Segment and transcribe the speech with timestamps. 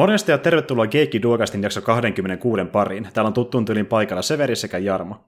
[0.00, 3.08] Morjesta ja tervetuloa Geekki Duokastin jakso 26 pariin.
[3.14, 5.24] Täällä on tuttuun tyylin paikalla Severi sekä Jarmo.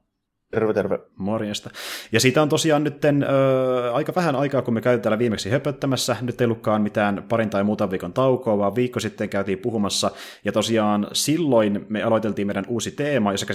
[0.52, 0.98] Terve, terve.
[1.16, 1.70] Morjesta.
[2.12, 6.16] Ja siitä on tosiaan nyt ö, aika vähän aikaa, kun me käytiin täällä viimeksi höpöttämässä.
[6.20, 10.10] Nyt ei ollutkaan mitään parin tai muutaman viikon taukoa, vaan viikko sitten käytiin puhumassa.
[10.44, 13.46] Ja tosiaan silloin me aloiteltiin meidän uusi teema, jossa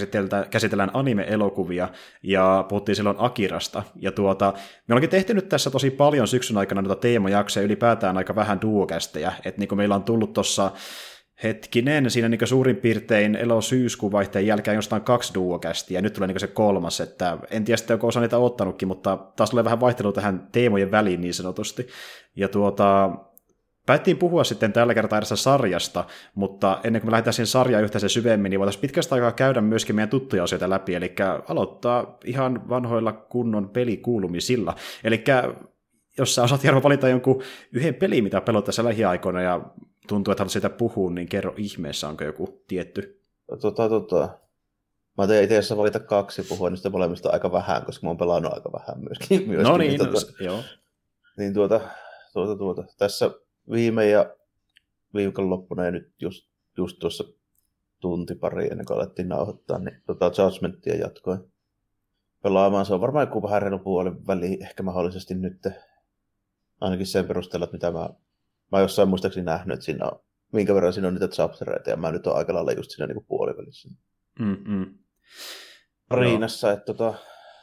[0.50, 1.88] käsitellään anime-elokuvia,
[2.22, 3.82] ja puhuttiin silloin Akirasta.
[3.96, 4.52] Ja tuota,
[4.88, 9.32] me ollaankin tehty nyt tässä tosi paljon syksyn aikana noita teemajaksoja, ylipäätään aika vähän duokästejä.
[9.44, 10.72] Että niin kuin meillä on tullut tuossa
[11.42, 16.40] hetkinen, siinä niin suurin piirtein elo-syyskuun vaihteen jälkeen jostain kaksi duokästiä, ja nyt tulee niin
[16.40, 20.12] se kolmas, että en tiedä sitten, onko osa niitä ottanutkin, mutta taas tulee vähän vaihtelua
[20.12, 21.86] tähän teemojen väliin niin sanotusti.
[22.36, 23.10] Ja tuota,
[23.88, 26.04] Päättiin puhua sitten tällä kertaa edessä sarjasta,
[26.34, 29.96] mutta ennen kuin me lähdetään siihen sarjaan yhtä syvemmin, niin voitaisiin pitkästä aikaa käydä myöskin
[29.96, 31.14] meidän tuttuja asioita läpi, eli
[31.48, 34.74] aloittaa ihan vanhoilla kunnon pelikuulumisilla.
[35.04, 35.24] Eli
[36.18, 39.60] jos sä osaat Jarmo valita jonkun yhden pelin, mitä pelot tässä lähiaikoina, ja
[40.08, 43.22] tuntuu, että haluat siitä puhua, niin kerro ihmeessä, onko joku tietty?
[43.60, 44.38] Tota, tota.
[45.18, 48.52] Mä tein itse asiassa valita kaksi puhua niistä molemmista aika vähän, koska mä oon pelannut
[48.52, 49.48] aika vähän myöskin.
[49.48, 50.62] myöskin no niin, niin, tuota, joo.
[51.36, 51.80] Niin tuota,
[52.32, 52.84] tuota, tuota.
[52.98, 53.30] Tässä
[53.70, 54.34] viime ja
[55.14, 57.24] viikonloppuna ja nyt just, just tuossa
[58.00, 61.40] tunti pari ennen kuin alettiin nauhoittaa, niin tota Judgmentia jatkoin
[62.42, 62.86] pelaamaan.
[62.86, 65.66] Se on varmaan joku vähän reilu puolen väli, ehkä mahdollisesti nyt,
[66.80, 68.08] ainakin sen perusteella, että mitä mä
[68.72, 70.20] mä jossain muistaakseni nähnyt, että siinä on,
[70.52, 73.24] minkä verran siinä on niitä chaptereita, ja mä nyt oon aika lailla just siinä niin
[73.28, 73.88] puolivälissä.
[74.38, 74.98] Mm-mm.
[76.10, 77.14] Riinassa, että tota,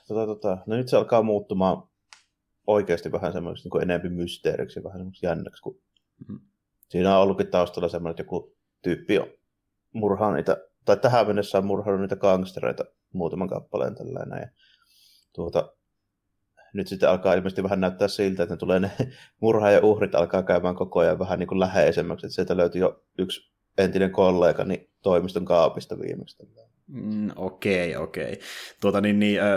[0.07, 1.83] tota, tota, no nyt se alkaa muuttumaan
[2.67, 5.81] oikeasti vähän semmoiseksi niin enempi mysteeriksi vähän semmoiseksi jännäksi, kun
[6.27, 6.39] mm.
[6.89, 9.27] siinä on ollutkin taustalla semmoinen, että joku tyyppi on
[9.93, 14.39] murhaa niitä, tai tähän mennessä on murhannut niitä gangstereita muutaman kappaleen tällainen.
[14.39, 14.47] Ja
[15.33, 15.74] tuota,
[16.75, 18.91] nyt sitten alkaa ilmeisesti vähän näyttää siltä, että ne tulee ne
[19.41, 22.25] murha ja uhrit alkaa käymään koko ajan vähän niin kuin läheisemmäksi.
[22.25, 26.37] Että sieltä löytyi jo yksi entinen kollegani toimiston kaapista viimeksi.
[26.87, 28.39] Mm, okei, okei.
[28.81, 29.47] Tuota, niin, niin, äh,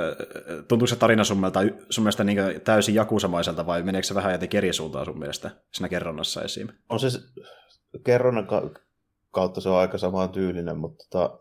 [0.68, 1.60] tuntuuko se tarina sun mielestä,
[1.90, 5.88] sun mielestä niin täysin jakusamaiselta vai meneekö se vähän jotenkin eri suuntaan sun mielestä siinä
[5.88, 6.72] kerronnassa esiin?
[6.88, 7.08] On se
[8.04, 8.46] kerronnan
[9.30, 11.38] kautta se on aika samaan tyylinen, mutta tota,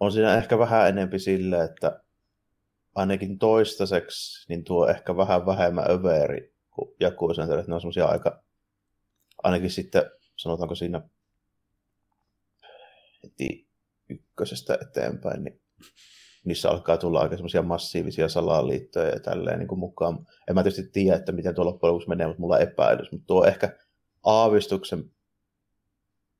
[0.00, 2.01] on siinä ehkä vähän enempi sille, että
[2.94, 8.42] ainakin toistaiseksi niin tuo ehkä vähän vähemmän överi kuin Jakuisen, että ne on semmoisia aika,
[9.42, 10.02] ainakin sitten
[10.36, 11.02] sanotaanko siinä
[13.22, 13.68] heti
[14.08, 15.60] ykkösestä eteenpäin, niin
[16.44, 20.26] niissä alkaa tulla aika semmoisia massiivisia salaliittoja ja tälleen niin kuin mukaan.
[20.48, 23.12] En mä tietysti tiedä, että miten tuolla loppujen menee, mutta mulla on epäilys.
[23.12, 23.78] Mutta tuo ehkä
[24.24, 25.04] aavistuksen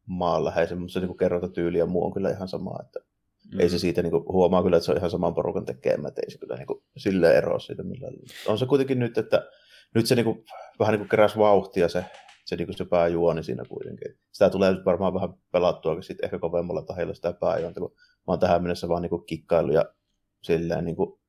[0.06, 3.00] maanläheisen, mutta se niin kerrontatyyli ja muu on kyllä ihan sama, että
[3.52, 3.60] Mm.
[3.60, 6.20] Ei se siitä niin kuin, huomaa kyllä, että se on ihan saman porukan tekemä, että
[6.24, 8.14] ei se kyllä niin kuin, silleen eroa siitä millään.
[8.46, 9.48] On se kuitenkin nyt, että
[9.94, 10.44] nyt se niin kuin,
[10.78, 12.04] vähän niin kuin keräsi vauhtia se,
[12.44, 14.18] se, niin kuin se pääjuoni siinä kuitenkin.
[14.32, 18.38] Sitä tulee nyt varmaan vähän pelattua sitten ehkä kovemmalla tahilla sitä pääjuonta, kun mä oon
[18.38, 19.84] tähän mennessä vaan niin kuin kikkailu ja
[20.42, 21.20] silleen niin kuin,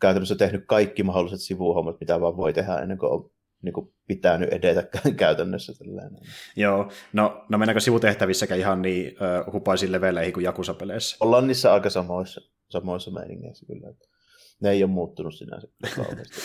[0.00, 3.30] käytännössä tehnyt kaikki mahdolliset sivuhommat, mitä vaan voi tehdä ennen kuin on
[3.62, 4.84] niin kuin pitänyt edetä
[5.16, 5.72] käytännössä.
[5.78, 6.20] Tällainen.
[6.56, 11.16] Joo, no, no mennäänkö sivutehtävissäkään ihan niin uh, hupaisiin leveleihin kuin Jakusa-peleissä?
[11.20, 13.88] Ollaan niissä aika samoissa, samoissa meiningeissä kyllä.
[13.88, 14.08] Että
[14.60, 16.40] ne ei ole muuttunut sinänsä kauheasti.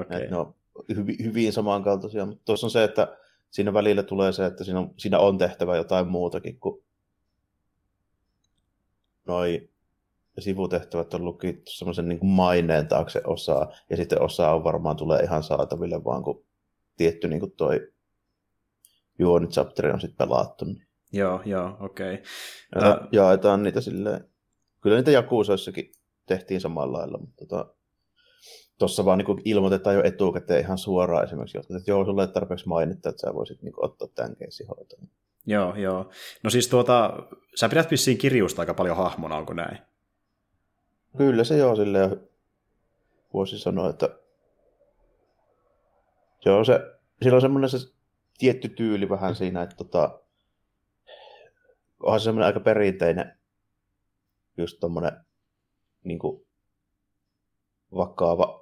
[0.00, 0.26] okay.
[0.26, 0.54] Ne on
[0.96, 3.16] hyvin, hyvin samankaltaisia, mutta tuossa on se, että
[3.50, 6.84] siinä välillä tulee se, että siinä on, siinä on tehtävä jotain muutakin kuin
[9.26, 9.68] noi
[10.38, 15.42] sivutehtävät on lukittu semmoisen niin maineen taakse osaa, ja sitten osa on varmaan tulee ihan
[15.42, 16.44] saataville vaan kun
[16.98, 17.92] tietty niin kuin toi
[19.18, 20.64] juonichapteri on sitten pelattu.
[20.64, 20.86] Niin.
[21.12, 22.14] Joo, joo, okei.
[22.14, 22.88] Okay.
[22.88, 24.24] Ja, uh, jaetaan niitä silleen,
[24.80, 25.92] kyllä niitä Jakuusoissakin
[26.26, 27.74] tehtiin samalla lailla, mutta tota,
[28.78, 33.10] tuossa vaan niin ilmoitetaan jo etukäteen ihan suoraan esimerkiksi, että joo, sulle ei tarpeeksi mainittaa,
[33.10, 35.08] että sä voisit niin ottaa tämän keissin hoitoon.
[35.46, 36.10] Joo, joo.
[36.42, 37.12] No siis tuota,
[37.54, 39.78] sä pidät vissiin kirjusta aika paljon hahmona, onko näin?
[41.16, 42.20] Kyllä se joo, silleen
[43.34, 44.18] voisi sanoa, että
[46.46, 46.80] on se,
[47.22, 47.78] sillä on semmoinen se
[48.38, 50.20] tietty tyyli vähän siinä, että tota,
[52.00, 53.38] onhan se semmoinen aika perinteinen
[54.56, 55.12] just tommonen
[56.04, 56.46] niin kuin,
[57.94, 58.57] vakava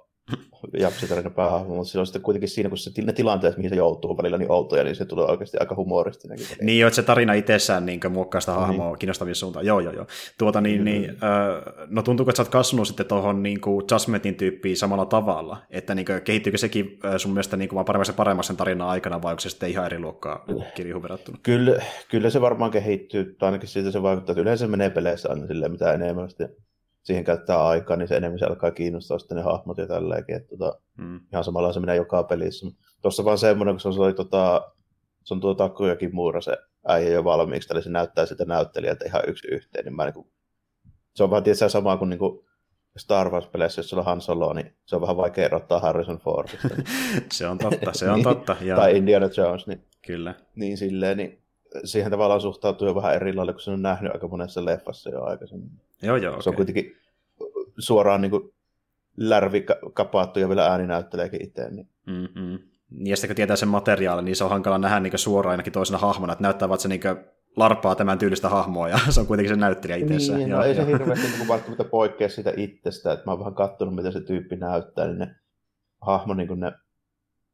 [0.73, 4.37] japsitarina päähahmo, mutta silloin sitten kuitenkin siinä, kun se, ne tilanteet, mihin se joutuu välillä
[4.37, 6.37] niin outoja, niin se tulee oikeasti aika humoristinen.
[6.61, 8.99] Niin jo, että se tarina itsessään niin muokkaa sitä hahmoa niin.
[8.99, 9.65] kiinnostavia suuntaan.
[9.65, 10.05] Joo, joo, joo.
[10.37, 11.01] Tuota, niin, mm-hmm.
[11.01, 13.59] niin, äh, no tuntuuko, että sä oot kasvanut sitten tuohon niin
[13.91, 15.57] Jasmetin tyyppiin samalla tavalla?
[15.69, 19.21] Että niin kuin, kehittyykö sekin sun mielestä niin kuin, vaan paremmin paremmin sen tarinan aikana,
[19.21, 20.45] vai onko se sitten ihan eri luokkaa
[20.75, 21.37] kirjuun verrattuna?
[21.43, 25.47] Kyllä, kyllä se varmaan kehittyy, tai ainakin siitä se vaikuttaa, että yleensä menee peleissä aina
[25.47, 26.49] silleen, mitä enemmän sitten
[27.07, 30.35] siihen käyttää aikaa, niin se enemmän se alkaa kiinnostaa sitten ne hahmot ja tälleenkin.
[30.35, 31.19] Että tota, mm.
[31.31, 32.67] Ihan samalla se menee joka pelissä.
[33.01, 34.71] Tuossa vaan semmoinen, kun se on, se oli, tota,
[35.23, 36.57] se on tuo Takujakin muura se
[36.87, 40.27] äijä jo valmiiksi, eli se näyttää sitä näyttelijältä ihan yksi yhteen, niin mä niin kuin,
[41.15, 42.45] se on vähän tietysti sama kuin, niin kuin
[42.97, 46.69] Star Wars-peleissä, jos sulla on Han Solo, niin se on vähän vaikea erottaa Harrison Fordista.
[47.31, 48.55] se on totta, se on niin, totta.
[48.61, 48.75] Ja...
[48.75, 49.67] Tai Indiana Jones.
[49.67, 50.33] Niin, Kyllä.
[50.55, 51.43] Niin silleen, niin
[51.83, 55.23] siihen tavallaan suhtautuu jo vähän eri lailla, kun se on nähnyt aika monessa leffassa jo
[55.23, 55.71] aikaisemmin.
[56.01, 56.51] Joo, joo, Se okay.
[56.51, 56.95] on kuitenkin
[57.77, 58.53] suoraan niin kuin
[59.17, 61.69] lärvi kapaattu ja vielä ääni näytteleekin itse.
[61.69, 61.89] Niin.
[62.05, 62.59] Mm-hmm.
[62.91, 65.97] Ja sitten kun tietää sen materiaalin, niin se on hankala nähdä niin suoraan ainakin toisena
[65.97, 67.01] hahmona, että näyttää että se niin
[67.55, 70.39] larpaa tämän tyylistä hahmoa, ja se on kuitenkin se näyttelijä itsessään.
[70.39, 73.95] Niin, no ei se hirveästi niin välttämättä poikkea sitä itsestä, että mä oon vähän katsonut,
[73.95, 75.35] mitä se tyyppi näyttää, niin ne
[76.01, 76.71] hahmo, niin kuin ne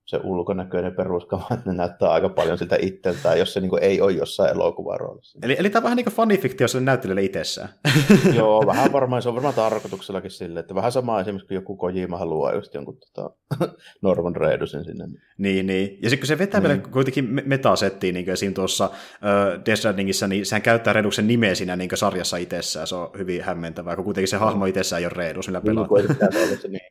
[0.05, 4.01] se ulkonäköinen peruskama, että ne näyttää aika paljon sitä itseltään, jos se niin kuin, ei
[4.01, 5.39] ole jossain elokuvaroolissa.
[5.44, 7.69] Eli, eli tämä on vähän niin kuin fanifiktio sille näyttelijälle itsessään.
[8.38, 12.17] Joo, vähän varmaan, se on varmaan tarkoituksellakin sille, että vähän sama esimerkiksi, kun joku Kojima
[12.17, 13.35] haluaa just jonkun tota,
[14.01, 15.05] Norman Reedusin sinne.
[15.38, 16.00] Niin, niin.
[16.01, 16.69] Ja sitten kun se vetää niin.
[16.69, 18.53] vielä kuitenkin metasettiin, niin kuin esim.
[18.53, 23.09] tuossa uh, Death Strandingissa, niin sehän käyttää Reduksen nimeä siinä niin sarjassa itsessään, se on
[23.17, 25.89] hyvin hämmentävää, kun kuitenkin se hahmo itsessään ei ole Redus, millä pelaat.
[25.91, 26.81] Niin, se, niin.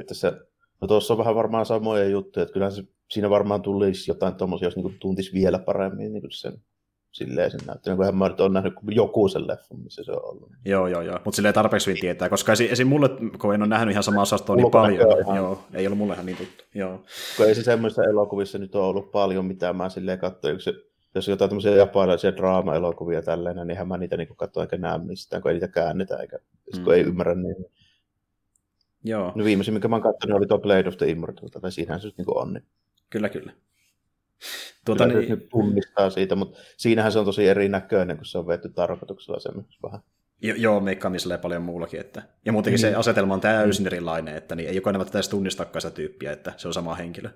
[0.00, 0.32] Että se
[0.80, 4.66] No tuossa on vähän varmaan samoja juttuja, että kyllähän se, siinä varmaan tulisi jotain tuommoisia,
[4.66, 6.62] jos niin tuntisi vielä paremmin niin sen
[7.10, 10.50] silleen sen näyttää, kun mä nyt olen nähnyt joku sen leffon, missä se on ollut.
[10.64, 12.88] Joo, joo, joo, mutta silleen tarpeeksi hyvin tietää, koska esim, esim.
[12.88, 13.08] mulle,
[13.40, 15.36] kun en ole nähnyt ihan samaa osastoa niin paljon, ihan...
[15.36, 17.02] joo, ei ollut mulle ihan niin tuttu, joo.
[17.36, 20.74] Kun ei se semmoista elokuvissa nyt ole ollut paljon, mitä mä silleen katsoin, se,
[21.14, 25.50] jos jotain tämmöisiä japanilaisia draama-elokuvia tällainen, niin mä niitä niin katsoin eikä näe mistään, kun
[25.50, 26.38] ei niitä käännetä, eikä,
[26.76, 26.84] mm.
[26.84, 27.66] kun ei ymmärrä niin.
[29.04, 29.32] Joo.
[29.34, 32.08] No viimeisin, mikä mä oon katsonut, oli tuo Blade of the Immortal, tai siinähän se
[32.08, 32.52] niin on.
[32.52, 32.64] Niin.
[33.10, 33.52] Kyllä, kyllä.
[34.84, 35.30] Tuota, kyllä niin...
[35.30, 39.78] nyt tunnistaa siitä, mutta siinähän se on tosi erinäköinen, kun se on vetty tarkoituksella semmoisessa
[39.82, 40.00] vähän.
[40.42, 42.00] Jo, joo, mekkanisella ja paljon muullakin.
[42.00, 42.22] Että...
[42.44, 42.80] Ja muutenkin mm.
[42.80, 43.86] se asetelma on täysin mm.
[43.86, 47.30] erilainen, että niin ei jokainen edes tunnistakaan sitä tyyppiä, että se on sama henkilö.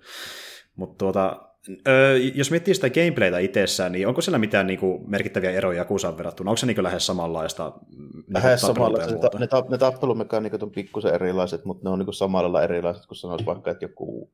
[0.76, 1.51] Mutta tuota,
[1.88, 6.18] Öö, jos miettii sitä gameplaytä itsessään, niin onko siellä mitään niin kuin, merkittäviä eroja Jakusaan
[6.18, 6.50] verrattuna?
[6.50, 7.72] Onko se niin kuin, lähes samanlaista?
[7.96, 9.38] Niin lähes samanlaista.
[9.38, 13.06] Ne, ne, ne tappelumekaniikat on pikkusen erilaiset, mutta ne on niin kuin, samalla lailla erilaiset,
[13.06, 14.30] kun sanoisi vaikka, että joku...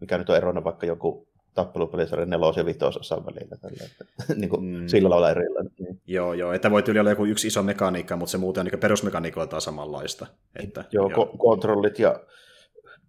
[0.00, 3.56] Mikä nyt on erona vaikka joku tappelupelisarjan nelos- ja vitososan välillä.
[3.56, 4.04] Tällä, että,
[4.40, 4.86] niin kuin, mm.
[4.86, 5.72] Sillä lailla erilainen.
[5.78, 6.00] Niin.
[6.06, 8.80] Joo, joo, että voi tyyli olla joku yksi iso mekaniikka, mutta se muuten on niin
[8.80, 10.26] perusmekaniikoiltaan samanlaista.
[10.56, 11.24] Että, joo, joo.
[11.24, 12.20] Ko- kontrollit ja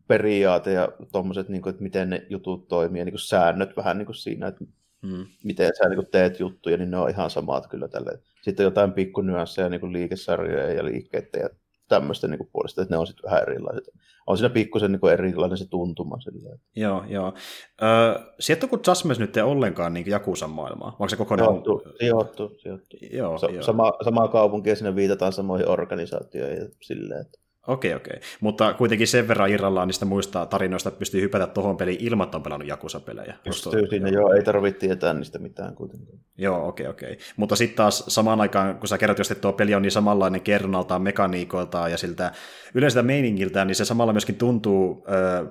[0.07, 4.05] periaate ja tuommoiset, niin että miten ne jutut toimii, ja niin kuin säännöt vähän niin
[4.05, 4.65] kuin siinä, että
[5.07, 5.25] hmm.
[5.43, 8.19] miten sä niin kuin teet juttuja, niin ne on ihan samat kyllä tälle.
[8.41, 11.49] Sitten jotain pikkunyansseja, niin kuin liikesarjoja ja liikkeitä ja
[11.87, 13.83] tämmöistä niin kuin puolesta, että ne on sitten vähän erilaiset.
[14.27, 16.19] On siinä pikkusen niin kuin erilainen se tuntuma.
[16.19, 16.57] Sillä.
[16.75, 17.33] Joo, joo.
[17.81, 20.87] Öö, sijoittuuko Jasmes nyt ollenkaan niin Jakusan maailmaa?
[20.87, 21.49] Onko se kokonaan...
[21.49, 22.55] Sijoittu, sijoittu.
[22.57, 22.97] sijoittu.
[23.11, 23.63] Joo, Sa- joo.
[23.63, 28.19] Sama, sama kaupunki ja siinä viitataan samoihin organisaatioihin ja silleen, että Okei, okei.
[28.41, 32.43] Mutta kuitenkin sen verran irrallaan niistä muista tarinoista, pystyy hypätä tuohon peliin ilman, että on
[32.43, 33.35] pelannut Jakusa-pelejä.
[33.43, 36.19] Pystyy siinä, joo, ei tarvitse tietää niistä mitään kuitenkin.
[36.37, 37.17] Joo, okei, okei.
[37.37, 41.01] Mutta sitten taas samaan aikaan, kun sä kerrot, että tuo peli on niin samanlainen kerronnaltaan,
[41.01, 42.31] mekaniikoiltaan ja siltä
[42.73, 45.47] yleiseltä meiningiltään, niin se samalla myöskin tuntuu äh,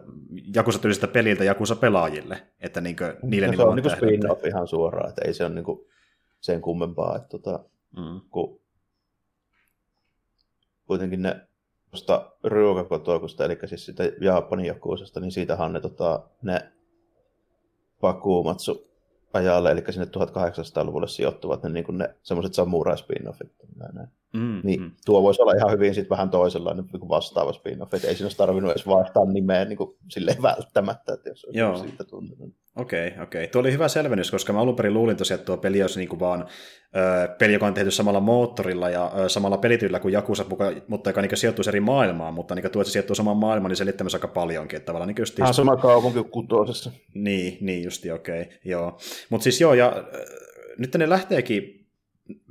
[0.54, 2.42] Jakusa-tyyliseltä peliltä Jakusa-pelaajille.
[2.60, 5.64] Että niinkö, niille no, se on niin spin-off ihan suoraan, että ei se ole niin
[6.40, 7.64] sen kummempaa, että tota,
[7.96, 8.20] mm.
[8.30, 8.60] kun
[10.86, 11.45] kuitenkin ne
[11.96, 16.72] tuosta Ryukakotokusta, eli siis sitä Japanin jokuisesta, niin siitähän ne, tota, ne
[18.00, 18.90] Pakumatsu
[19.32, 23.52] ajalle, eli sinne 1800-luvulle sijoittuvat ne, niin ne semmoiset samurai spin-offit.
[23.76, 24.08] Näin.
[24.32, 24.90] Mm, niin mm.
[25.04, 28.36] tuo voisi olla ihan hyvin sit vähän toisenlainen niin vastaava spin-off, että ei siinä olisi
[28.36, 31.76] tarvinnut edes vaihtaa nimeä niin kuin, silleen välttämättä, että jos Joo.
[31.76, 32.54] siitä tuntunut.
[32.76, 33.42] Okei, okay, okei.
[33.42, 33.52] Okay.
[33.52, 36.08] Tuo oli hyvä selvennys, koska mä alun perin luulin tosiaan, että tuo peli olisi niin
[36.08, 36.46] kuin vaan
[36.96, 40.44] ö, peli, joka on tehty samalla moottorilla ja ö, samalla pelityllä kuin Jakusa,
[40.88, 43.76] mutta joka niin sijoittuisi eri maailmaan, mutta niin tuo, että se sijoittuu samaan maailmaan, niin
[43.76, 44.76] selittää myös aika paljonkin.
[44.76, 45.40] Että tavallaan niin just...
[45.40, 46.90] Ah, sama kaupunki kutosessa.
[47.14, 48.98] Niin, niin justi, okei, okay, joo.
[49.30, 50.04] Mutta siis joo, ja
[50.78, 51.75] nyt ne lähteekin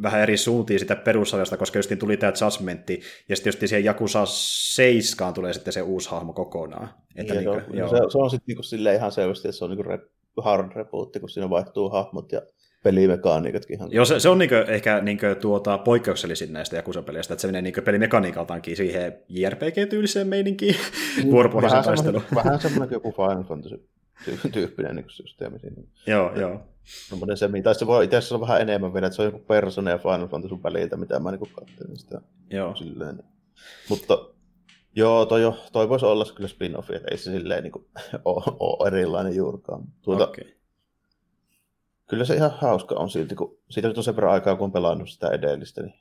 [0.02, 4.26] vähän eri suuntiin sitä perussarjasta, koska just tuli tämä Judgmentti, ja sitten just siihen Jakusa
[4.26, 6.90] 7 tulee sitten se uusi hahmo kokonaan.
[7.16, 7.90] Että niin, niin kuin, joo.
[7.90, 10.02] Se, se, on sitten niinku sille ihan selvästi, että se on niinku rep,
[10.38, 12.42] hard rebootti, kun siinä vaihtuu hahmot ja
[12.84, 13.76] pelimekaniikatkin.
[13.76, 17.62] Ihan Joo, se, se on niinku ehkä niinku tuota, poikkeuksellisin näistä Jakusa-peleistä, että se menee
[17.62, 20.76] niinku pelimekaniikaltaankin siihen JRPG-tyyliseen meininkiin,
[21.24, 22.24] mm, vuoropohjaisen taisteluun.
[22.36, 23.88] Vähän semmoinen joku Final Fantasy
[24.52, 25.82] tyyppinen niin systeemi siinä.
[26.08, 26.52] Joo, ja, joo.
[27.12, 29.40] No, se, tai se voi itse asiassa olla vähän enemmän vielä, että se on joku
[29.40, 32.22] Persona ja Final Fantasy väliltä, mitä mä niin katselin sitä.
[32.50, 32.76] Joo.
[32.76, 33.24] Silleen.
[33.90, 34.30] Mutta
[34.96, 37.86] joo, toi, jo, toi voisi olla kyllä spin-offi, että ei se silleen niin kuin,
[38.26, 39.84] ole, ole erilainen juurikaan.
[40.02, 40.46] Tuota, okay.
[42.08, 44.72] Kyllä se ihan hauska on silti, kun siitä nyt on sen verran aikaa, kun on
[44.72, 45.94] pelannut sitä edellistä, niin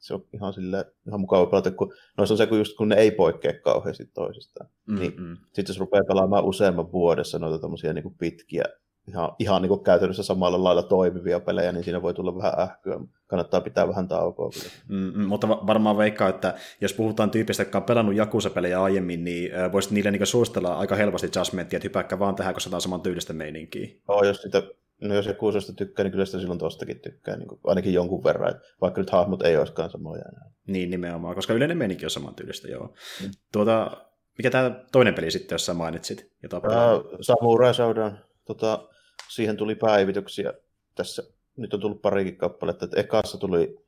[0.00, 2.96] se on ihan, sille, ihan mukava pelata, kun noissa on se, kun, just, kun ne
[2.96, 4.70] ei poikkea kauheasti toisistaan.
[4.86, 5.00] Mm-hmm.
[5.00, 8.64] Niin sitten jos rupeaa pelaamaan useamman vuodessa noita tommosia niin pitkiä,
[9.08, 13.00] ihan, ihan niin kuin käytännössä samalla lailla toimivia pelejä, niin siinä voi tulla vähän ähkyä.
[13.26, 14.50] Kannattaa pitää vähän taukoa.
[14.88, 19.50] Mm, mm, mutta varmaan veikkaa, että jos puhutaan tyypistä, jotka on pelannut Jakusa-pelejä aiemmin, niin
[19.72, 23.00] voisit niille niin suositella aika helposti Judgmentia, että hypäkkä vaan tähän, koska tämä on saman
[23.00, 23.88] tyylistä meininkiä.
[24.08, 24.62] Oh, jos sitä
[25.00, 28.24] No jos joku osasta tykkää, niin kyllä sitä silloin tostakin tykkää, niin kuin, ainakin jonkun
[28.24, 30.50] verran, että vaikka nyt hahmot ei olisikaan samoja enää.
[30.66, 32.94] Niin, nimenomaan, koska yleinen meininki on saman tyylistä, joo.
[33.22, 33.30] Mm.
[33.52, 34.06] Tuota,
[34.38, 36.32] mikä tämä toinen peli sitten, jos sä mainitsit?
[36.42, 38.18] Jota uh, Samurai Showdown.
[38.44, 38.88] Tota,
[39.34, 40.52] siihen tuli päivityksiä
[40.94, 41.22] tässä.
[41.56, 42.84] Nyt on tullut parikin kappaletta.
[42.84, 43.78] Että ekassa tuli,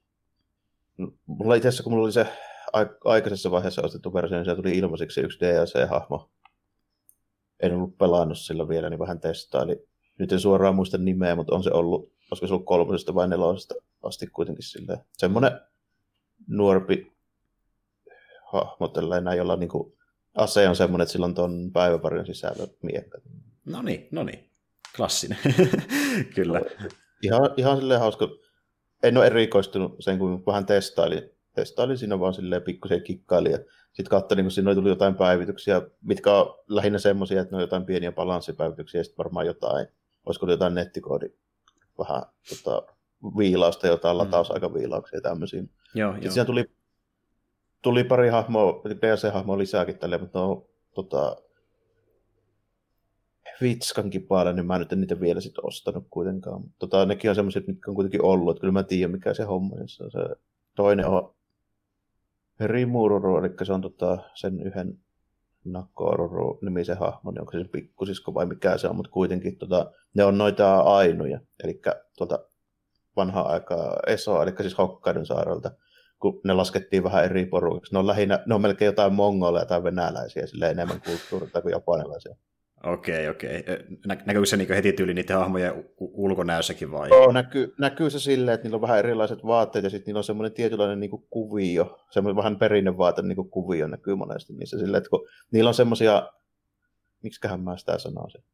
[1.26, 2.26] mulla itse asiassa kun mulla oli se
[3.04, 6.30] aikaisessa vaiheessa ostettu versio, niin se tuli ilmaiseksi yksi DLC-hahmo.
[7.60, 9.88] En ollut pelannut sillä vielä, niin vähän testaili.
[10.18, 13.74] Nyt en suoraan muista nimeä, mutta on se ollut, olisiko se ollut kolmosesta vai nelosesta
[14.02, 14.98] asti kuitenkin silleen.
[15.12, 15.60] Semmoinen
[16.48, 17.12] nuorpi
[18.52, 19.96] hahmo tällainen, jolla niinku
[20.34, 23.18] ase on semmoinen, että sillä on tuon päiväparin sisällä miekka.
[23.64, 24.50] No niin, no niin.
[24.96, 25.38] Klassinen.
[26.34, 26.60] Kyllä.
[27.22, 28.28] Ihan, ihan silleen hauska.
[29.02, 31.30] En ole erikoistunut sen, kun vähän testailin.
[31.54, 33.58] Testailin siinä vaan silleen pikkusen kikkailin.
[33.92, 37.62] Sitten katsoin, niin kun siinä tuli jotain päivityksiä, mitkä on lähinnä semmoisia, että ne on
[37.62, 39.86] jotain pieniä balanssipäivityksiä ja sitten varmaan jotain,
[40.26, 41.26] olisiko jotain nettikoodi
[41.98, 42.92] vähän tota,
[43.38, 44.18] viilausta, jotain mm.
[44.18, 45.62] latausaikaviilauksia ja tämmöisiä.
[45.94, 46.32] Joo, sitten joo.
[46.32, 46.70] siinä tuli,
[47.82, 51.36] tuli pari hahmoa, DLC-hahmoa lisääkin tälle, mutta no, tota,
[53.60, 56.60] Vitskankin päällä, niin mä nyt en niitä vielä sit ostanut kuitenkaan.
[56.60, 59.44] Mutta tota, nekin on semmoiset, mitkä on kuitenkin ollut, että kyllä mä tiedän mikä se
[59.44, 59.88] homma on.
[59.88, 60.08] Se
[60.74, 61.34] toinen on
[62.60, 64.98] Rimururu, eli se on tota, sen yhden
[65.64, 70.24] Nakoruru nimisen hahmo, niin onko se pikkusisko vai mikä se on, mutta kuitenkin tota, ne
[70.24, 71.80] on noita ainoja, eli
[72.18, 72.38] tuota
[73.16, 75.70] vanhaa aikaa Eso, eli siis Hokkaidon saarelta,
[76.20, 77.92] kun ne laskettiin vähän eri porukaksi.
[77.92, 82.36] Ne on, lähinnä, ne on melkein jotain mongoleja tai venäläisiä, sille enemmän kulttuuria kuin japanilaisia.
[82.84, 83.64] Okei, okei.
[84.06, 87.08] Nä, näkyykö se niin heti tyyli niiden hahmojen ulkonäössäkin vai?
[87.08, 90.24] Joo, näkyy, näkyy se silleen, että niillä on vähän erilaiset vaatteet ja sitten niillä on
[90.24, 94.98] semmoinen tietynlainen niin kuin kuvio, semmoinen vähän perinnevaate niin kuin kuvio näkyy monesti niissä silleen,
[94.98, 96.28] että kun niillä on semmoisia,
[97.22, 98.44] miksiköhän mä sitä sanoisin,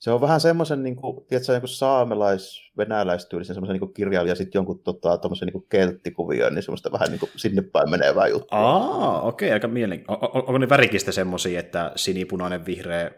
[0.00, 4.82] se on vähän semmoisen, niin kuin, tiedätkö, joku saamelais, venäläistyylisen semmoisen niin kirjailija, sitten jonkun
[4.82, 8.58] tota, tommosen niin kelttikuvio, niin semmoista vähän niin kuin sinne päin menevää juttua.
[8.58, 10.26] Aa, okei, okay, aika mielenkiintoista.
[10.26, 13.10] On, onko ne värikistä semmoisia, että sinipunainen, vihreä,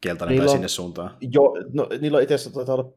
[0.00, 1.16] keltainen niillä tai on, sinne suuntaan?
[1.32, 2.92] Joo, no, niillä on itse asiassa taitaa olla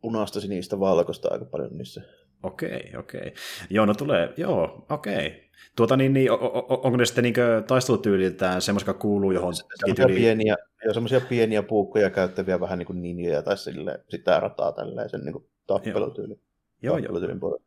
[0.00, 2.02] punaista, sinistä, valkoista aika paljon niissä.
[2.42, 3.34] Okei, okei.
[3.70, 5.50] Joo, no tulee, joo, okei.
[5.76, 7.34] Tuota niin, niin on, onko ne sitten niin
[7.66, 9.54] taistelutyyliltään semmoisia, kuuluu johon...
[9.54, 14.72] Semmoisia pieniä, ja semmoisia pieniä puukkoja käyttäviä vähän niin kuin ninjoja tai sille, sitä rataa
[14.72, 16.40] tälleen sen niin kuin tappelutyyli.
[16.82, 17.18] Joo, joo.
[17.18, 17.58] joo.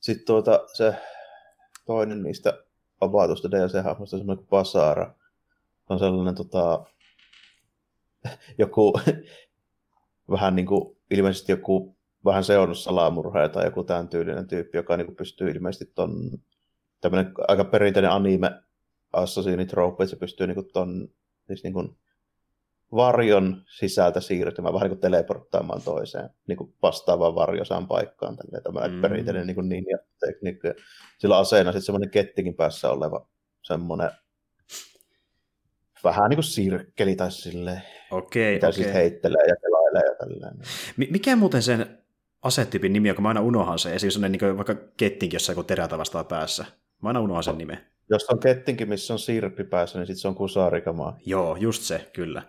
[0.00, 0.94] Sitten tuota, se
[1.86, 2.64] toinen niistä
[3.00, 5.14] avatusta DLC-hahmosta, semmoinen kuin Basara.
[5.88, 6.84] On sellainen tota,
[8.58, 9.00] joku
[10.30, 15.06] vähän niin kuin ilmeisesti joku vähän seurannut salamurhaaja tai joku tämän tyylinen tyyppi, joka niin
[15.06, 16.30] kuin pystyy ilmeisesti ton
[17.00, 18.62] tämmöinen aika perinteinen anime
[19.12, 21.08] assassini trope, että se pystyy niin kuin ton
[21.46, 21.96] siis niin kuin
[22.94, 28.36] varjon sisältä siirtymään, vähän niin kuin teleporttaamaan toiseen niin kuin vastaavaan varjosaan paikkaan.
[28.62, 29.00] Tämmöinen mm.
[29.00, 30.68] perinteinen niin ninja-tekniikka.
[31.18, 33.26] Sillä aseena sitten semmoinen kettingin päässä oleva
[33.62, 34.10] semmoinen
[36.04, 38.76] vähän niin kuin sirkkeli tai silleen, Okei, mitä okei.
[38.76, 40.58] sitten heittelee ja kelailee ja tälleen.
[40.96, 41.98] Mikä muuten sen
[42.42, 46.26] asetyypin nimi, kun mä aina unohan se, esimerkiksi niin vaikka kettinkin jossain joku terätä vastaan
[46.26, 46.64] päässä.
[47.02, 47.78] Mä aina unohan sen nimen.
[48.10, 51.16] Jos on kettinkin, missä on sirppi päässä, niin sitten se on kusarikamaa.
[51.26, 52.42] Joo, just se, kyllä.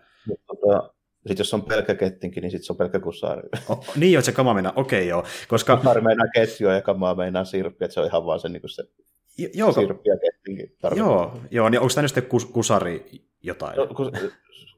[0.48, 0.94] Tota,
[1.28, 3.50] sitten jos on pelkkä kettinkin, niin sitten se on pelkkä kusari.
[3.70, 5.24] Oh, niin, että se kama meinaa, okei okay, joo.
[5.48, 5.78] Koska...
[5.78, 8.84] Kusari meinaa ketjua ja kamaa meinaa sirppi, että se on ihan vaan se, niin se
[9.54, 10.78] joo, sirppi ja kettinkin.
[10.96, 13.06] Joo, joo, niin onko tämä nyt sitten kus, kusari
[13.42, 13.78] jotain?
[13.78, 14.08] No, kus,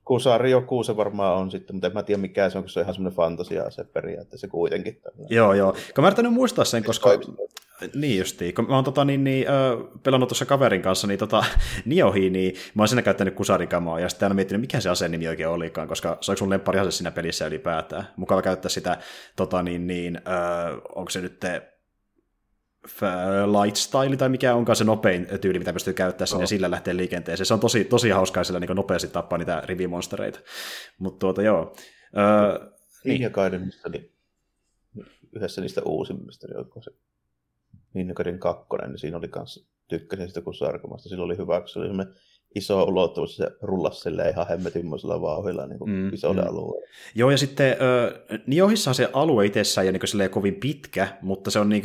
[0.05, 2.79] kusari joku se varmaan on sitten, mutta en mä tiedä mikä se on, kun se
[2.79, 4.95] on ihan semmoinen fantasia se periaatteessa kuitenkin.
[4.95, 5.35] Tällainen.
[5.35, 5.71] Joo, joo.
[5.95, 7.09] Kun mä yritän muistaa sen, koska...
[7.95, 8.55] Niin justiin.
[8.55, 11.43] Kun mä oon tota, niin, niin, ö, pelannut tuossa kaverin kanssa niin, tota,
[11.85, 15.27] Niohi, niin mä oon siinä käyttänyt kusarikamaa, ja sitten aina miettinyt, mikä se aseen nimi
[15.27, 18.07] oikein olikaan, koska se on sun lemppari ase siinä pelissä ylipäätään.
[18.15, 18.97] Mukava käyttää sitä,
[19.35, 20.21] tota, niin, niin, ö,
[20.95, 21.74] onko se nyt te,
[23.61, 26.43] lightstyle tai mikä onkaan se nopein tyyli, mitä pystyy käyttämään sinne, oh.
[26.43, 27.45] ja sillä lähtee liikenteeseen.
[27.45, 30.39] Se on tosi, tosi hauskaa sillä niin nopeasti tappaa niitä rivimonstereita.
[30.99, 31.75] Mutta tuota joo.
[32.17, 32.71] Öö,
[33.03, 33.21] niin.
[33.21, 34.11] ja Gaidenista, niin
[35.35, 36.91] yhdessä niistä uusimmista, niin onko se
[37.93, 41.79] Ninja Gaiden kakkonen, niin siinä oli kanssa, tykkäsin sitä kun sarkamasta, sillä oli hyvä, se
[41.79, 42.15] oli semmoinen
[42.55, 46.47] iso ulottuvuus, se rullasi silleen ihan hemmetimmoisella vauhdilla niin kuin mm, isolle mm.
[46.47, 46.87] alueelle.
[47.15, 51.59] Joo, ja sitten äh, Niohissa se alue itsessään ei ole niin kovin pitkä, mutta se
[51.59, 51.83] on niin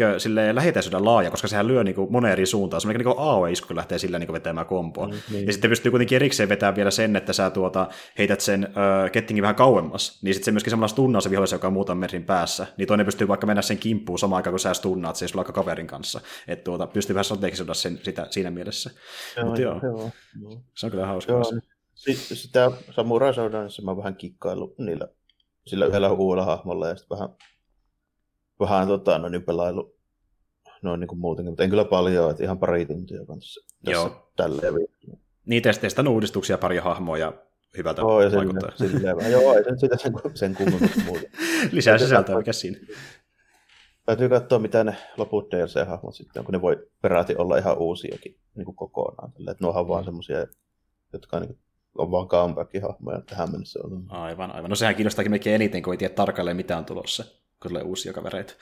[0.52, 2.80] lähetäisyyden laaja, koska sehän lyö niin kuin moneen eri suuntaan.
[2.80, 5.06] Se on niin AOE-isku, kun lähtee sillä niin vetämään kompoa.
[5.06, 5.46] Mm, niin.
[5.46, 9.42] Ja sitten pystyy kuitenkin erikseen vetämään vielä sen, että sä tuota, heität sen äh, kettingin
[9.42, 12.66] vähän kauemmas, niin sitten se myöskin samalla stunnaa se vihollisen, joka on muutaman metrin päässä.
[12.76, 15.86] Niin toinen pystyy vaikka mennä sen kimppuun samaan aikaan, kun sä stunnaat se sulla kaverin
[15.86, 16.20] kanssa.
[16.48, 17.24] Että tuota, pystyy vähän
[17.72, 18.90] sen, sitä, siinä mielessä.
[19.36, 20.10] Joo, Mut joo, joo,
[20.42, 20.59] joo.
[20.76, 21.32] Se on kyllä hauska.
[21.32, 21.44] Joo.
[21.94, 25.08] Sitten sitä Samurai Showdownissa mä vähän kikkailu niillä
[25.66, 27.28] sillä yhdellä uudella hahmolla ja sitten vähän,
[28.60, 29.96] vähän tota, no, niin pelailu
[30.82, 34.32] noin niin kuin muutenkin, mutta en kyllä paljon, että ihan pari tuntia kanssa tässä Joo.
[34.36, 34.74] tälleen
[35.44, 37.32] Niin, testin uudistuksia, pari hahmoa ja
[37.76, 38.70] hyvältä oh, ja vaikuttaa.
[38.76, 41.22] Sinne, silleen, joo, ei sen, sitä sen, sen kummemmin muuta.
[41.72, 42.78] Lisää sisältöä, mikä siinä?
[44.10, 48.36] Täytyy katsoa, mitä ne loput DLC-hahmot sitten on, kun ne voi peräti olla ihan uusiakin
[48.56, 49.32] niin kuin kokonaan.
[49.32, 49.50] Tälle.
[49.50, 50.46] Että nuohan vaan semmoisia,
[51.12, 51.58] jotka niin
[51.98, 54.04] on vaan comeback-hahmoja tähän mennessä ollut.
[54.08, 54.70] Aivan, aivan.
[54.70, 57.24] No sehän kiinnostaakin melkein eniten, kun ei tiedä tarkalleen, mitä on tulossa,
[57.62, 58.54] kun tulee uusia kavereita.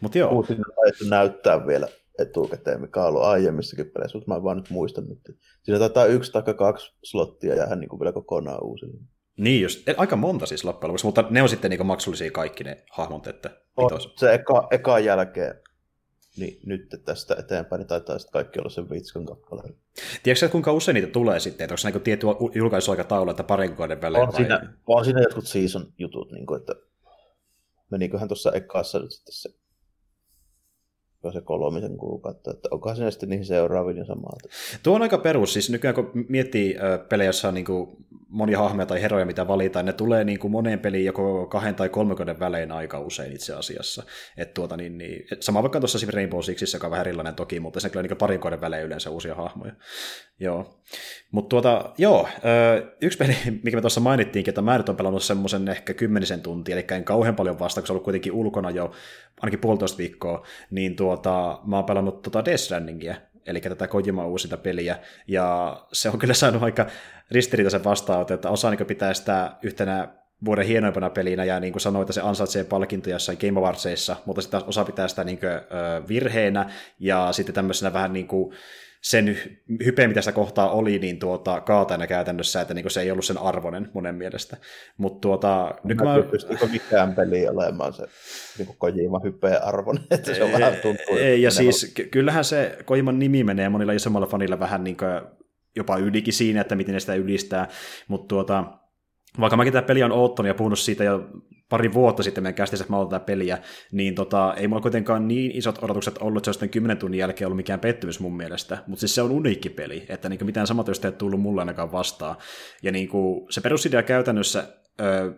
[0.00, 0.30] Mutta joo.
[0.30, 0.58] Uusin
[1.02, 5.00] on näyttää vielä etukäteen, mikä on ollut aiemmissakin peleissä, mutta mä en vaan nyt muista
[5.00, 5.38] nyt.
[5.62, 9.00] Siinä taitaa yksi tai kaksi slottia jäädä niin kuin vielä kokonaan uusille.
[9.36, 12.84] Niin just, aika monta siis loppujen lopuksi, mutta ne on sitten niin maksullisia kaikki ne
[12.90, 15.54] hahmot, että on, se eka, eka jälkeen,
[16.36, 19.78] niin nyt tästä eteenpäin niin taitaa sitten kaikki olla sen vitskon kappaleella.
[20.22, 24.22] Tiedätkö kuinka usein niitä tulee sitten, onko se niin tietty julkaisuaikataulu, että parin kuukauden välein?
[24.22, 24.36] On, vai...
[24.36, 26.74] siinä, on siinä jotkut season jutut, niin kuin, että
[27.90, 29.63] meniköhän tuossa ekassa nyt sitten se
[31.32, 34.36] se kolmisen kuukautta, että onkohan se sitten niihin seuraaviin samaa.
[34.82, 36.76] Tuo on aika perus, siis nykyään kun miettii
[37.08, 37.88] pelejä, jossa on niin kuin
[38.34, 41.88] monia hahmoja tai heroja, mitä valitaan, ne tulee niin kuin moneen peliin joko kahden tai
[41.88, 44.02] kolmen välein aika usein itse asiassa.
[44.36, 47.80] Et tuota, niin, niin, sama vaikka tuossa Rainbow Sixissä, joka on vähän erilainen toki, mutta
[47.80, 49.72] se kyllä niin parin vuoden välein yleensä uusia hahmoja.
[50.40, 50.80] Joo.
[51.30, 52.28] Mutta tuota, joo,
[53.00, 56.76] yksi peli, mikä me tuossa mainittiinkin, että mä nyt on pelannut semmoisen ehkä kymmenisen tuntia,
[56.76, 58.92] eli en kauhean paljon vasta, kun se on ollut kuitenkin ulkona jo
[59.40, 63.14] ainakin puolitoista viikkoa, niin tuota, mä oon pelannut tuota Death Strandingia,
[63.46, 64.98] eli tätä Kojima uusinta peliä,
[65.28, 66.86] ja se on kyllä saanut aika
[67.30, 70.08] ristiriitaisen vastaanoton, että osa niin pitää sitä yhtenä
[70.44, 74.42] vuoden hienoimpana pelinä, ja niin kuin sanoin, että se ansaitsee palkintoja jossain Game Awardsissa, mutta
[74.42, 75.50] sitten osa pitää sitä niin kuin,
[76.08, 78.54] virheenä, ja sitten tämmöisenä vähän niin kuin,
[79.04, 79.38] sen
[79.84, 83.38] hype, mitä sitä kohtaa oli, niin tuota, kaatana käytännössä, että niin se ei ollut sen
[83.38, 84.56] arvoinen monen mielestä.
[84.96, 86.22] Mutta tuota, nyt mä...
[86.30, 88.06] Pystyykö mikään peli olemaan se
[88.58, 91.16] niin Kojima hypeen arvoinen, että se on vähän tuntuu.
[91.16, 94.96] Ei, ja siis kyllähän se Kojiman nimi menee monilla isommalla fanilla vähän niin
[95.76, 97.68] jopa ylikin siinä, että miten ne sitä ylistää,
[98.08, 98.64] mutta tuota,
[99.40, 101.28] vaikka mäkin tämä peli on oottanut ja puhunut siitä jo
[101.68, 103.58] pari vuotta sitten meidän kästissä, että mä tätä peliä,
[103.92, 107.46] niin tota, ei mulla kuitenkaan niin isot odotukset ollut, että se olisi 10 tunnin jälkeen
[107.46, 111.08] ollut mikään pettymys mun mielestä, mutta siis se on uniikki peli, että niin mitään samantyöstä
[111.08, 112.36] ei tullut mulle ainakaan vastaan.
[112.82, 114.68] Ja niin kuin, se perusidea käytännössä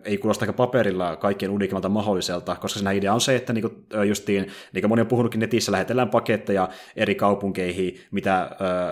[0.05, 3.69] ei kuulosta paperilla kaikkien uniikimmalta mahdolliselta, koska siinä idea on se, että niinku,
[4.07, 8.41] justiin, niin kuin moni on puhunutkin netissä, lähetellään paketteja eri kaupunkeihin, mitä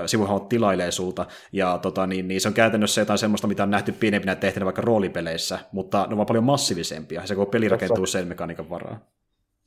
[0.04, 3.72] ö, sivuhahmot tilailee sulta, ja tota, niin, niin se on käytännössä jotain semmoista, mitä on
[3.72, 8.28] nähty pienempinä tehtävänä vaikka roolipeleissä, mutta ne on paljon massiivisempia, se kun peli rakentuu sen
[8.28, 9.02] mekaniikan varaan.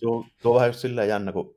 [0.03, 1.57] Joo, tuo on vähän just silleen jännä, kun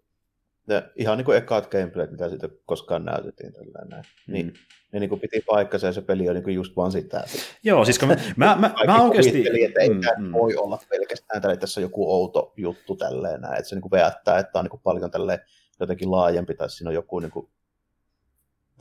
[0.68, 3.54] ne, ihan niin kuin ekaat gameplayt, mitä siitä koskaan näytettiin.
[3.54, 4.04] Tällä näin.
[4.28, 4.54] Niin, mm.
[4.92, 7.24] Ne niin kuin piti paikkansa ja se peli on niin kuin just vaan sitä.
[7.64, 9.64] Joo, siis kun mä, mä, mä, mä oikeasti...
[9.66, 10.32] että ei mm, mm.
[10.32, 13.82] voi olla pelkästään tällä, että tässä on joku outo juttu tälleen näin, että se niin
[13.82, 15.40] kuin veättää, että on niin kuin paljon tälleen
[15.80, 17.50] jotenkin laajempi, tai siinä on joku niin kuin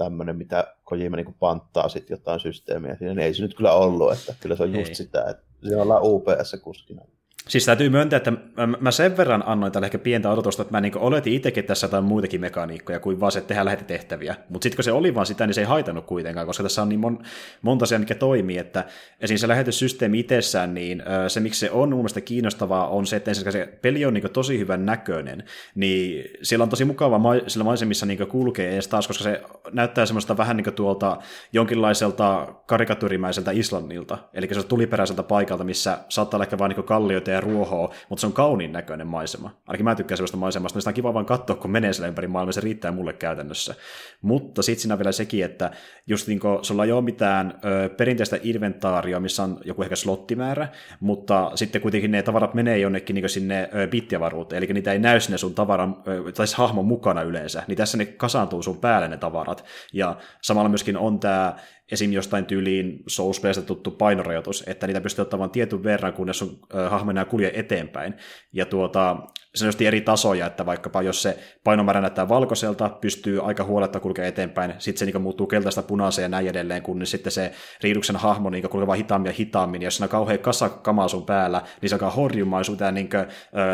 [0.05, 2.97] tämmöinen, mitä Kojima niin panttaa sitten jotain systeemiä.
[2.97, 4.95] Siinä niin ei se nyt kyllä ollut, että kyllä se on just ei.
[4.95, 7.05] sitä, että se ollaan UPS-kuskina.
[7.49, 8.33] Siis täytyy myöntää, että
[8.81, 12.05] mä sen verran annoin tälle ehkä pientä odotusta, että mä niin oletin itsekin tässä jotain
[12.05, 14.37] muitakin mekaniikkoja kuin vaan se, että tehdään lähetitehtäviä.
[14.49, 16.89] Mutta sitten kun se oli vaan sitä, niin se ei haitannut kuitenkaan, koska tässä on
[16.89, 17.23] niin mon,
[17.63, 18.85] monta asiaa, mikä toimii, että
[19.21, 19.39] esim.
[19.39, 23.79] se lähetyssysteemi itsessään, niin se miksi se on mun mielestä kiinnostavaa, on se, että se
[23.83, 28.73] peli on niin tosi hyvän näköinen, niin siellä on tosi mukava sillä maisemissa niin kulkee
[28.73, 31.17] edes taas, koska se näyttää semmoista vähän niin tuolta
[31.53, 37.41] jonkinlaiselta karikatyyrimäiseltä Islannilta, eli se tuliperäiseltä paikalta, missä saattaa olla ehkä vain niin kallioita ja
[37.41, 39.51] ruohoa, mutta se on kauniin näköinen maisema.
[39.67, 42.29] Ainakin mä tykkään sellaista maisemasta, niin sitä on kiva vaan katsoa, kun menee siellä ympäri
[42.29, 43.75] maailmaa, se riittää mulle käytännössä.
[44.23, 45.71] Mutta sitten siinä on vielä sekin, että
[46.07, 50.69] just niin kuin sulla ei ole mitään ö, perinteistä inventaaria, missä on joku ehkä slottimäärä,
[51.01, 55.21] mutta sitten kuitenkin ne tavarat menee jonnekin niin sinne ö, bittiavaruuteen, eli niitä ei näy
[55.21, 59.09] sinne sun tavaran, ö, tai siis hahmon mukana yleensä, niin tässä ne kasaantuu sun päälle
[59.09, 61.57] ne tavarat, ja samalla myöskin on tämä
[61.93, 62.13] esim.
[62.13, 66.59] jostain tyyliin souls tuttu painorajoitus, että niitä pystyy ottamaan tietyn verran, kunnes sun
[66.91, 68.15] hahmo enää kulje eteenpäin.
[68.53, 69.17] Ja tuota,
[69.55, 74.27] se on eri tasoja, että vaikkapa jos se painomäärä näyttää valkoiselta, pystyy aika huoletta kulkea
[74.27, 78.51] eteenpäin, sitten se niin muuttuu keltaista punaiseen ja näin edelleen, kun sitten se riiduksen hahmo
[78.51, 81.63] niin kulkee vaan hitaammin ja hitaammin, ja jos siinä on kauhean kasa kamaa sun päällä,
[81.81, 83.27] niin se alkaa horjumaan sun niin kuin,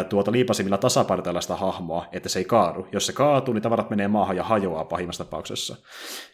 [0.09, 2.87] tuota liipasimilla tasapainotella sitä hahmoa, että se ei kaadu.
[2.93, 5.77] Jos se kaatuu, niin tavarat menee maahan ja hajoaa pahimmassa tapauksessa.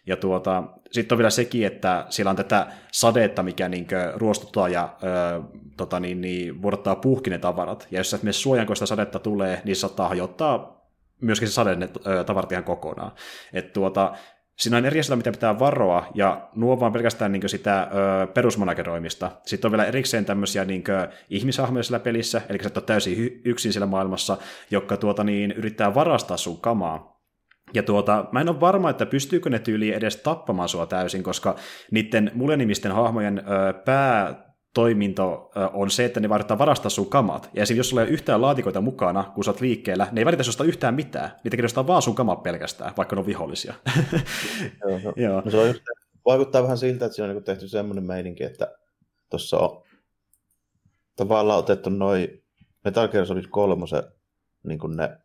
[0.06, 4.96] Ja tuota, sitten on vielä sekin, että siellä on tätä sadetta, mikä niin ruostuttaa ja
[5.02, 5.42] ö,
[5.76, 7.88] tota niin, niin, vuodottaa puhki ne tavarat.
[7.90, 10.82] Ja jos sä et mene suojan, kun sitä sadetta tulee, niin se saattaa hajottaa
[11.20, 13.12] myöskin se sade ö, tavarat ihan kokonaan.
[13.52, 14.12] Et tuota,
[14.56, 19.30] Siinä on eri asioita, mitä pitää varoa, ja nuo vaan pelkästään niin sitä ö, perusmanageroimista.
[19.46, 20.84] Sitten on vielä erikseen tämmöisiä niin
[21.30, 24.36] ihmishahmoja sillä pelissä, eli sä et ole täysin hy- yksin sillä maailmassa,
[24.70, 27.20] jotka tuota, niin, yrittää varastaa sun kamaa.
[27.74, 31.56] Ja tuota, mä en ole varma, että pystyykö ne tyyli edes tappamaan sua täysin, koska
[31.90, 37.50] niiden mulle nimisten hahmojen ö, pää toiminto on se, että ne vaaditaan varastaa sun kamat.
[37.54, 40.24] Ja esimerkiksi jos sulla ei ole yhtään laatikoita mukana, kun sä oot liikkeellä, ne ei
[40.24, 41.30] välitä susta yhtään mitään.
[41.44, 43.74] Niitä kiinnostaa vaan sun kamat pelkästään, vaikka ne on vihollisia.
[44.80, 45.42] Joo, no, Joo.
[45.44, 45.82] No se on just,
[46.26, 48.78] vaikuttaa vähän siltä, että siinä on niin tehty semmoinen meininki, että
[49.30, 49.82] tuossa on
[51.16, 52.42] tavallaan otettu noin
[52.84, 53.86] Metal Gear Solid 3
[54.64, 55.18] niin ne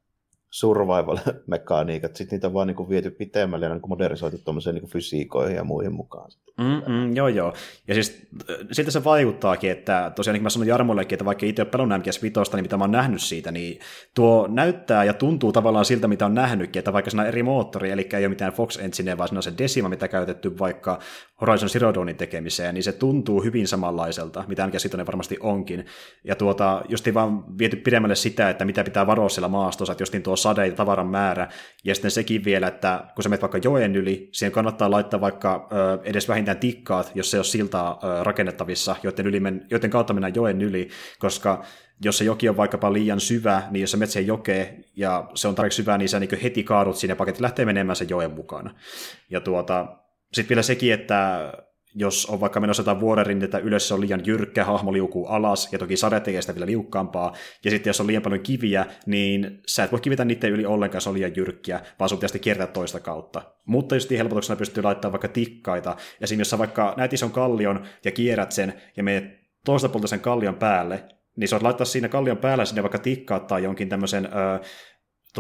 [0.50, 5.64] survival-mekaniikat, sitten niitä on vaan niin viety pitemmälle ja niin modernisoitu tuommoiseen niin fysiikoihin ja
[5.64, 6.32] muihin mukaan.
[6.58, 7.54] Mm-mm, joo, joo.
[7.88, 11.46] Ja siis äh, siltä se vaikuttaakin, että tosiaan niin kuin mä sanoin Jarmollekin, että vaikka
[11.46, 13.80] itse ole pelannut MGS 5, niin mitä mä oon nähnyt siitä, niin
[14.16, 17.92] tuo näyttää ja tuntuu tavallaan siltä, mitä on nähnytkin, että vaikka siinä on eri moottori,
[17.92, 21.00] eli ei ole mitään Fox Engine, vaan siinä on se Decima, mitä käytetty vaikka
[21.42, 25.86] Horizon Zero Dawnin tekemiseen, niin se tuntuu hyvin samanlaiselta, mitä MGS 5 varmasti onkin.
[26.24, 30.24] Ja tuota, justiin vaan viety pidemmälle sitä, että mitä pitää varoa siellä maastossa, että justiin
[30.24, 31.48] tuo sade ja tavaran määrä,
[31.84, 35.68] ja sitten sekin vielä, että kun sä menet vaikka joen yli, siihen kannattaa laittaa vaikka
[35.72, 40.14] ö, edes vähintään tikkaat, jos se on siltaa ö, rakennettavissa, joiden, yli men, joiden kautta
[40.14, 41.64] mennään joen yli, koska
[42.04, 45.48] jos se joki on vaikkapa liian syvä, niin jos sä menet siihen jokeen ja se
[45.48, 48.32] on tarpeeksi syvä, niin sä niin heti kaadut sinne ja paketti lähtee menemään sen joen
[48.32, 48.76] mukana.
[49.30, 49.88] Ja tuota,
[50.34, 51.52] sitten vielä sekin, että
[52.00, 55.80] jos on vaikka menossa jotain vuorenrinteitä ylös, se on liian jyrkkä, hahmo liukuu alas, ja
[55.80, 57.34] toki sade tekee sitä vielä liukkaampaa,
[57.66, 61.02] ja sitten jos on liian paljon kiviä, niin sä et voi kivitä niiden yli ollenkaan,
[61.02, 63.42] se on liian jyrkkiä, vaan sun pitäisi kiertää toista kautta.
[63.66, 67.86] Mutta just helpotuksena pystyy laittamaan vaikka tikkaita, ja siinä jos sä vaikka näet ison kallion
[68.06, 69.24] ja kierrät sen, ja menet
[69.66, 71.04] toista puolta sen kallion päälle,
[71.38, 74.30] niin sä laittaa siinä kallion päällä sinne vaikka tikkaat tai jonkin tämmöisen ö,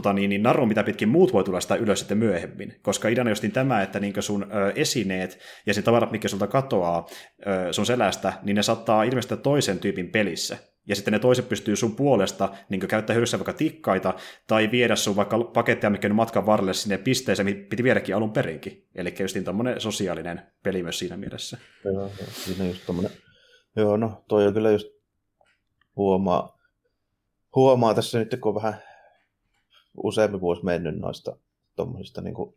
[0.01, 2.75] tota niin, niin naru, mitä pitkin muut voi tulla sitä ylös sitten myöhemmin.
[2.81, 7.07] Koska ideana justin tämä, että niin sun ö, esineet ja sen tavarat, mikä sulta katoaa
[7.47, 10.57] ö, sun selästä, niin ne saattaa ilmestyä toisen tyypin pelissä.
[10.87, 14.13] Ja sitten ne toiset pystyy sun puolesta niin käyttää hyödyssä vaikka tikkaita,
[14.47, 18.85] tai viedä sun vaikka paketteja, mikä matkan varrelle sinne pisteeseen, piti viedäkin alun perinkin.
[18.95, 21.57] Eli justin tämmöinen sosiaalinen peli myös siinä mielessä.
[21.85, 23.11] Joo, siinä just tommonen...
[23.75, 24.87] Joo, no toi on kyllä just
[25.95, 26.57] huomaa,
[27.55, 28.81] huomaa tässä nyt, kun on vähän
[30.03, 31.37] useampi vuosi mennyt noista
[31.75, 32.55] tuommoisista niin kuin,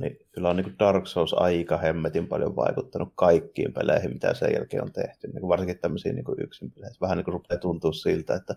[0.00, 4.52] niin kyllä on niin kuin Dark Souls aika hemmetin paljon vaikuttanut kaikkiin peleihin, mitä sen
[4.54, 5.26] jälkeen on tehty.
[5.26, 7.00] Niin kuin varsinkin tämmöisiin niin kuin yksin peleissä.
[7.00, 8.54] Vähän niin kuin rupeaa tuntua siltä, että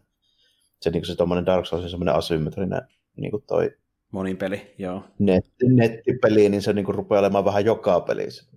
[0.82, 2.82] se, niin kuin se tuommoinen Dark Souls on semmoinen asymmetrinen
[3.17, 3.71] niin kuin toi
[4.12, 5.04] Monin peli, joo.
[5.19, 8.51] Net, nettipeli, niin se niin kuin rupeaa olemaan vähän joka pelissä.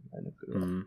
[0.47, 0.85] Mm.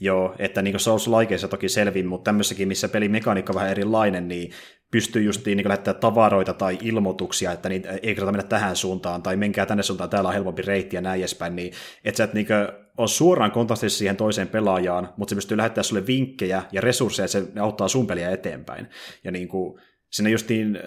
[0.00, 4.50] Joo, että niin Souls-likeissa toki selvin, mutta tämmöissäkin, missä pelimekaniikka on vähän erilainen, niin
[4.90, 9.36] pystyy just niin lähettää tavaroita tai ilmoituksia, että niin, ei kannata mennä tähän suuntaan, tai
[9.36, 11.72] menkää tänne suuntaan, täällä on helpompi reitti ja näin edespäin, niin
[12.04, 12.46] että sä et niin
[12.98, 17.40] on suoraan kontaktissa siihen toiseen pelaajaan, mutta se pystyy lähettämään sulle vinkkejä ja resursseja, että
[17.40, 18.88] se auttaa sun peliä eteenpäin.
[19.24, 20.78] Ja niin kuin, sinne justiin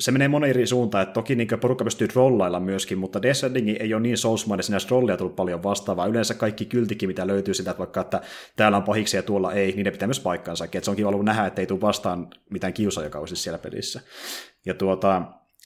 [0.00, 3.94] se menee monen eri suuntaan, että toki niin porukka pystyy trollailla myöskin, mutta Descending ei
[3.94, 6.06] ole niin soulsmainen, sinä trollia tullut paljon vastaavaa.
[6.06, 8.20] Yleensä kaikki kyltikin, mitä löytyy sitä, että vaikka että
[8.56, 10.64] täällä on pahiksi ja tuolla ei, niin ne pitää myös paikkaansa.
[10.64, 14.00] Että se onkin ollut nähdä, että ei tule vastaan mitään kiusaajakausissa siellä pelissä.
[14.66, 15.22] Ja tuota,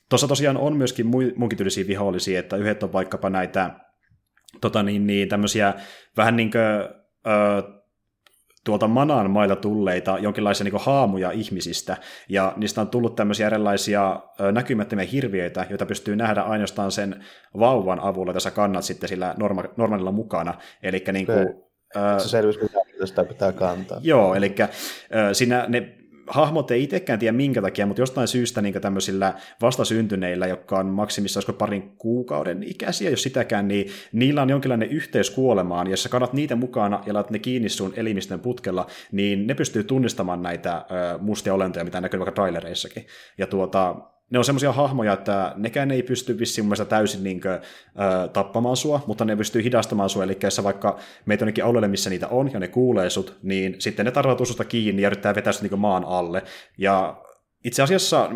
[0.08, 3.70] tuossa tosiaan on myöskin muunkin tyylisiä vihollisia, että yhdet on vaikkapa näitä
[4.60, 5.74] tota niin, niin, tämmöisiä
[6.16, 6.62] vähän niin kuin,
[7.32, 7.83] ö,
[8.64, 11.96] tuolta manan mailla tulleita jonkinlaisia niin haamuja ihmisistä,
[12.28, 14.20] ja niistä on tullut tämmöisiä erilaisia
[14.52, 17.24] näkymättömiä hirviöitä, joita pystyy nähdä ainoastaan sen
[17.58, 20.54] vauvan avulla, että sä kannat sitten sillä norma- normaalilla mukana.
[20.82, 21.64] Eli niin kuin,
[22.18, 24.00] se selvyys, mitä sitä pitää kantaa.
[24.02, 24.54] Joo, eli
[25.32, 25.94] siinä ne
[26.26, 31.38] hahmot ei itsekään tiedä minkä takia, mutta jostain syystä niin tämmöisillä vastasyntyneillä, jotka on maksimissa
[31.38, 36.08] olisiko parin kuukauden ikäisiä, jos sitäkään, niin niillä on jonkinlainen yhteys kuolemaan, ja jos sä
[36.08, 40.76] kannat niitä mukana ja laitat ne kiinni sun elimistön putkella, niin ne pystyy tunnistamaan näitä
[40.76, 43.06] ö, mustia olentoja, mitä näkyy vaikka trailereissakin.
[43.38, 43.96] Ja tuota,
[44.30, 47.60] ne on semmoisia hahmoja, että nekään ei pysty vissiin mun täysin niin kuin, äh,
[48.32, 52.28] tappamaan sua, mutta ne pystyy hidastamaan sua, eli jos vaikka meitä onkin alueelle, missä niitä
[52.28, 55.70] on, ja ne kuulee sut, niin sitten ne tarvitsee susta kiinni ja yrittää vetää sut
[55.70, 56.42] niin maan alle.
[56.78, 57.22] Ja
[57.64, 58.30] itse asiassa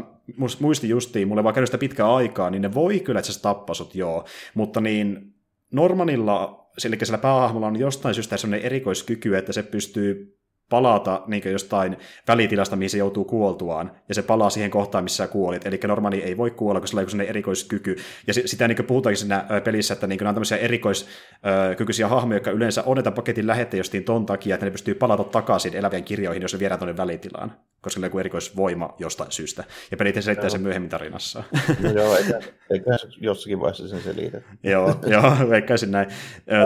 [0.61, 4.25] muisti justiin, mulle vaikka sitä pitkää aikaa, niin ne voi kyllä itse tappaa sut, joo,
[4.55, 5.35] mutta niin
[5.73, 10.38] Normanilla, eli sillä päähahmolla on jostain syystä sellainen erikoiskyky, että se pystyy
[10.69, 11.97] palata niin jostain
[12.29, 15.67] välitilasta, mihin se joutuu kuoltuaan, ja se palaa siihen kohtaan, missä sä kuolit.
[15.67, 17.97] Eli normaali ei voi kuolla, koska sillä on sellainen erikoiskyky.
[18.27, 22.83] Ja sitä niin puhutaankin siinä pelissä, että niin nämä on tämmöisiä erikoiskykyisiä hahmoja, jotka yleensä
[22.87, 26.51] on näitä paketin lähette jostain ton takia, että ne pystyy palata takaisin elävien kirjoihin, jos
[26.51, 27.51] se viedään tuonne välitilaan,
[27.81, 29.65] koska sillä on joku erikoisvoima jostain syystä.
[29.91, 31.45] Ja pelit selittää sen myöhemmin tarinassa.
[31.83, 34.41] No joo, eikä, eikä jossakin vaiheessa sen selitä.
[34.63, 36.09] joo, joo, veikkaisin näin.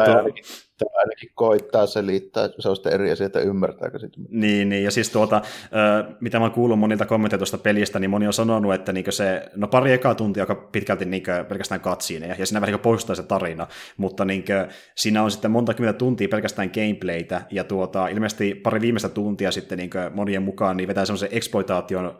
[0.04, 0.32] Tuo,
[0.82, 4.24] pitää ainakin koittaa selittää, se on sitten eri asia, että ymmärtääkö sitten.
[4.28, 5.42] Niin, niin, ja siis tuota,
[6.20, 9.42] mitä mä oon kuullut monilta kommentteja tuosta pelistä, niin moni on sanonut, että niin se,
[9.56, 13.22] no pari ekaa tuntia aika pitkälti niin pelkästään katsiineja, ja siinä vähän niin poistaa se
[13.22, 13.66] tarina,
[13.96, 14.44] mutta niin
[14.94, 19.78] siinä on sitten monta kymmentä tuntia pelkästään gameplaytä, ja tuota, ilmeisesti pari viimeistä tuntia sitten
[19.78, 22.18] niin monien mukaan niin vetää semmoisen exploitaation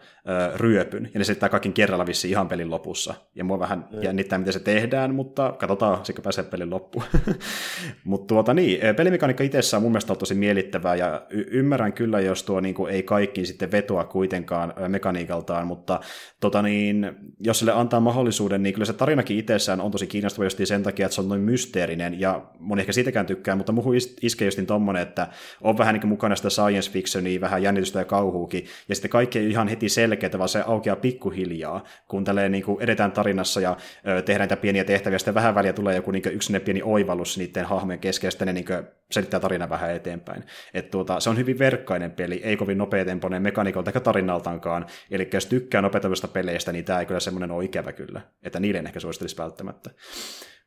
[0.55, 4.03] ryöpyn, ja ne selittää kaikki kerralla vissi ihan pelin lopussa, ja mua vähän mm.
[4.03, 7.05] jännittää, miten se tehdään, mutta katsotaan, sikö pääsee pelin loppuun.
[8.05, 11.47] mutta tuota, mutta niin, eh, pelimekaniikka itsessään on mun mielestä on tosi mielittävää, ja y-
[11.51, 16.01] ymmärrän kyllä, jos tuo niin kuin, ei kaikki sitten vetoa kuitenkaan eh, mekaniikaltaan, mutta
[16.41, 20.59] tota niin, jos sille antaa mahdollisuuden, niin kyllä se tarinakin itsessään on tosi kiinnostava just
[20.65, 24.47] sen takia, että se on noin mysteerinen, ja moni ehkä siitäkään tykkää, mutta muuhun iskee
[24.47, 25.29] just tommonen, että
[25.61, 29.51] on vähän niin mukana sitä science fictionia, vähän jännitystä ja kauhuukin, ja sitten kaikki ei
[29.51, 33.77] ihan heti selkeää, vaan se aukeaa pikkuhiljaa, kun tälleen niin kuin edetään tarinassa ja
[34.09, 37.65] ö, tehdään niitä pieniä tehtäviä, sitten vähän väliä tulee joku niin yksi pieni oivallus niiden
[37.65, 38.67] hahmojen kesken, sitten ne niin
[39.11, 40.45] selittää tarina vähän eteenpäin.
[40.75, 44.87] Et tuota, se on hyvin verkkainen peli, ei kovin nopeatempoinen mekaniikalta eikä tarinaltaankaan.
[45.11, 48.87] Eli jos tykkää nopeutavista peleistä, niin tämä ei kyllä semmoinen ole ikävä kyllä, että niiden
[48.87, 49.91] ehkä suosittelisi välttämättä.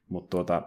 [0.10, 0.62] Mutta tuota,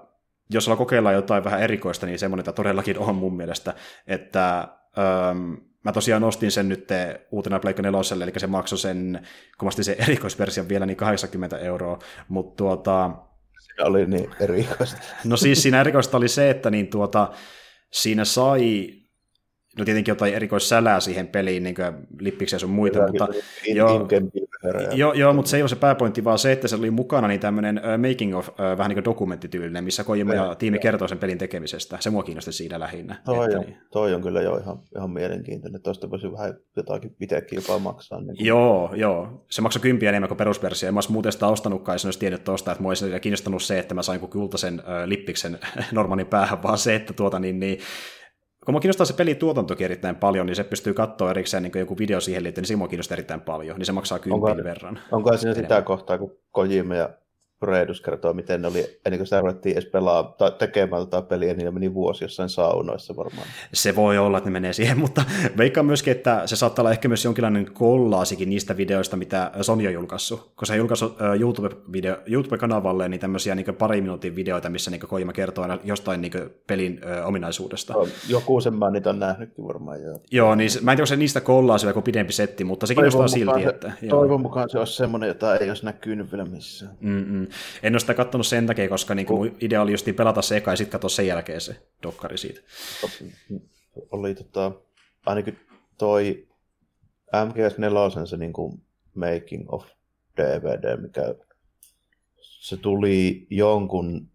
[0.50, 3.74] jos kokeillaan jotain vähän erikoista, niin semmoinen tämä todellakin on mun mielestä,
[4.06, 6.88] että öm, mä tosiaan nostin sen nyt
[7.30, 9.26] uutena Pleikka 4, eli se maksoi sen,
[9.58, 13.10] kun mä sen erikoisversion vielä, niin 80 euroa, mutta tuota,
[13.84, 14.96] oli niin erikoista.
[15.24, 17.30] No siis siinä erikoista oli se, että niin tuota,
[17.92, 18.90] siinä sai
[19.78, 23.28] no tietenkin jotain erikoissälää siihen peliin, niin kuin lippiksi ja sun muita, Hyvä, mutta
[23.66, 24.08] in, joo,
[24.94, 27.40] joo, joo, mutta se ei ole se pääpointti, vaan se, että se oli mukana niin
[27.40, 31.98] tämmöinen making of, vähän niin kuin dokumenttityylinen, missä Kojima ja tiimi kertoo sen pelin tekemisestä.
[32.00, 33.22] Se mua kiinnosti siinä lähinnä.
[33.24, 33.76] Toi, että, on, niin.
[33.90, 35.82] toi on kyllä jo ihan, ihan mielenkiintoinen.
[35.82, 38.20] Tuosta voisi vähän jotakin itsekin jopa maksaa.
[38.20, 38.46] Niin kuin.
[38.46, 39.44] Joo, joo.
[39.50, 40.88] Se maksoi kympiä enemmän kuin perusversio.
[40.88, 43.78] En mä olisi muuten sitä ostanutkaan, jos olisi tiennyt tuosta, että mua olisi kiinnostanut se,
[43.78, 45.58] että mä sain kultaisen uh, lippiksen
[45.92, 47.78] normaalin päähän, vaan se, että tuota niin, niin
[48.68, 51.98] kun mua kiinnostaa se pelin tuotantokin erittäin paljon, niin se pystyy katsoa erikseen niin joku
[51.98, 54.98] video siihen liittyen, niin se mua kiinnostaa erittäin paljon, niin se maksaa kympin verran.
[55.12, 57.10] Onko siinä sitä kohtaa, kun Kojima ja
[57.62, 61.54] Redus kertoo, miten ne oli, ennen kuin sitä ruvettiin edes pelaa, tai tekemään tätä peliä,
[61.54, 63.46] niin ne meni vuosi jossain saunoissa varmaan.
[63.74, 65.24] Se voi olla, että ne menee siihen, mutta
[65.56, 69.92] veikkaan myöskin, että se saattaa olla ehkä myös jonkinlainen kollaasikin niistä videoista, mitä Sony on
[69.92, 75.00] julkaissut, koska se on julkaissut YouTube-video, YouTube-kanavalle niin tämmöisiä niin pari minuutin videoita, missä niin
[75.00, 76.32] Koima kertoo aina jostain niin
[76.66, 77.92] pelin ö, ominaisuudesta.
[77.92, 80.20] No, joku sen mä niitä on nähnytkin varmaan, joo.
[80.30, 83.28] Joo, niin mä en tiedä, onko se niistä kollaasi joku pidempi setti, mutta se kiinnostaa
[83.28, 83.62] silti.
[83.62, 86.92] Se, että, toivon mukaan se olisi semmoinen, jota ei olisi näkynyt vielä missään.
[87.00, 87.47] Mm-mm.
[87.82, 90.70] En ole sitä katsonut sen takia, koska niin kuin idea oli just pelata se eka
[90.70, 92.60] ja sitten katsoa sen jälkeen se dokkari siitä.
[94.10, 94.72] Oli tota,
[95.26, 95.60] ainakin
[95.98, 96.48] toi
[97.32, 98.82] MGS4 se niin kuin
[99.14, 99.86] making of
[100.36, 101.34] DVD, mikä
[102.40, 104.28] se tuli jonkun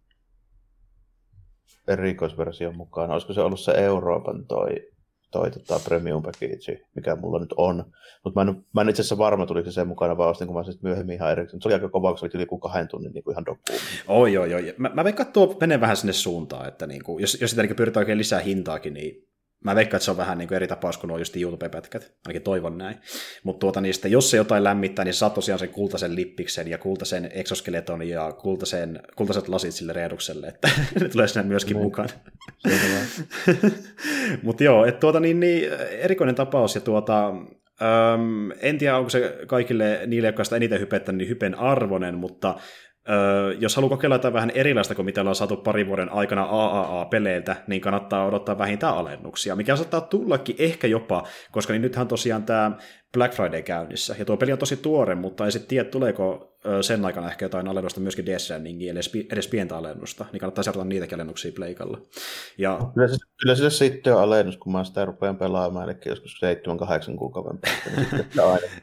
[1.87, 3.11] erikoisversion mukaan.
[3.11, 4.92] Olisiko se ollut se Euroopan toi
[5.33, 7.85] toi tota, premium package, mikä mulla nyt on.
[8.23, 10.55] Mutta mä en, mä en itse asiassa varma, tuliko se sen mukana, vaan ostin, kun
[10.55, 11.61] mä sitten myöhemmin ihan erikseen.
[11.61, 13.79] Se oli aika kova, kun se oli yli kahden tunnin niin kuin ihan dokkuun.
[14.07, 14.75] Oi, oi, oi.
[14.77, 17.63] Mä, mä veikkaan, että tuo menee vähän sinne suuntaan, että niin kuin, jos, jos sitä
[17.63, 19.27] niin pyritään oikein lisää hintaakin, niin
[19.63, 22.41] Mä veikkaan, että se on vähän niin kuin eri tapaus kuin nuo just YouTube-pätkät, ainakin
[22.41, 22.97] toivon näin.
[23.43, 27.29] Mutta tuota niistä, jos se jotain lämmittää, niin saat tosiaan sen kultaisen lippiksen ja kultaisen
[27.33, 31.83] exoskeleton ja kultaisen, kultaiset lasit sille reedukselle, että ne tulee sinne myöskin niin.
[31.83, 32.09] mukaan.
[34.43, 37.33] Mutta joo, että tuota niin, niin, erikoinen tapaus ja tuota,
[37.81, 42.55] Öm, en tiedä, onko se kaikille niille, jotka sitä eniten hypettänyt, niin hypen arvonen, mutta
[43.09, 47.55] Öö, jos haluaa kokeilla jotain vähän erilaista kuin mitä ollaan saatu parin vuoden aikana AAA-peleiltä,
[47.67, 52.71] niin kannattaa odottaa vähintään alennuksia, mikä saattaa tullakin ehkä jopa, koska niin nythän tosiaan tämä
[53.13, 54.15] Black Friday käynnissä.
[54.19, 57.67] Ja tuo peli on tosi tuore, mutta ei sitten tiedä, tuleeko sen aikana ehkä jotain
[57.67, 62.01] alennusta myöskin Death Strandingiin, eli edes pientä alennusta, niin kannattaa seurata niitäkin alennuksia Pleikalla.
[62.57, 62.79] Ja...
[62.93, 66.41] Kyllä, se, kyllä sitten on alennus, kun mä sitä rupean pelaamaan, eli joskus
[67.13, 67.89] 7-8 kuukauden päästä.
[67.97, 68.25] Niin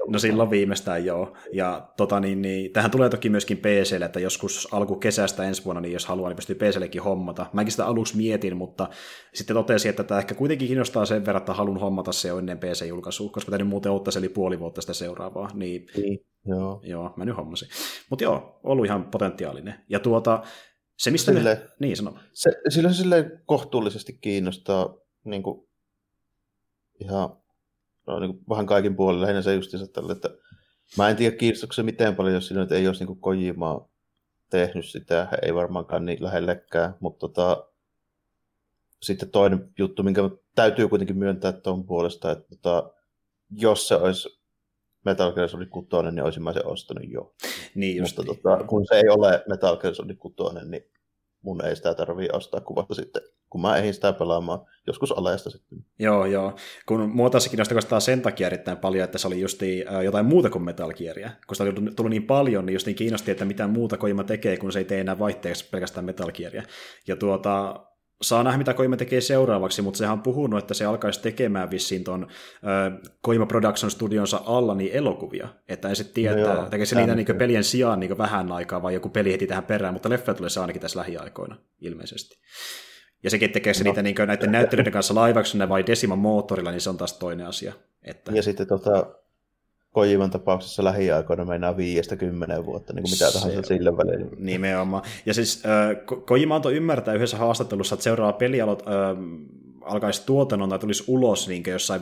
[0.08, 1.36] no silloin viimeistään joo.
[1.52, 5.92] Ja tota, niin, niin, tähän tulee toki myöskin PClle, että joskus alkukesästä ensi vuonna, niin
[5.92, 7.46] jos haluaa, niin pystyy PCllekin hommata.
[7.52, 8.88] Mäkin sitä aluksi mietin, mutta
[9.34, 12.58] sitten totesin, että tämä ehkä kuitenkin kiinnostaa sen verran, että haluan hommata se jo ennen
[12.58, 15.50] PC-julkaisua, koska tämä nyt muuten ottaisi eli puoli vuotta sitä seuraavaa.
[15.54, 16.80] Niin, niin joo.
[16.84, 17.68] joo, mä nyt hommasin.
[18.10, 19.74] Mutta joo, ollut ihan potentiaalinen.
[19.88, 20.42] Ja tuota,
[20.96, 21.68] se mistä sille, ne...
[21.78, 22.18] Niin, sano.
[22.32, 25.68] Se, sillä sille kohtuullisesti kiinnostaa niin kuin,
[27.00, 27.36] ihan
[28.06, 30.30] no, niin kuin, vähän kaikin puolin, lähinnä se justiinsa tälle, että
[30.96, 33.88] mä en tiedä kiinnostaako se miten paljon, jos sillä ei olisi niin Kojimaa
[34.50, 37.66] tehnyt sitä, ei varmaankaan niin lähellekään, mutta tota,
[39.02, 40.22] sitten toinen juttu, minkä
[40.54, 42.92] täytyy kuitenkin myöntää tuon puolesta, että tota,
[43.56, 44.40] jos se olisi
[45.04, 47.34] Metal Gear Solid 6, niin olisin mä sen ostanut jo.
[47.74, 48.42] Niin just Mutta niin.
[48.42, 50.34] tota, kun se ei ole Metal Gear Solid 6,
[50.70, 50.82] niin
[51.42, 55.50] mun ei sitä tarvii ostaa, kun vasta sitten, kun mä ehdin sitä pelaamaan joskus alesta
[55.50, 55.78] sitten.
[55.98, 56.56] Joo, joo.
[56.86, 59.60] Kun mua taas kiinnostaa sen takia erittäin paljon, että se oli just
[60.04, 61.30] jotain muuta kuin Metal Gearia.
[61.46, 64.56] Kun sitä oli tullut niin paljon, niin just niin kiinnosti, että mitä muuta Kojima tekee,
[64.56, 66.62] kun se ei tee enää vaihteeksi pelkästään Metal Gearia.
[67.06, 67.86] Ja tuota,
[68.22, 72.04] saa nähdä, mitä Koima tekee seuraavaksi, mutta sehän on puhunut, että se alkaisi tekemään vissiin
[72.04, 75.48] ton äh, Koima Production Studionsa alla niin elokuvia.
[75.68, 78.82] Että en sitten tiedä, no että tekee se niitä niin pelien sijaan niin vähän aikaa
[78.82, 82.40] vai joku peli heti tähän perään, mutta leffa tulee se ainakin tässä lähiaikoina ilmeisesti.
[83.22, 83.90] Ja sekin tekee se no.
[83.90, 87.72] niitä niin näiden näyttelyiden kanssa live vai Decima moottorilla, niin se on taas toinen asia.
[88.02, 88.32] Että...
[88.32, 89.14] Ja sitten tota,
[89.92, 94.30] Kojiman tapauksessa lähiaikoina meinaa viiestä kymmeneen vuotta, niin kuin mitä tahansa sille välillä.
[94.36, 95.02] Nimenomaan.
[95.26, 99.16] Ja siis äh, Kojima antoi ymmärtää yhdessä haastattelussa, että seuraava peli alo- äh,
[99.80, 102.00] alkaisi tuotannon tai tulisi ulos niin jossain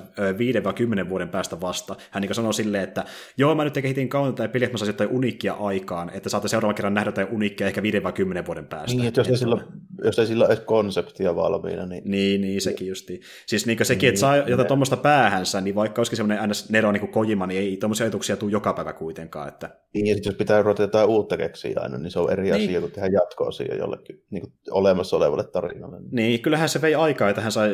[1.05, 1.97] 5-10 vuoden päästä vasta.
[2.11, 3.05] Hän niin sanoi silleen, että
[3.37, 6.49] joo, mä nyt kehitin kauan tätä peliä, että mä saisin jotain uniikkia aikaan, että saatte
[6.49, 8.97] seuraavan kerran nähdä jotain uniikkia ehkä 5-10 vuoden päästä.
[8.97, 9.65] Niin, että jos, ei sillä,
[10.05, 11.87] jos ei sillä ole konseptia valmiina.
[11.87, 13.21] Niin, niin, niin sekin justi.
[13.47, 16.71] Siis niin sekin, niin, että saa jotain tuommoista päähänsä, niin vaikka olisikin semmoinen ns.
[16.71, 19.49] Nero niin kuin Kojima, niin ei tuommoisia ajatuksia tule joka päivä kuitenkaan.
[19.49, 19.71] Että...
[19.95, 22.55] Niin, jos pitää ruveta jotain uutta keksiä aina, niin se on eri niin.
[22.55, 25.97] asia kuin tehdä jatkoa siihen jollekin niin kuin olemassa olevalle tarinalle.
[26.11, 27.68] Niin, kyllähän se vei aikaa, että hän sai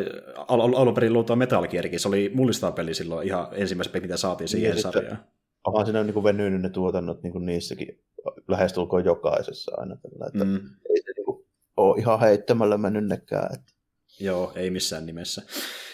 [0.48, 2.00] al- alun perin luultua Metal Gearkin.
[2.00, 5.24] Se oli mullistava peli silloin ihan ensimmäisen peli, mitä saatiin siihen niin, sarjaan.
[5.66, 8.00] Onhan siinä niin venynyt ne tuotannot niin kuin niissäkin
[8.48, 9.96] lähestulkoon jokaisessa aina.
[9.96, 10.56] Tällä, että mm.
[10.90, 13.54] ei se niin kuin, ole ihan heittämällä mennyt nekään.
[13.54, 13.72] Että...
[14.20, 15.42] Joo, ei missään nimessä.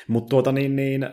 [0.09, 1.11] Mutta tuota niin, niin äh,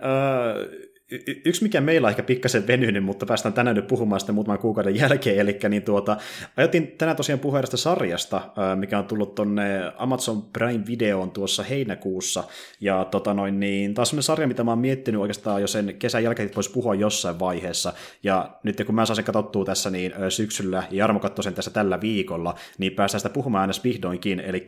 [1.12, 4.60] y- yksi, mikä meillä on ehkä pikkasen venynyt, mutta päästään tänään nyt puhumaan sitten muutaman
[4.60, 6.18] kuukauden jälkeen, eli niin tuota,
[6.58, 8.42] ajatin tänään tosiaan puhua sarjasta,
[8.76, 12.44] mikä on tullut tonne Amazon Prime-videoon tuossa heinäkuussa,
[12.82, 16.24] ja tota noin, niin, taas on sarja, mitä mä oon miettinyt oikeastaan jo sen kesän
[16.24, 17.94] jälkeen, että voisi puhua jossain vaiheessa,
[18.24, 22.02] ja nyt kun mä saan sen katsottua tässä niin syksyllä, ja Jarmo sen tässä tällä
[22.02, 24.68] viikolla, niin päästään sitä puhumaan aina vihdoinkin, eli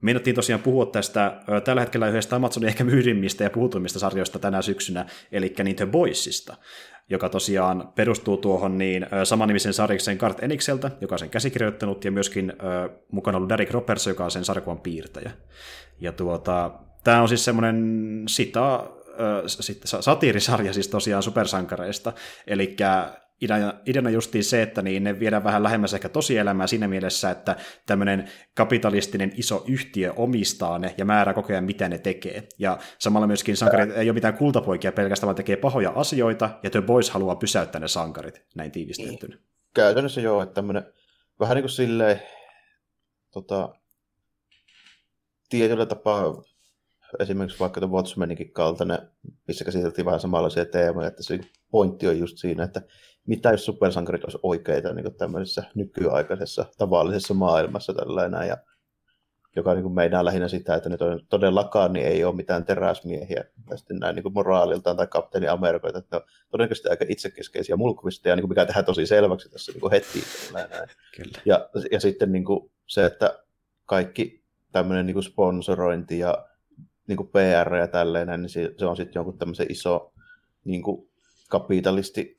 [0.00, 5.06] Meinattiin tosiaan puhua tästä tällä hetkellä yhdestä Amazonin ehkä myydimmistä ja puhutuimmista sarjoista tänä syksynä,
[5.32, 6.56] eli niin The Boysista,
[7.10, 12.50] joka tosiaan perustuu tuohon niin samanimisen sarjaksen Kart Enikseltä, joka on sen käsikirjoittanut, ja myöskin
[12.50, 15.30] äh, mukana ollut Derek Roberts, joka on sen sarjakuvan piirtäjä.
[16.00, 16.70] Ja tuota,
[17.04, 22.12] tämä on siis semmoinen sita, äh, satiirisarja siis tosiaan supersankareista,
[22.46, 22.76] eli
[23.40, 27.56] ideana, ideana justiin se, että niin ne viedään vähän lähemmäs ehkä tosielämää siinä mielessä, että
[27.86, 32.48] tämmöinen kapitalistinen iso yhtiö omistaa ne ja määrää koko ajan, mitä ne tekee.
[32.58, 36.80] Ja samalla myöskin sankarit ei ole mitään kultapoikia pelkästään, vaan tekee pahoja asioita, ja The
[36.80, 39.34] Boys haluaa pysäyttää ne sankarit, näin tiivistettynä.
[39.34, 39.44] Niin.
[39.74, 40.92] Käytännössä joo, että tämmöinen
[41.40, 42.22] vähän niin kuin silleen,
[43.30, 43.74] tota,
[45.48, 46.42] tietyllä tapaa
[47.18, 48.98] esimerkiksi vaikka The Watchmeninkin kaltainen,
[49.48, 52.82] missä käsiteltiin vähän samanlaisia teemoja, että se pointti on just siinä, että
[53.26, 58.56] mitä jos supersankarit olisi oikeita niin tämmöisessä nykyaikaisessa tavallisessa maailmassa tällainen, ja
[59.56, 60.96] joka niin kuin meidän lähinnä sitä, että ne
[61.28, 66.16] todellakaan niin ei ole mitään teräsmiehiä tästä näin niin kuin moraaliltaan tai kapteeni Amerikoita, että
[66.16, 69.90] ne on todennäköisesti aika itsekeskeisiä mulkuvisteja, niin kuin mikä tehdään tosi selväksi tässä niin kuin
[69.90, 70.22] heti.
[70.52, 70.68] Näin.
[71.16, 71.38] Kyllä.
[71.44, 73.38] Ja, ja sitten niin kuin se, että
[73.86, 76.46] kaikki tämmöinen niin kuin sponsorointi ja
[77.08, 80.12] niin kuin PR ja tälleen, niin se, se on sitten jonkun tämmöisen iso
[80.64, 81.10] niin kuin
[81.48, 82.36] kapitalisti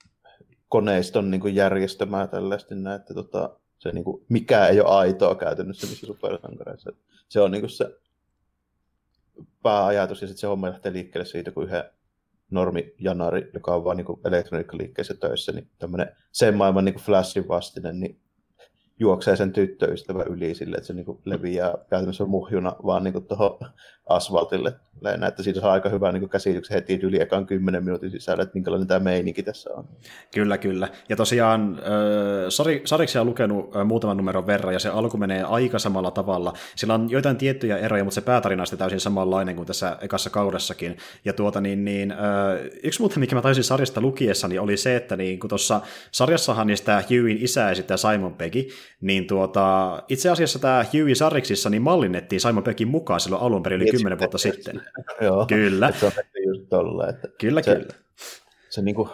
[0.71, 5.87] koneiston niin kuin järjestämää tällaista, että tota, se niin kuin, mikä ei ole aitoa käytännössä
[5.87, 6.91] niissä supersankareissa.
[7.29, 7.97] Se on niin kuin se
[9.63, 11.83] pääajatus, ja sitten se homma lähtee liikkeelle siitä, kun yhden
[12.51, 17.99] normi Janari, joka on vain niin elektroniikkaliikkeessä töissä, niin tämmöinen sen maailman niin flashin vastinen,
[17.99, 18.19] niin
[18.99, 23.59] juoksee sen tyttöystävä yli sille, että se niin kuin leviää käytännössä muhjuna vaan niin tuohon
[24.15, 24.73] asfaltille.
[25.01, 28.53] Näin, että siitä saa aika hyvän niin käsityksen heti yli ekan kymmenen minuutin sisällä, että
[28.53, 29.85] minkälainen tämä meininki tässä on.
[30.33, 30.87] Kyllä, kyllä.
[31.09, 31.79] Ja tosiaan
[32.85, 36.53] Sariksi on lukenut muutaman numeron verran, ja se alku menee aika samalla tavalla.
[36.75, 40.97] Sillä on joitain tiettyjä eroja, mutta se päätarina on täysin samanlainen kuin tässä ekassa kaudessakin.
[41.25, 42.13] Ja tuota, niin, niin,
[42.83, 45.81] yksi muuta, mikä mä taisin sarjasta lukiessani, oli se, että niin, kun tuossa
[46.11, 48.67] sarjassahan niin sitä Hughyn isä esittää Simon Peggy,
[49.01, 53.81] niin tuota, itse asiassa tämä Hughey Sarriksissa niin mallinnettiin Simon Peggin mukaan silloin alun perin
[53.81, 54.81] yli kymmenen vuotta sitten.
[55.21, 55.91] Joo, kyllä.
[55.91, 56.11] Se on
[56.45, 57.93] just tolla, että kyllä, se, kyllä.
[58.69, 59.09] Se, niin kuin,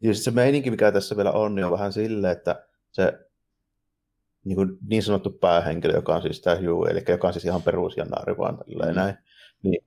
[0.00, 3.12] ja se meininki, mikä tässä vielä on, niin on vähän silleen, että se
[4.44, 7.62] niin, kuin niin sanottu päähenkilö, joka on siis tämä Hugh, eli joka on siis ihan
[7.62, 8.94] perusjanaari vaan mm.
[8.94, 9.14] näin,
[9.62, 9.84] niin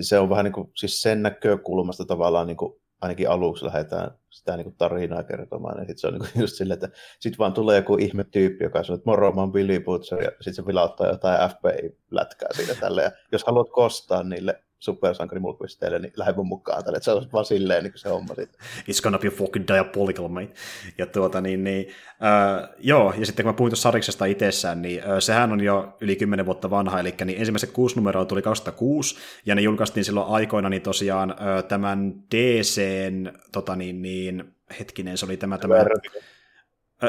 [0.00, 4.56] se on vähän niin kuin, siis sen näkökulmasta tavallaan niin kuin, ainakin aluksi lähdetään sitä
[4.56, 7.52] niin kuin tarinaa kertomaan, niin sit se on niin kuin just silleen, että sitten vaan
[7.52, 10.66] tulee joku ihme tyyppi, joka sanoo, että moro, mä oon Billy Butcher, ja sitten se
[10.66, 16.84] vilauttaa jotain FBI-lätkää siitä tälle, ja jos haluat kostaa niille supersankarimulkvisteille, niin lähde mun mukaan
[16.84, 18.60] tälle, että se on vaan silleen niin se homma sitten.
[18.78, 20.52] It's gonna be fucking diabolical, mate.
[20.98, 25.02] Ja tuota niin, niin äh, joo, ja sitten kun mä puhuin tuossa Sariksesta itsessään, niin
[25.02, 29.16] äh, sehän on jo yli 10 vuotta vanha, eli niin ensimmäiset kuusi numeroa tuli 2006,
[29.46, 35.26] ja ne julkaistiin silloin aikoina, niin tosiaan äh, tämän DCn, tota niin, niin hetkinen, se
[35.26, 35.74] oli tämä, tämä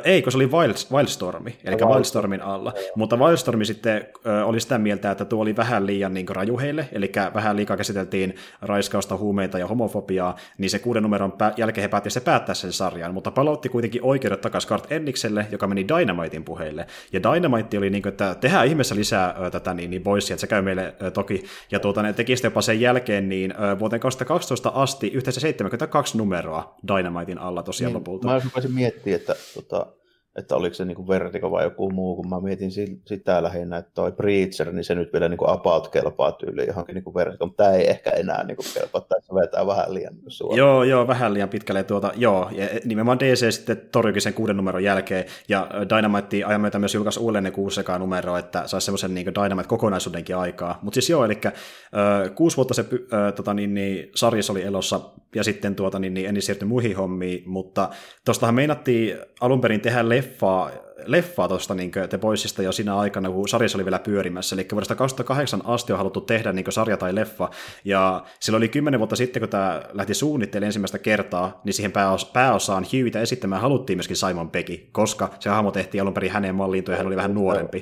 [0.04, 2.74] ei, kun se oli Wild, Wildstormi, eli no, Wildstormin alla.
[2.96, 6.90] Mutta Wildstormi sitten ö, oli sitä mieltä, että tuo oli vähän liian niin raju heille,
[6.92, 11.88] eli vähän liikaa käsiteltiin raiskausta, huumeita ja homofobiaa, niin se kuuden numeron pä- jälkeen he
[11.88, 16.44] päätti se päättää sen sarjan, mutta palautti kuitenkin oikeudet takaisin Kart Ennikselle, joka meni Dynamitein
[16.44, 16.88] puheille.
[17.14, 20.42] Ja Dynamite oli niin kuin, että tehdään ihmeessä lisää ö, tätä niin, niin boysia, että
[20.42, 21.44] se käy meille ö, toki.
[21.72, 26.76] Ja tuota, ne teki jopa sen jälkeen niin ö, vuoteen 2012 asti yhteensä 72 numeroa
[26.88, 28.28] Dynamitein alla tosiaan niin, lopulta.
[28.28, 29.79] Mä voisin miettiä, että tota,
[30.40, 32.72] että oliko se niin Vertigo vai joku muu, kun mä mietin
[33.06, 37.16] sitä lähinnä, että toi Preacher, niin se nyt vielä niin about kelpaa tyyliin johonkin niin
[37.16, 40.58] Vertigo, mutta tämä ei ehkä enää niin kelpaa, tai se vetää vähän liian suoraan.
[40.58, 44.84] Joo, joo, vähän liian pitkälle tuota, joo, ja nimenomaan DC sitten torjuikin sen kuuden numeron
[44.84, 49.14] jälkeen, ja Dynamite ajan myötä myös julkaisi uudelleen ne kuusi sekaa numero, että saisi semmoisen
[49.14, 52.82] niin Dynamite-kokonaisuudenkin aikaa, mutta siis joo, eli äh, kuusi vuotta se
[53.14, 55.00] äh, tota, niin, niin, sarjassa oli elossa,
[55.36, 57.90] ja sitten tuota, niin, niin, en siirtyi muihin hommiin, mutta
[58.26, 60.72] tuostahan meinattiin alun perin tehdä leffaa,
[61.06, 64.56] leffaa tuosta niin The Boysista jo siinä aikana, kun sarjassa oli vielä pyörimässä.
[64.56, 67.50] Eli vuodesta 2008 asti on haluttu tehdä niin sarja tai leffa.
[67.86, 72.32] Ja silloin oli kymmenen vuotta sitten, kun tämä lähti suunnittelemaan ensimmäistä kertaa, niin siihen pääos-
[72.34, 76.84] pääosaan Hughita esittämään haluttiin myöskin Simon Peggy, koska se hahmo tehtiin alun perin hänen malliin,
[76.88, 77.82] ja hän oli vähän nuorempi.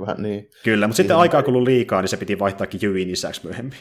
[0.00, 0.50] vähän, niin.
[0.64, 3.78] Kyllä, mutta sitten aikaa kuluu liikaa, niin se piti vaihtaakin Hughyn isäksi myöhemmin.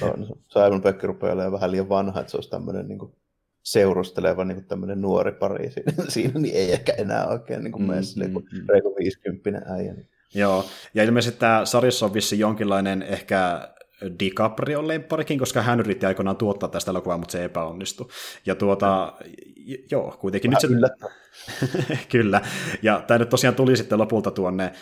[0.00, 0.14] no,
[0.48, 3.12] Simon Peggy rupeaa olemaan vähän liian vanha, että se olisi tämmöinen niin kuin
[3.66, 7.82] seurusteleva niin kuin tämmöinen nuori pari siinä, siinä, niin ei ehkä enää oikein niin kuin
[7.82, 8.68] mm, mene mm, niin mm.
[8.68, 9.92] reilu 50 äijä.
[9.92, 10.08] Niin.
[10.34, 10.64] Joo,
[10.94, 13.68] ja ilmeisesti tämä sarjassa on vissi jonkinlainen ehkä
[14.20, 18.08] DiCaprio lempparikin, koska hän yritti aikoinaan tuottaa tästä elokuvaa, mutta se epäonnistui.
[18.46, 19.12] Ja tuota,
[19.90, 21.96] joo, kuitenkin Vähän nyt se...
[22.12, 22.40] Kyllä,
[22.82, 24.72] ja tämä nyt tosiaan tuli sitten lopulta tuonne äh,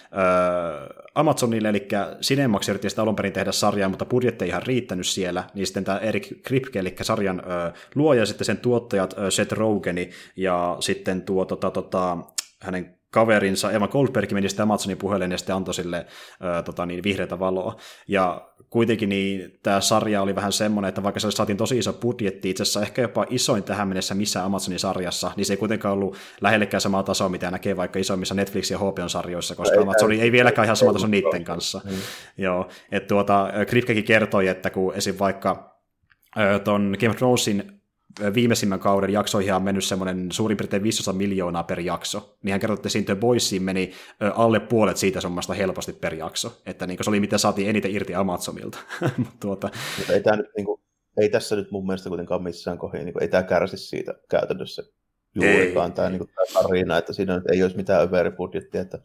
[1.15, 1.89] Amazonille, eli
[2.21, 5.85] Cinemax yritti sitä alun perin tehdä sarjaa, mutta budjetti ei ihan riittänyt siellä, niin sitten
[5.85, 10.77] tämä Erik Kripke, eli sarjan äh, luoja, ja sitten sen tuottajat äh, Seth Rogeni, ja
[10.81, 12.19] sitten tuo tota, tota,
[12.61, 16.07] hänen kaverinsa Eva Goldberg meni sitten Amazonin puheleen ja sitten antoi sille
[16.41, 17.77] ää, tota, niin, vihreätä valoa.
[18.09, 22.51] Ja kuitenkin niin, tämä sarja oli vähän semmoinen, että vaikka se saatiin tosi iso budjetti,
[22.51, 26.17] itse asiassa ehkä jopa isoin tähän mennessä missä Amazonin sarjassa, niin se ei kuitenkaan ollut
[26.41, 30.77] lähellekään samaa tasoa, mitä näkee vaikka isommissa Netflix- ja HBO-sarjoissa, koska Amazon ei vieläkään ihan
[30.77, 31.81] sama taso niiden kanssa.
[31.85, 31.91] Mm.
[32.39, 35.15] Joo, että tuota, Kripkekin kertoi, että kun esim.
[35.19, 35.75] vaikka
[36.65, 37.74] tuon Game of Thronesin
[38.35, 42.75] viimeisimmän kauden jaksoihin on mennyt semmoinen suurin piirtein 500 miljoonaa per jakso, niin hän kertoi,
[42.75, 43.93] että siinä The Boysiin meni
[44.35, 48.15] alle puolet siitä summasta helposti per jakso, että niin se oli mitä saatiin eniten irti
[48.15, 48.79] Amazonilta.
[49.41, 49.71] tuota...
[49.99, 50.81] Mutta ei, tämä nyt, niin kuin,
[51.17, 54.83] ei tässä nyt mun mielestä kuitenkaan missään kohdassa, niin ei tämä kärsi siitä käytännössä
[55.35, 58.99] juurikaan tämä, niin kuin, tämä tarina, että siinä nyt ei olisi mitään överibudjettia, että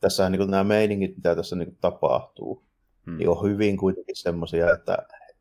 [0.00, 2.64] tässä niin nämä meiningit, mitä tässä niin kuin, tapahtuu,
[3.06, 3.16] hmm.
[3.16, 4.98] niin on hyvin kuitenkin semmoisia, että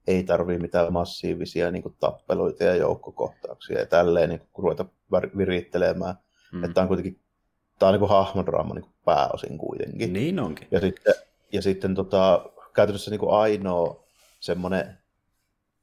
[0.07, 4.85] ei tarvii mitään massiivisia niin kuin, tappeluita ja joukkokohtauksia ja tälleen niin kuin, ruveta
[5.37, 6.15] virittelemään.
[6.51, 6.63] Mm.
[6.63, 7.19] Että on kuitenkin
[7.79, 10.13] tämä on niin kuin hahmodraama niin kuin pääosin kuitenkin.
[10.13, 10.67] Niin onkin.
[10.71, 11.13] Ja sitten,
[11.53, 14.03] ja sitten tota, käytännössä niin kuin ainoa
[14.39, 14.97] semmoinen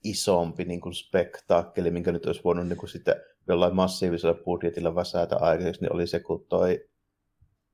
[0.05, 3.15] isompi niin kuin spektaakkeli, minkä nyt olisi voinut niin kuin sitten
[3.49, 6.89] jollain massiivisella budjetilla väsätä aikaiseksi, niin oli se, kun toi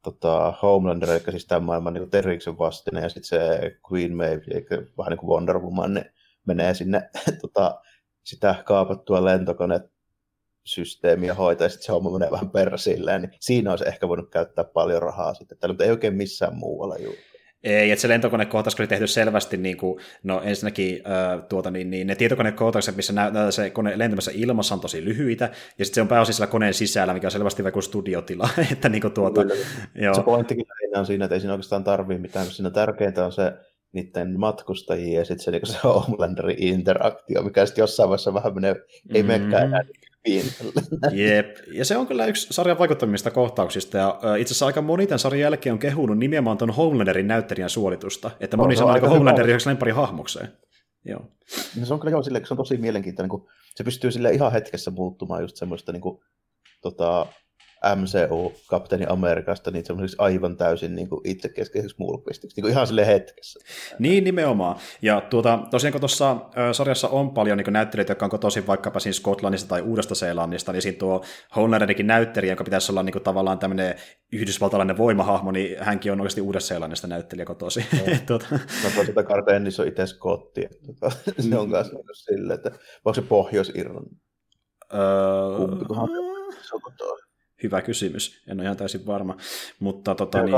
[0.03, 3.61] tota, Homelander, eli siis tämän maailman niin Terriksen vastine, ja sitten se
[3.93, 4.67] Queen Maeve, eli
[4.99, 6.07] vähän niin kuin Wonder Woman, niin
[6.47, 7.11] menee sinne
[7.43, 7.81] tota,
[8.25, 9.81] sitä kaapattua lentokone
[10.65, 14.65] systeemiä hoitaa, ja sitten se homma menee vähän silleen, niin siinä olisi ehkä voinut käyttää
[14.65, 17.19] paljon rahaa sitten, mutta ei oikein missään muualla juuri.
[17.65, 22.07] Ei, että se lentokonekohtaus oli tehty selvästi, niin kuin, no ensinnäkin äh, tuota, niin, niin,
[22.07, 25.45] ne tietokonekohtaukset, missä näyttää se kone lentämässä ilmassa on tosi lyhyitä,
[25.79, 28.49] ja sitten se on pääosin siellä koneen sisällä, mikä on selvästi vaikka studiotila.
[28.73, 29.41] että, niin kuin, tuota,
[29.95, 30.15] joo.
[30.15, 30.67] Se pointtikin
[30.97, 33.53] on siinä, että ei siinä oikeastaan tarvii mitään, siinä tärkeintä on se
[33.93, 38.77] niiden matkustajia ja sitten se, niin se Homelanderin interaktio, mikä sitten jossain vaiheessa vähän menee,
[39.15, 39.83] ei menekään enää
[41.13, 45.19] Jep, ja se on kyllä yksi sarjan vaikuttavimmista kohtauksista, ja itse asiassa aika moni tämän
[45.19, 49.69] sarjan jälkeen on kehunut nimenomaan tuon Homelanderin näyttelijän suolitusta, että moni sanoo aika Homelanderin yhdeksi
[49.69, 50.49] lempari hahmokseen.
[51.05, 51.21] Joo.
[51.81, 54.53] No se on kyllä joo, sille, se on tosi mielenkiintoinen, kun se pystyy sille ihan
[54.53, 56.21] hetkessä muuttumaan just semmoista niin kuin,
[56.83, 57.27] tota,
[57.97, 63.61] MCU-kapteeni Amerikasta niin semmoiseksi aivan täysin niin kuin itsekeskeiseksi mulkvistiksi, niin kuin ihan sille hetkessä.
[63.99, 64.77] Niin, nimenomaan.
[65.03, 66.37] Ja tuota, tosiaan kun tuossa
[66.73, 70.83] sarjassa on paljon niin näyttelijöitä, jotka on kotoisin vaikkapa siinä Skotlannista tai Uudesta Seelannista, niin
[70.83, 71.25] siinä tuo
[71.57, 73.95] Homelanderikin näyttelijä, joka pitäisi olla niin kuin, tavallaan tämmöinen
[74.33, 77.85] yhdysvaltalainen voimahahmo, niin hänkin on oikeasti Uudesta Seelannista näyttelijä kotoisin.
[77.93, 78.47] No, tuota.
[78.97, 80.69] no sitä Carpennis on itse Scotti.
[80.87, 81.17] Tuota,
[81.51, 82.71] se on myös silleen, että
[83.05, 84.17] onko se Pohjois-Irlanti?
[84.95, 85.57] Öö...
[85.57, 86.09] Kumpikohan
[86.63, 87.32] se on kotoa?
[87.63, 89.37] Hyvä kysymys, en ole ihan täysin varma.
[89.81, 90.55] Mutta tota, niin...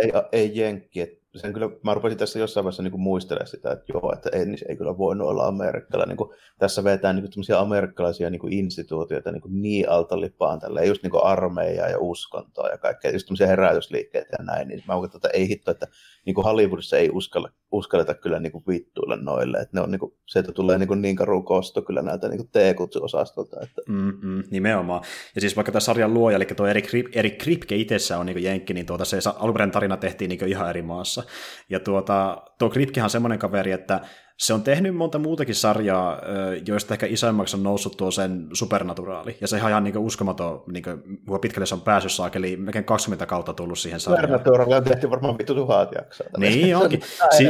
[0.00, 3.84] ei, ei jenkki, että sen kyllä, mä rupesin tässä jossain vaiheessa niin muistelemaan sitä, että
[3.94, 6.16] joo, että ei, niin ei kyllä voinut olla amerikkalainen.
[6.16, 6.28] Niin
[6.58, 11.02] tässä vetää niin kuin, amerikkalaisia niin kuin instituutioita niin, kuin niin alta lipaan, tälle, just
[11.02, 15.18] niin kuin armeijaa ja uskontoa ja kaikkea, just tämmöisiä herätysliikkeitä ja näin, niin mä uskon,
[15.18, 15.86] että ei hitto, että
[16.26, 19.98] niin kuin Hollywoodissa ei uskalla, uskalleta kyllä niin kuin vittuilla noille, että ne on niin
[19.98, 23.56] kuin, se, että tulee niin, kuin niin karu kosto kyllä näiltä niin T-kutsuosastolta.
[23.62, 23.82] Että...
[23.88, 25.02] Mm-mm, nimenomaan.
[25.34, 26.66] Ja siis vaikka tämä sarjan luoja, eli tuo
[27.12, 30.50] Erik Kripke itsessä on niin kuin jenkki, niin tuota, se alkuperäinen tarina tehtiin niin kuin
[30.50, 31.22] ihan eri maassa.
[31.68, 34.00] Ja tuota, tuo Kripkehan on semmoinen kaveri, että
[34.38, 36.20] se on tehnyt monta muutakin sarjaa,
[36.66, 39.36] joista ehkä isoimmaksi on noussut tuo sen supernaturaali.
[39.40, 43.26] Ja se on ihan niin uskomaton, niin kuin, pitkälle se on päässyt saakeli, melkein 20
[43.26, 44.22] kautta tullut siihen sarjaan.
[44.22, 46.26] Supernaturaali on tehty varmaan vittu tuhat jaksoa.
[46.38, 47.00] Niin onkin.
[47.36, 47.48] Si-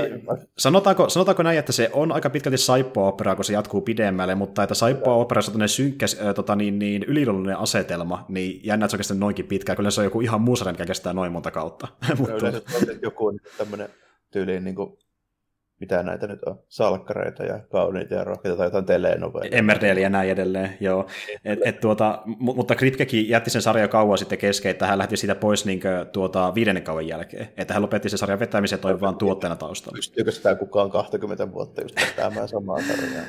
[0.59, 4.74] sanotaanko, sanotaanko näin, että se on aika pitkälti saippua-opera, kun se jatkuu pidemmälle, mutta että
[4.74, 9.47] saippua-operassa on synkkä äh, tota, niin, niin, yliluonnollinen asetelma, niin jännä, että se kestänyt noinkin
[9.47, 9.76] pitkään.
[9.76, 11.89] Kyllä se on joku ihan muu sarja, mikä kestää noin monta kautta.
[12.18, 12.53] mutta...
[13.03, 13.89] joku tämmöinen
[14.30, 14.99] tyyliin niin kuin
[15.85, 19.59] mitä näitä nyt on, salkkareita ja kauniita ja rohkeita tai jotain telenovelia.
[19.59, 21.07] Emmerdale ja näin edelleen, joo.
[21.45, 25.35] Et, et tuota, mutta Kripkekin jätti sen sarjan kauan sitten kesken, että hän lähti siitä
[25.35, 27.49] pois niin kuin, tuota, viidennen kauan jälkeen.
[27.57, 29.97] Että hän lopetti sen sarjan vetämisen toi vaan tuotteena taustalla.
[29.97, 33.24] Pystyykö sitä kukaan 20 vuotta just vetämään samaa sarjaa,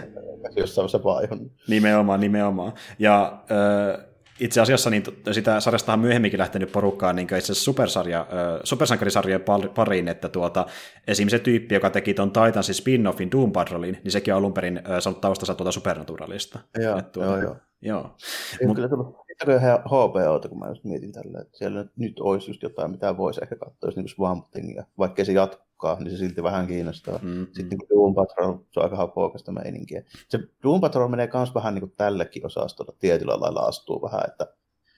[0.56, 1.52] jossain vaiheessa vaihon.
[1.68, 2.74] Nimenomaan, nimenomaan.
[3.00, 4.06] Ja äh,
[4.40, 8.28] itse asiassa niin sitä sarjasta on myöhemminkin lähtenyt porukkaan niin itse asiassa supersarja,
[8.64, 10.66] supersankarisarjojen pariin, että tuota,
[11.08, 14.82] esimerkiksi se tyyppi, joka teki tuon Titansin spin-offin Doom Patrolin, niin sekin on alun perin
[15.00, 16.60] saanut taustansa tuota Supernaturalista.
[16.78, 17.56] Joo, tuota, joo, joo.
[17.82, 18.16] joo.
[18.62, 19.26] Ei Mut, kyllä tullut
[19.62, 23.40] ihan HBOta, kun mä just mietin tällä, että siellä nyt, olisi just jotain, mitä voisi
[23.44, 25.34] ehkä katsoa, jos niin Swamp Thingia, vaikka se
[25.76, 27.20] jatkaa, niin se silti vähän kiinnostaa.
[27.22, 27.46] Mm-hmm.
[27.46, 30.04] Sitten niin Doom Patrol, se on aika hapokasta meininkiä.
[30.30, 34.48] Se Doom Patrol menee myös vähän niin kuin tällekin osastolla tietyllä lailla astuu vähän, että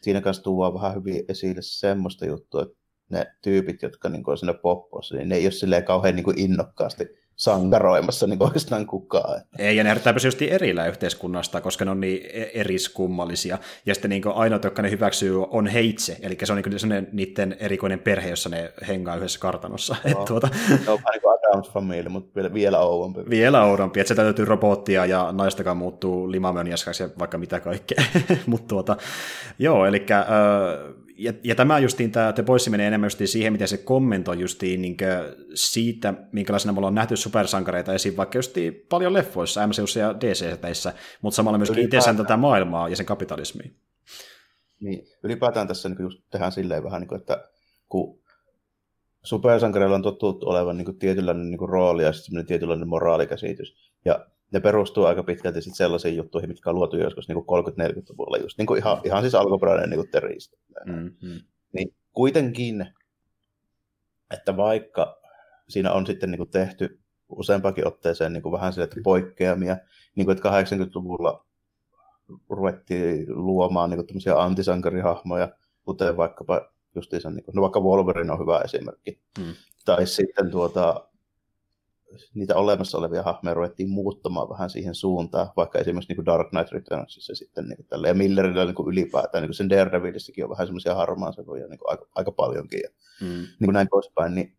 [0.02, 2.78] siinä kanssa tuodaan vähän hyvin esille semmoista juttua, että
[3.10, 6.40] ne tyypit, jotka niin on siinä poppossa, niin ne ei ole silleen kauhean niin kuin
[6.40, 7.08] innokkaasti
[7.38, 9.42] sankaroimassa niin oikeastaan kukaan.
[9.60, 13.58] Ei, ja ne herättää pysyvästi erillä yhteiskunnasta, koska ne on niin e- eriskummallisia.
[13.86, 18.00] Ja sitten niin ainoat, jotka ne hyväksyy, on heitse, eli se on niin niiden erikoinen
[18.00, 19.96] perhe, jossa ne hengaa yhdessä kartanossa.
[20.04, 20.50] No, Et tuota...
[20.68, 23.30] Se on vähän niin kuin Adams Family, mutta vielä, vielä oudompi.
[23.30, 28.04] Vielä oudompi, että se täytyy robottia ja naistakaan muuttuu limamöniaskaksi ja vaikka mitä kaikkea.
[28.46, 28.98] mutta tuota,
[29.60, 30.26] joo, eli äh,
[31.18, 34.82] ja, ja tämä justiin, tämä The Boys menee enemmän justiin siihen, miten se kommentoi justiin
[34.82, 34.98] niin
[35.54, 41.36] siitä, minkälaisena me ollaan nähty supersankareita esiin vaikka justiin paljon leffoissa, MCUssa ja DC-teissä, mutta
[41.36, 43.72] samalla myöskin itse tätä maailmaa ja sen kapitalismia.
[44.80, 47.44] Niin, ylipäätään tässä niin just tehdään silleen vähän, niin kuin, että
[47.90, 48.20] kun
[49.24, 54.26] supersankareilla on totuttu olevan niin kuin tietynlainen niin kuin rooli ja sitten tietynlainen moraalikäsitys, ja
[54.52, 58.66] ne perustuu aika pitkälti sit sellaisiin juttuihin, mitkä on luotu joskus niin 30-40-luvulla, just niin
[58.66, 60.58] kuin ihan, ihan siis alkuperäinen niin teristä.
[60.86, 61.42] Mm-hmm.
[61.74, 62.88] Niin kuitenkin,
[64.32, 65.18] että vaikka
[65.70, 69.78] siinä on sitten niin kuin tehty useampakin otteeseen niin kuin vähän sille, että poikkeamia,
[70.16, 71.46] niin kuin, että 80-luvulla
[72.50, 75.50] ruvettiin luomaan niin kuin antisankarihahmoja,
[75.84, 79.20] kuten vaikkapa justiinsa, niin kuin, no vaikka Wolverine on hyvä esimerkki.
[79.40, 79.54] Mm.
[79.86, 81.08] Tai sitten tuota,
[82.34, 86.72] niitä olemassa olevia hahmoja ruvettiin muuttamaan vähän siihen suuntaan, vaikka esimerkiksi niin kuin Dark Knight
[86.72, 90.50] Returnsissa sitten niin kuin tälle, ja Millerillä niin kuin ylipäätään, niin kuin sen Daredevilissäkin on
[90.50, 92.90] vähän semmoisia harmaan sevoja niin kuin aika, aika paljonkin ja
[93.22, 93.28] mm.
[93.28, 94.58] niin kuin näin poispäin, niin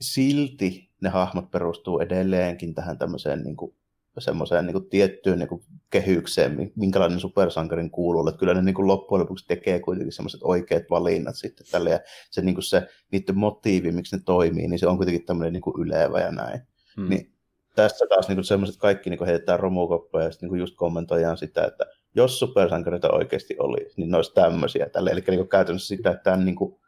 [0.00, 3.74] silti ne hahmot perustuu edelleenkin tähän tämmöiseen niin kuin
[4.20, 8.28] semmoiseen niin tiettyyn niin kuin kehykseen, minkälainen supersankarin kuuluu.
[8.28, 11.90] Että kyllä ne niin kuin loppujen lopuksi tekee kuitenkin semmoiset oikeat valinnat sitten tälle.
[11.90, 12.00] Ja
[12.30, 15.60] se, niin kuin se niiden motiivi, miksi ne toimii, niin se on kuitenkin tämmöinen niin
[15.60, 16.60] kuin ylevä ja näin.
[16.96, 17.08] Hmm.
[17.08, 17.36] Niin
[17.76, 21.84] tässä taas niin semmoiset kaikki niin heitetään romukoppoja ja sitten niin just kommentoidaan sitä, että
[22.14, 24.88] jos supersankareita oikeasti oli, niin ne olisi tämmöisiä.
[24.88, 25.10] Tälle.
[25.10, 26.80] Eli niin käytännössä sitä, että tämä, niin kuin,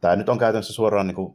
[0.00, 1.34] tämä nyt on käytännössä suoraan niin kuin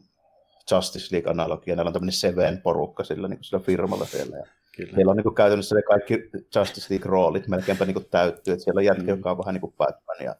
[0.71, 1.75] Justice League-analogia.
[1.75, 4.38] Näillä on tämmöinen Seven porukka sillä, niin kuin sillä firmalla siellä.
[4.38, 4.45] Ja
[4.78, 4.93] Kyllä.
[4.95, 6.13] Heillä on niin kuin, käytännössä ne kaikki
[6.55, 8.53] Justice League-roolit melkeinpä niin kuin täyttyy.
[8.53, 9.09] Että siellä on jätkä, mm.
[9.09, 10.36] joka on vähän niin kuin Batman ja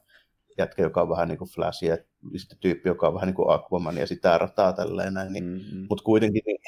[0.58, 1.98] jätkä, joka on vähän niin kuin Flash ja
[2.36, 5.34] sitten tyyppi, joka on vähän niin kuin Aquaman ja sitä rataa tälleen näin.
[5.34, 5.86] Niin, mm-hmm.
[5.90, 6.60] Mutta kuitenkin niin,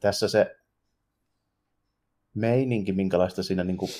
[0.00, 0.56] tässä se
[2.34, 3.90] meininki, minkälaista siinä niin kuin,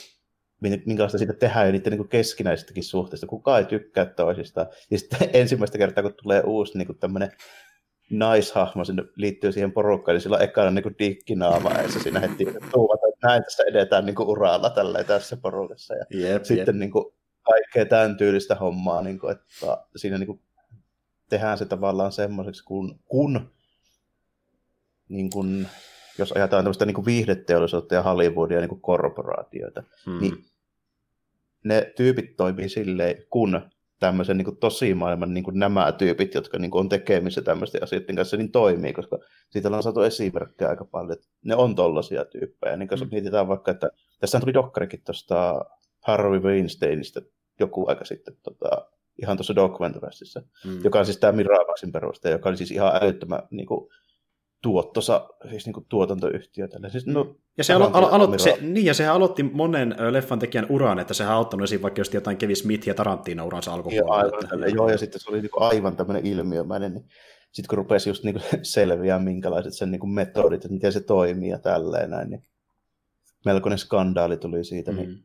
[0.60, 3.26] minkälaista siitä tehdään ja niiden niin keskinäisistäkin suhteista.
[3.26, 4.66] Kukaan ei tykkää toisistaan.
[4.90, 7.32] Ja sitten ensimmäistä kertaa, kun tulee uusi niin tämmöinen
[8.10, 12.44] naishahmo sinne liittyy siihen porukkaan, niin sillä on ekana niin dikkinaama, ja se siinä heti
[12.72, 15.94] tuuvata, että näin tässä edetään niin kuin uralla tällä tässä porukassa.
[15.94, 16.76] Ja jep, sitten jep.
[16.76, 20.40] Niin kuin, kaikkea tämän tyylistä hommaa, niin kuin, että siinä niin kuin,
[21.28, 23.50] tehdään se tavallaan semmoiseksi, kun, kun
[25.08, 25.68] niin kuin,
[26.18, 30.20] jos ajatellaan tämmöistä niin kuin viihdeteollisuutta ja Hollywoodia niin kuin korporaatioita, hmm.
[30.20, 30.44] niin
[31.64, 33.70] ne tyypit toimii silleen, kun
[34.02, 38.52] tämmöisen niin tosi maailman niin nämä tyypit, jotka niin on tekemissä tämmöisten asioiden kanssa, niin
[38.52, 39.18] toimii, koska
[39.50, 42.76] siitä on saatu esimerkkejä aika paljon, että ne on tollaisia tyyppejä.
[42.76, 43.08] Niin jos mm.
[43.10, 43.90] mietitään vaikka, että
[44.20, 45.64] tässä tuli dokkarikin tuosta
[46.00, 47.20] Harvey Weinsteinista
[47.60, 48.86] joku aika sitten, tota,
[49.22, 49.78] ihan tuossa Doc
[50.64, 50.84] mm.
[50.84, 53.90] joka on siis tämä Miramaxin peruste, joka oli siis ihan älyttömän niin kuin,
[54.62, 56.68] tuottosa, siis niin kuin tuotantoyhtiö.
[56.68, 56.90] Tälle.
[56.90, 60.66] Siis, no, ja se, alo- alo- alo- se, niin, ja sehän aloitti monen leffan tekijän
[60.68, 64.22] uran, että sehän auttanut esiin vaikka just jotain Kevin Smith ja Tarantino uransa alkupuolella.
[64.22, 67.04] Joo, aivan, joo, ja sitten se oli niin kuin aivan tämmöinen ilmiömäinen, niin
[67.52, 71.00] sitten kun rupesi just niin kuin selviää, minkälaiset sen niin kuin metodit, että miten se
[71.00, 72.42] toimii ja tälleen näin, niin
[73.44, 75.14] melkoinen skandaali tuli siitä, niin mm.
[75.14, 75.24] niin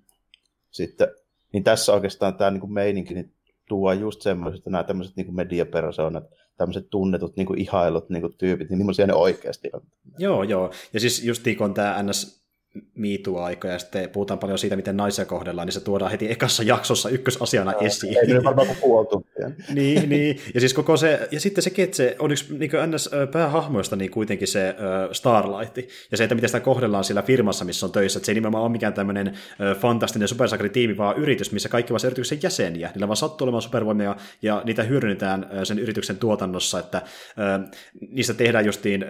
[0.72, 1.08] sitten,
[1.54, 3.34] niin tässä oikeastaan tämä niin kuin meininki niin
[3.68, 6.24] tuo just semmoiset, että nämä tämmöiset niin mediapersonat,
[6.58, 9.82] tämmöiset tunnetut niin kuin ihailut niin kuin tyypit, niin millaisia ne oikeasti on.
[10.18, 10.72] Joo, joo.
[10.94, 12.47] Ja siis just kun tämä NS
[12.96, 17.10] miitu-aika ja sitten puhutaan paljon siitä, miten naisia kohdellaan, niin se tuodaan heti ekassa jaksossa
[17.10, 18.18] ykkösasiana no, esiin.
[18.18, 19.08] Ei varmaan puoli
[19.74, 23.10] niin, niin, ja siis koko se, ja sitten sekin, että se on yksi niin ns.
[23.32, 25.78] päähahmoista niin kuitenkin se uh, Starlight,
[26.12, 28.64] ja se, että miten sitä kohdellaan siellä firmassa, missä on töissä, että se ei nimenomaan
[28.64, 33.18] ole mikään tämmöinen uh, fantastinen supersakri-tiimi, vaan yritys, missä kaikki ovat yrityksen jäseniä, niillä vaan
[33.18, 37.70] sattuu olemaan supervoimia, ja niitä hyödynnetään uh, sen yrityksen tuotannossa, että uh,
[38.10, 39.06] niistä tehdään justiin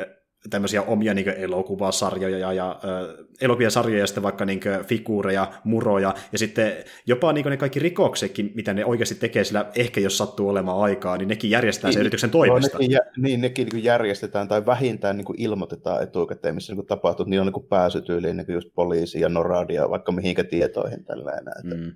[0.49, 6.13] tämmöisiä omia niin elokuvasarjoja ja, ja äh, elokuvia sarjoja ja sitten vaikka niin figuureja, muroja
[6.31, 6.73] ja sitten
[7.05, 11.17] jopa niin ne kaikki rikoksetkin, mitä ne oikeasti tekee sillä ehkä jos sattuu olemaan aikaa,
[11.17, 12.77] niin nekin järjestetään niin, sen yrityksen toimesta.
[12.77, 17.41] No, nekin, niin, nekin niin järjestetään tai vähintään niin ilmoitetaan etukäteen, missä niin tapahtuu, niin
[17.41, 21.75] on niin pääsytyyliin niin just poliisi ja noradia vaikka mihinkä tietoihin tällä Että...
[21.75, 21.93] Mm.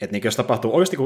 [0.00, 0.96] Että niin jos tapahtuu oikeasti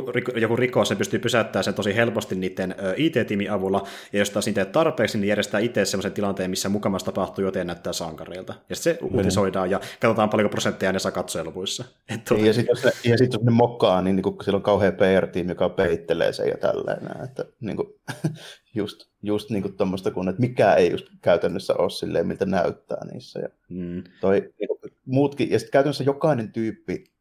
[0.41, 4.65] joku rikos, se pystyy pysäyttämään sen tosi helposti niiden IT-tiimin avulla, ja jos taas niitä
[4.65, 8.55] teet niin järjestää itse sellaisen tilanteen, missä mukamassa tapahtuu joten näyttää sankareilta.
[8.69, 9.17] Ja sitten se mm.
[9.17, 11.85] uutisoidaan, ja katsotaan paljonko prosentteja ne saa katsojaluvuissa.
[12.29, 12.47] Tuota...
[12.47, 15.51] Ja sitten jos, ja sit, jos ne mokkaa, niin, niin kuin, siellä on kauhean PR-tiimi,
[15.51, 17.25] joka peittelee sen ja tälleen.
[17.25, 17.89] Että, niin kuin,
[18.75, 23.05] just, just niin kuin tommoista, kun että mikä ei just käytännössä ole silleen, miltä näyttää
[23.13, 23.41] niissä.
[23.41, 24.03] Ja mm.
[24.21, 27.14] toi, niin kuin, muutkin, ja sitten käytännössä jokainen tyyppi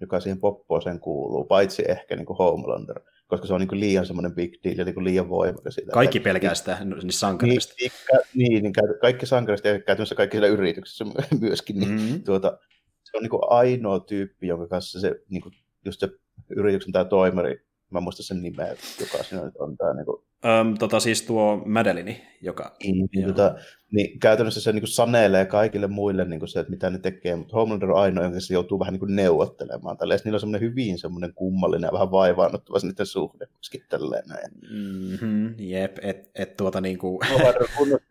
[0.00, 4.06] joka siihen poppooseen kuuluu, paitsi ehkä niin kuin Homelander, koska se on niin kuin liian
[4.06, 5.80] semmoinen big deal ja niin kuin liian voimakas.
[5.92, 7.74] Kaikki pelkästään niin sankarista.
[7.80, 7.92] Niin,
[8.34, 11.04] niin, niin, kaikki sankarista ja käytännössä kaikki siellä yrityksissä
[11.40, 11.78] myöskin.
[11.80, 12.22] Niin, mm-hmm.
[12.22, 12.58] tuota,
[13.04, 16.08] se on niin kuin ainoa tyyppi, jonka kanssa se, niin kuin, just se
[16.56, 21.00] yrityksen tämä toimari, mä muistan sen nimeä, joka siinä on tämä niin kuin, Öm, tota
[21.00, 22.76] siis tuo Madelini, joka...
[22.82, 23.54] Niin, niin, tota,
[23.90, 27.36] niin käytännössä se niin kuin sanelee kaikille muille niin kuin se, että mitä ne tekee,
[27.36, 29.96] mutta Homelander on ainoa, jonka se joutuu vähän niin kuin neuvottelemaan.
[29.96, 30.20] Tälleen.
[30.24, 34.50] Niillä on semmoinen hyvin semmoinen kummallinen ja vähän vaivaannuttava niiden suhde myöskin tälleen näin.
[34.70, 37.18] Mm-hmm, jep, että et, tuota niin kuin...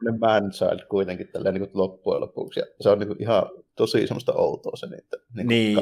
[0.07, 2.59] on man child kuitenkin tälleen niin kuin loppujen lopuksi.
[2.59, 3.43] Ja se on niin kuin ihan
[3.78, 5.17] tosi semmoista outoa se niitä.
[5.34, 5.80] Niin, niin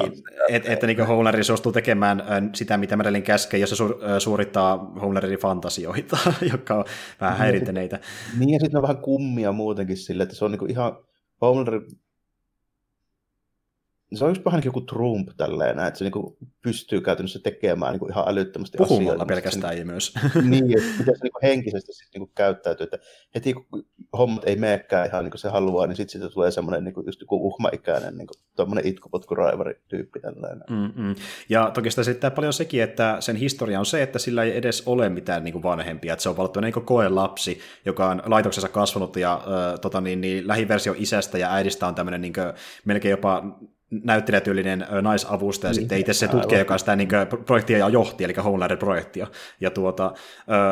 [0.48, 2.22] että et, niin Homelander suostuu tekemään
[2.54, 6.18] sitä, mitä Madeline käskee, jos se su- suorittaa Homelanderin fantasioita.
[6.52, 6.84] jotka on
[7.20, 8.00] vähän niin, häirintäneitä.
[8.38, 10.98] Niin, ja sitten on vähän kummia muutenkin sille, että se on niinku ihan
[11.40, 11.80] Homelander
[14.14, 17.92] se on just vähän niin kuin Trump tälleen, että se niin kuin pystyy käytännössä tekemään
[17.92, 19.26] niin kuin ihan älyttömästi Puhumalla asioita.
[19.26, 20.14] pelkästään niin, ei myös.
[20.50, 22.98] niin, että miten se niin kuin henkisesti sitten niin kuin käyttäytyy, että
[23.34, 23.84] heti kun
[24.18, 27.06] hommat ei meekään ihan niin kuin se haluaa, niin sitten siitä tulee semmoinen niin kuin,
[27.06, 30.64] just joku uhmaikäinen niin tuommoinen itkupotkuraivari-tyyppi tällainen.
[30.70, 31.14] Mm-mm.
[31.48, 34.82] Ja toki sitä selittää paljon sekin, että sen historia on se, että sillä ei edes
[34.86, 38.68] ole mitään niin kuin vanhempia, että se on valittu niin koe lapsi, joka on laitoksessa
[38.68, 42.52] kasvanut ja äh, tota, niin, niin, lähiversio isästä ja äidistä on tämmöinen niin kuin,
[42.84, 43.58] melkein jopa
[43.90, 47.08] näyttelijätyylinen naisavustaja, ja niin, sitten itse se tutkija, joka sitä niin
[47.46, 49.26] projektia johti, eli Homelander-projektia.
[49.60, 50.12] Ja tuota,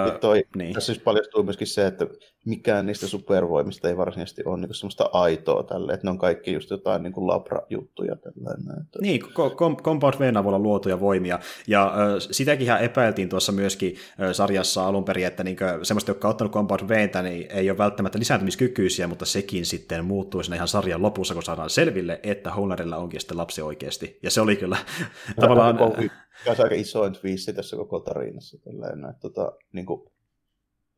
[0.07, 0.75] ja toi, niin.
[0.75, 2.07] Tässä siis paljastuu myöskin se, että
[2.45, 6.71] mikään niistä supervoimista ei varsinaisesti ole niin semmoista aitoa tälle, että ne on kaikki just
[6.71, 8.17] jotain niin kuin labra-juttuja.
[8.17, 8.87] Tällainen.
[9.01, 9.21] Niin,
[9.57, 11.93] kom- Compound Vn avulla luotuja voimia, ja äh,
[12.31, 16.31] sitäkin ihan epäiltiin tuossa myöskin äh, sarjassa alun perin, että niin kuin, semmoista, jotka on
[16.31, 21.03] ottanut Compound Vtä, niin ei ole välttämättä lisääntymiskykyisiä, mutta sekin sitten muuttuu siinä ihan sarjan
[21.03, 24.77] lopussa, kun saadaan selville, että Homelanderilla onkin sitten lapsi oikeasti, ja se oli kyllä
[25.41, 25.79] tavallaan...
[26.45, 28.59] Se on aika isoin twisti tässä koko tarinassa.
[28.65, 30.03] Tällainen, että, tota, niin kuin,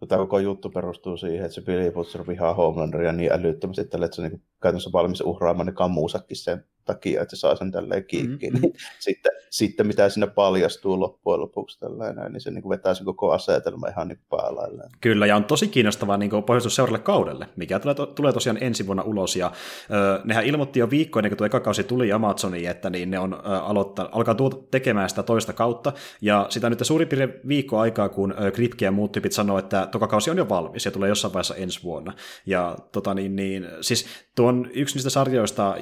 [0.08, 4.22] tämä koko juttu perustuu siihen, että se Billy Butcher vihaa Homelanderia niin älyttömästi, että se
[4.28, 8.52] niin käytännössä valmis uhraamaan ne kamuusakin sen takia, että se saa sen tälleen kiikkiin.
[8.52, 8.72] Mm-hmm.
[8.98, 13.88] sitten, sitten mitä sinne paljastuu loppujen lopuksi tällainen, niin se niin vetää sen koko asetelma
[13.88, 14.90] ihan niin päälailleen.
[15.00, 18.86] Kyllä, ja on tosi kiinnostavaa niin pohjoitus seuraavalle kaudelle, mikä tulee, to, tulee tosiaan ensi
[18.86, 19.52] vuonna ulos, ja
[19.90, 23.18] ö, nehän ilmoitti jo viikko ennen kuin tuo eka kausi tuli Amazoniin, että niin ne
[23.18, 27.78] on ö, aloittaa, alkaa tuota tekemään sitä toista kautta, ja sitä nyt suurin piirtein viikko
[27.78, 31.08] aikaa, kun Kripke ja muut tyypit sanoo, että toka kausi on jo valmis, ja tulee
[31.08, 32.12] jossain vaiheessa ensi vuonna.
[32.46, 35.76] Ja tota niin, niin siis tuo on yksi niistä sarjoista,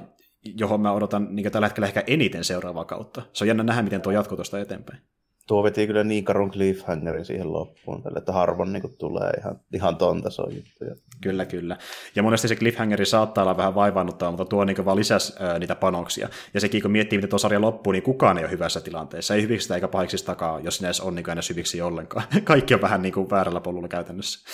[0.45, 3.23] johon mä odotan niin tällä hetkellä ehkä eniten seuraavaa kautta.
[3.33, 5.01] Se on jännä nähdä, miten tuo jatkuu tuosta eteenpäin.
[5.47, 9.61] Tuo veti kyllä niin karun cliffhangerin siihen loppuun, tälle, että harvoin niin kuin, tulee ihan,
[9.75, 10.95] ihan ton tason juttuja.
[11.23, 11.77] Kyllä, kyllä.
[12.17, 15.75] Ja monesti se cliffhangeri saattaa olla vähän vaivaannuttava, mutta tuo niin vaan lisäsi ää, niitä
[15.75, 16.29] panoksia.
[16.55, 19.35] Ja sekin, kun miettii, miten tuo sarja loppuu, niin kukaan ei ole hyvässä tilanteessa.
[19.35, 19.89] Ei hyviksistä eikä
[20.27, 22.25] takaa, jos sinä edes on niin edes hyviksi ollenkaan.
[22.45, 24.49] Kaikki on vähän niin kuin väärällä polulla käytännössä.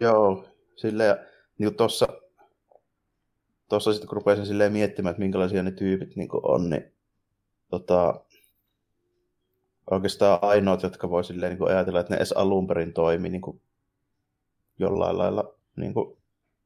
[0.00, 0.44] Joo,
[0.76, 1.16] silleen,
[1.58, 2.08] niin tuossa
[3.70, 6.92] tuossa sitten kun rupesin silleen miettimään, että minkälaisia ne tyypit niin on, niin
[7.70, 8.24] tota,
[9.90, 13.60] oikeastaan ainoat, jotka voi silleen niin ajatella, että ne edes alun perin toimi niin kuin
[14.78, 16.16] jollain lailla niin kuin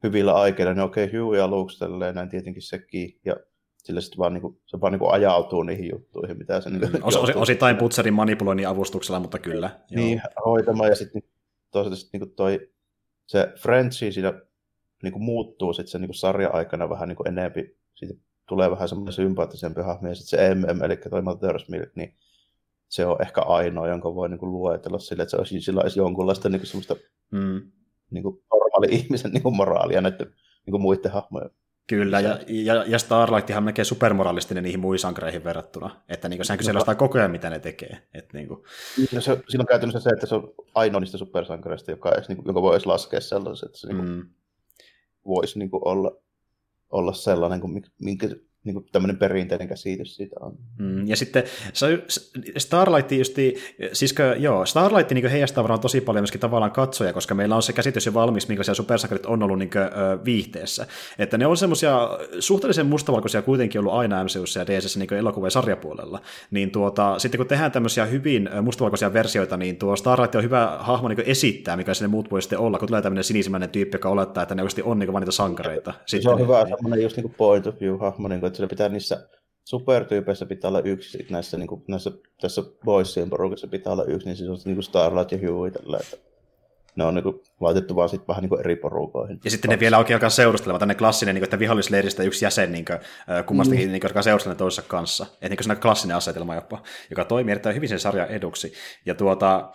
[0.03, 3.37] hyvillä aikeilla, niin okei, okay, Huey aluksi tälleen, näin tietenkin sekin, ja
[3.77, 6.71] sillä sitten vaan, niin kuin, se vaan niin kuin ajautuu niihin juttuihin, mitä se...
[6.71, 9.81] Niin mm, os, os, osittain Putserin manipuloinnin avustuksella, mutta kyllä.
[9.91, 10.45] Niin, joo.
[10.45, 11.23] hoitamaan, ja sitten
[11.71, 12.71] toisaalta sitten niin toi,
[13.27, 14.33] se Frenchi siinä
[15.05, 18.15] niin kuin muuttuu sitten se niin kuin sarja-aikana vähän niin kuin enempi, siitä
[18.49, 22.15] tulee vähän semmoinen sympaattisempi hahmo, ja sitten se MM, eli toi Mother's Milk, niin
[22.89, 25.99] se on ehkä ainoa, jonka voi niin kuin luetella sille, että se olisi, sillä olisi
[25.99, 26.97] jonkunlaista niin kuin semmoista
[27.31, 27.63] mm.
[28.11, 30.27] niin kuin normaali ihmisen niin kuin moraalia näiden
[30.67, 31.51] niin kuin muiden hahmojen
[31.87, 36.01] Kyllä, ja, ja, ja Starlight on melkein supermoralistinen niihin muihin sankareihin verrattuna.
[36.09, 37.99] Että niin sehän kyseenalaistaa koko ajan, mitä ne tekee.
[38.15, 38.63] Että, niin kuin...
[39.13, 42.47] no se, siinä on käytännössä se, että se on ainoa niistä supersankareista, joka, niin kuin,
[42.47, 44.29] jonka voi edes laskea sellaisen, että se niin kuin, mm
[45.27, 46.17] voisi niin kuin olla,
[46.91, 48.29] olla sellainen, kuin minkä
[48.65, 50.59] niin kuin tämmöinen perinteinen käsitys siitä on.
[50.79, 51.43] Mm, ja sitten
[52.57, 53.37] Starlight just,
[53.93, 57.73] siis joo, Starlight niin heijastaa varmaan tosi paljon myöskin tavallaan katsoja, koska meillä on se
[57.73, 59.85] käsitys jo valmis, minkälaisia supersankarit on ollut niin kuin,
[60.25, 60.87] viihteessä.
[61.19, 65.51] Että ne on semmoisia suhteellisen mustavalkoisia kuitenkin ollut aina MCUssa ja DCssä niin elokuva- ja
[65.51, 66.21] sarjapuolella.
[66.51, 71.09] Niin tuota, sitten kun tehdään tämmöisiä hyvin mustavalkoisia versioita, niin tuo Starlight on hyvä hahmo
[71.09, 74.43] niin esittää, mikä sinne muut voi sitten olla, kun tulee tämmöinen sinisimäinen tyyppi, joka olettaa,
[74.43, 75.95] että ne oikeasti on niin vain niitä sankareita.
[76.07, 78.69] Sitten, se on hyvä semmoinen just niin point of view hahmo, niin kuin, että sillä
[78.69, 79.29] pitää niissä
[79.65, 84.37] supertyypeissä pitää olla yksi, näissä, niin kuin, näissä tässä Boysien porukassa pitää olla yksi, niin
[84.37, 86.17] siis on niin kuin Starlight ja Huey tällä, että
[86.97, 89.41] ne on niin kuin, laitettu vaan sit vähän niin kuin eri porukoihin.
[89.45, 92.73] Ja sitten ne vielä oikein alkaa seurustelemaan, tänne klassinen, niin kuin, että vihollisleiristä yksi jäsen
[92.73, 92.99] niin kuin,
[93.47, 93.93] kummastakin, mm.
[93.93, 95.27] niin kuin, joka seurustelemaan toisessa kanssa.
[95.33, 98.73] Että niin kuin klassinen asetelma jopa, joka toimii erittäin hyvin sen sarjan eduksi.
[99.07, 99.71] Ja tuota,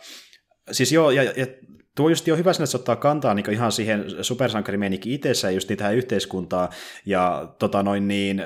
[0.72, 1.47] siis joo, ja, ja
[1.95, 5.95] tuo just jo hyvä että se ottaa kantaa niin ihan siihen supersankarimeininkin itsessään just tähän
[5.95, 6.70] yhteiskuntaa,
[7.05, 8.43] ja tota noin niin,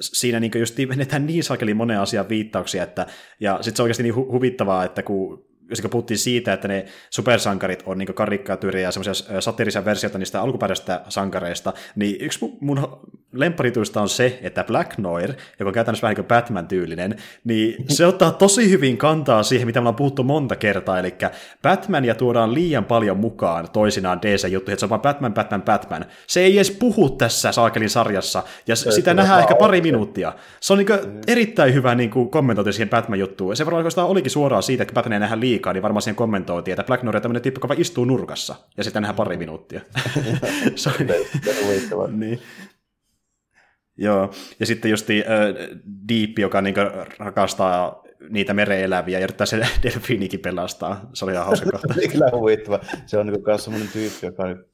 [0.00, 3.06] siinä niin just menetään niin sakeli monen asian viittauksia, että,
[3.40, 6.84] ja sitten se on oikeasti niin hu- huvittavaa, että kun jos puhuttiin siitä, että ne
[7.10, 13.00] supersankarit on niin karikatyyriä ja semmoisia satirisia versioita niistä alkuperäisistä sankareista, niin yksi mun
[13.32, 18.06] lempparituista on se, että Black Noir, joka on käytännössä vähän niin kuin Batman-tyylinen, niin se
[18.14, 21.14] ottaa tosi hyvin kantaa siihen, mitä me ollaan puhuttu monta kertaa, eli
[21.62, 26.04] Batmania tuodaan liian paljon mukaan toisinaan DC-juttuihin, että se on vaan Batman, Batman, Batman.
[26.26, 30.32] Se ei edes puhu tässä Saakelin sarjassa, ja se, sitä nähdään ehkä pari minuuttia.
[30.60, 30.88] Se on niin
[31.26, 33.56] erittäin hyvä niin kommentointi siihen Batman-juttuun.
[33.56, 37.02] Se varmaan olikin suoraan siitä, että Batmania nähdään liikaa, niin varmaan siihen kommentoitiin, että Black
[37.02, 39.80] Noir on tämmöinen tyyppi, joka istuu nurkassa, ja sitten nähdään pari minuuttia.
[40.76, 40.90] se
[41.94, 42.20] on...
[42.20, 42.40] niin.
[43.96, 44.30] Joo,
[44.60, 45.16] ja sitten just äh,
[46.08, 46.74] Deep, joka niin
[47.18, 51.10] rakastaa niitä mereeläviä ja yrittää se delfiinikin pelastaa.
[51.12, 51.94] Se oli ihan hauska kohta.
[52.12, 52.80] Kyllä huvittava.
[53.06, 54.64] Se on niin myös semmoinen tyyppi, joka on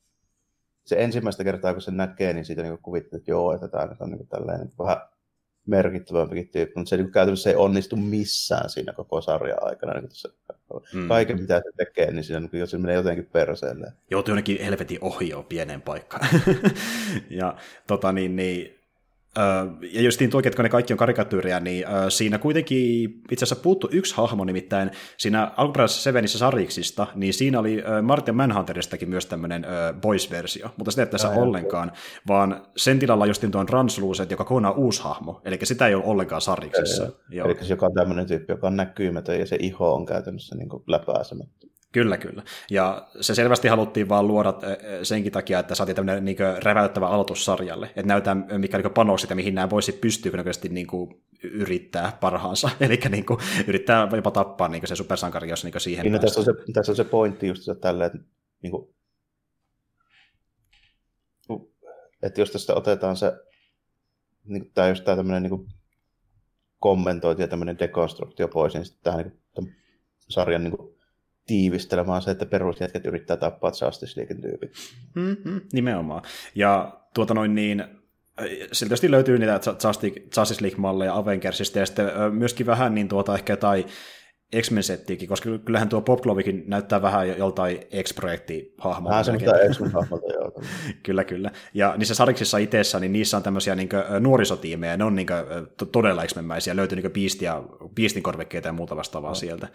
[0.85, 4.11] se ensimmäistä kertaa, kun se näkee, niin siitä niin kuvittelee, että joo, että tämä on
[4.11, 4.97] niin tällainen niin vähän
[5.67, 9.93] merkittävämpikin tyyppi, mutta se niin käytännössä ei onnistu missään siinä koko sarjan aikana.
[9.93, 10.29] Niin tässä,
[10.93, 11.09] mm.
[11.09, 13.93] Kaiken mitä se tekee, niin siinä niin, se menee jotenkin perseelle.
[14.11, 16.29] Joutuu jonnekin helvetin ohjoon pieneen paikkaan.
[17.41, 17.55] ja
[17.87, 18.80] tota niin, niin
[19.93, 23.89] ja justiin tuokin, että kun ne kaikki on karikatyyriä, niin siinä kuitenkin itse asiassa puuttu
[23.93, 29.67] yksi hahmo, nimittäin siinä alkuperäisessä Sevenissä sarjiksista, niin siinä oli Martin Manhunteristakin myös tämmöinen
[30.01, 31.93] boys-versio, mutta sitä ei tässä ollenkaan,
[32.29, 36.41] vaan sen tilalla justiin tuon Translucent, joka kokonaan uusi hahmo, eli sitä ei ole ollenkaan
[36.41, 37.09] sarjiksessa.
[37.33, 40.69] Eli se joka on tämmöinen tyyppi, joka on näkymätön ja se iho on käytännössä niin
[40.87, 41.70] läpääsemättä.
[41.93, 42.43] Kyllä, kyllä.
[42.71, 44.55] Ja se selvästi haluttiin vaan luoda
[45.03, 47.87] senkin takia, että saatiin tämmöinen niin räväyttävä aloitus sarjalle.
[47.87, 52.71] Että näytetään, mikä niin panokset ja mihin nämä voisi pystyä näköisesti niin kuin, yrittää parhaansa.
[52.81, 56.41] Eli niin kuin, yrittää jopa tappaa niin se supersankari, jos niin siihen niin, no, tässä,
[56.41, 58.19] on se, tässä on se pointti just se tälle, että,
[58.63, 58.95] niin kuin,
[62.23, 63.33] että jos tästä otetaan se,
[64.45, 65.67] niin, tai jos tämä tämmöinen niin kuin,
[66.79, 69.77] kommentointi ja tämmöinen dekonstruktio pois, niin sitten tähän niin
[70.29, 71.00] sarjan niin kuin,
[71.51, 74.73] tiivistelemään se, että perusjätkät yrittää tappaa Justice League tyypit.
[75.15, 76.23] Mm-hmm, nimenomaan.
[76.55, 77.85] Ja tuota noin niin,
[78.73, 79.61] sieltä tietysti löytyy niitä
[80.37, 83.87] Justice League-malleja Avengersista ja sitten myöskin vähän niin tuota ehkä tai
[84.57, 89.11] X-Men-settiäkin, koska kyllähän tuo Popglovikin näyttää vähän joltain X-projekti-hahmolta.
[89.11, 90.63] Vähän semmoista X-Men-hahmolta, joo.
[91.03, 91.51] kyllä, kyllä.
[91.75, 93.89] Ja niissä sariksissa itsessä, niin niissä on tämmöisiä niin
[94.21, 97.63] nuorisotiimejä, ne on niin kuin, todella X-Men-mäisiä, löytyy niin biistia,
[97.95, 99.35] biistin korvekkeita ja muuta vastaavaa no.
[99.35, 99.69] sieltä.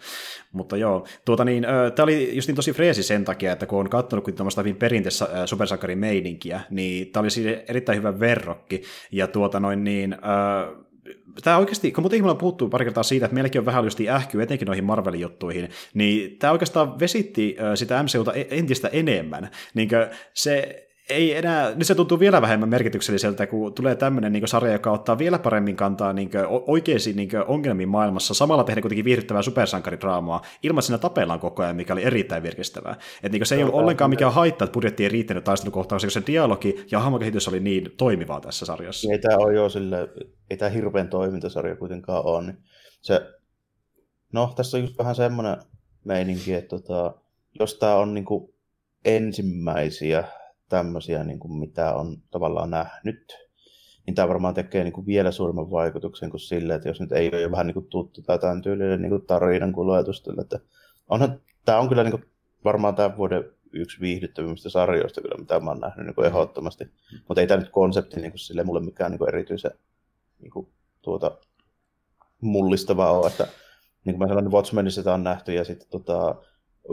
[0.52, 3.90] Mutta joo, tuota niin, tämä oli just niin tosi freesi sen takia, että kun on
[3.90, 9.60] katsonut kuin tuommoista hyvin perinteistä supersankarin meininkiä, niin tämä oli erittäin hyvä verrokki, ja tuota
[9.60, 10.85] noin niin, äh,
[11.44, 14.42] tämä oikeasti, kun muuten ihmillä puhuttu pari kertaa siitä, että meilläkin on vähän just ähkyä
[14.42, 19.50] etenkin noihin Marvelin juttuihin, niin tämä oikeastaan vesitti sitä MCUta e-, entistä enemmän.
[19.74, 19.88] Niin
[20.34, 24.92] se ei enää, nyt se tuntuu vielä vähemmän merkitykselliseltä, kun tulee tämmöinen niin sarja, joka
[24.92, 29.42] ottaa vielä paremmin kantaa niin kuin, oikeisiin niin kuin, ongelmiin maailmassa, samalla tehdä kuitenkin viihdyttävää
[29.42, 32.96] supersankaridraamaa, ilman että siinä tapellaan koko ajan, mikä oli erittäin virkistävää.
[33.22, 36.20] Et, niin kuin, se ei ollut ollenkaan mikään haitta, että budjetti ei riittänyt taistelukohtaukseen, koska
[36.20, 39.12] se dialogi ja hahmokehitys oli niin toimivaa tässä sarjassa.
[39.12, 40.08] Ei tämä ole jo sille,
[40.50, 42.46] ei tämä hirveän toimintasarja kuitenkaan ole.
[42.46, 42.58] Niin
[43.02, 43.20] se,
[44.32, 45.56] no, tässä on just vähän semmoinen
[46.04, 47.14] meininki, että tota,
[47.60, 48.54] jos tämä on niin kuin
[49.04, 50.24] ensimmäisiä
[50.68, 53.36] tämmöisiä, niin kuin mitä on tavallaan nähnyt,
[54.06, 57.28] niin tämä varmaan tekee niin kuin vielä suuremman vaikutuksen kuin sille, että jos nyt ei
[57.32, 60.40] ole jo vähän niin kuin tuttu tai tämän tyylinen niin kuin tarinan kuljetustille.
[60.40, 60.60] Että
[61.08, 62.24] onhan, tämä on kyllä niin kuin
[62.64, 66.84] varmaan tämän vuoden yksi viihdyttävimmistä sarjoista kyllä, mitä mä oon nähnyt niin kuin ehdottomasti.
[67.28, 69.70] Mutta ei tämä nyt konsepti niin kuin sille mulle mikään niin kuin erityisen
[70.38, 70.68] niin kuin,
[71.02, 71.38] tuota,
[72.40, 73.26] mullistava ole.
[73.26, 73.46] Että,
[74.04, 76.34] niin kuin mä sanoin, niin Watchmenissa sitä on nähty ja sitten tota,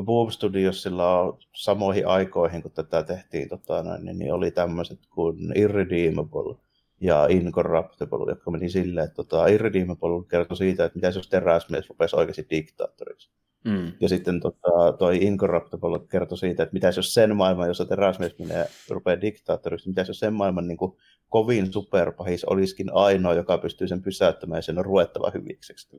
[0.02, 6.56] Boom Studiosilla on samoihin aikoihin, kun tätä tehtiin, tota, niin, niin oli tämmöiset kuin Irredeemable
[7.02, 12.16] ja Incorruptible, jotka meni silleen, että tota, Irredeemable kertoi siitä, että mitä jos teräsmies rupesi
[12.16, 13.30] oikeasti diktaattoriksi.
[13.66, 13.92] Mm.
[14.00, 18.66] Ja sitten tota, toi Incorruptible kertoi siitä, että mitä jos sen maailman, jossa teräsmies menee,
[18.90, 20.98] rupeaa diktaattoriksi, mitä jos sen maailman niin kuin,
[21.34, 25.74] kovin superpahis olisikin ainoa, joka pystyy sen pysäyttämään ja sen on ruettava hyviksi.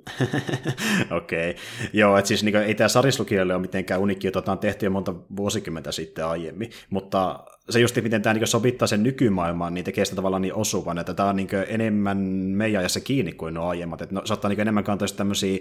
[1.17, 1.51] Okei.
[1.51, 1.63] Okay.
[1.93, 4.91] Joo, että siis niin kuin, ei tämä sarislukijoille ole mitenkään unikki, jota on tehty jo
[4.91, 10.05] monta vuosikymmentä sitten aiemmin, mutta se just, miten tämä niin sovittaa sen nykymaailmaan, niin tekee
[10.05, 12.19] sitä tavallaan niin osuvan, että tämä on niin enemmän
[12.57, 14.03] meidän ajassa kiinni kuin nuo aiemmat.
[14.03, 15.59] Että no, saattaa niin enemmän kantaa tämmöisiä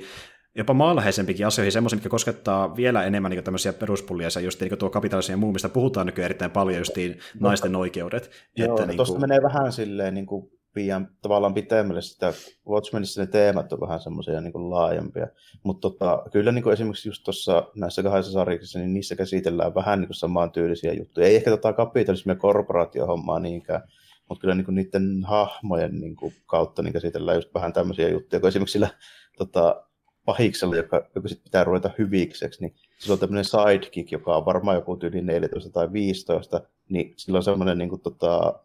[0.55, 4.89] jopa maanläheisempikin asioihin, semmoisia, mitkä koskettaa vielä enemmän niin tämmöisiä peruspullia, ja just niin tuo
[4.89, 6.95] kapitalismin ja muu, mistä puhutaan nykyään erittäin paljon, just
[7.39, 8.31] naisten oikeudet.
[8.57, 9.21] Joo, että, niin kuin...
[9.21, 12.33] menee vähän silleen niin kuin pian tavallaan pitemmälle sitä,
[12.67, 15.27] Watchmenissa ne teemat on vähän semmoisia niin kuin laajempia,
[15.63, 19.99] mutta tota, kyllä niin kuin esimerkiksi just tuossa näissä kahdessa sarjassa, niin niissä käsitellään vähän
[19.99, 21.27] niin kuin samaan tyylisiä juttuja.
[21.27, 23.81] Ei ehkä tota kapitalismia ja korporaatiohommaa niinkään,
[24.29, 28.39] mutta kyllä niin kuin niiden hahmojen niin kuin kautta niin käsitellään just vähän tämmöisiä juttuja,
[28.39, 28.89] kun esimerkiksi sillä
[29.37, 29.85] tota,
[30.25, 34.75] pahiksella, joka, joka sit pitää ruveta hyvikseksi, niin sillä on tämmöinen sidekick, joka on varmaan
[34.75, 38.59] joku tyyli 14 tai 15, niin sillä on semmoinen niin kuin, tota,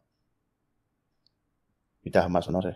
[2.05, 2.75] mitähän mä sanoisin,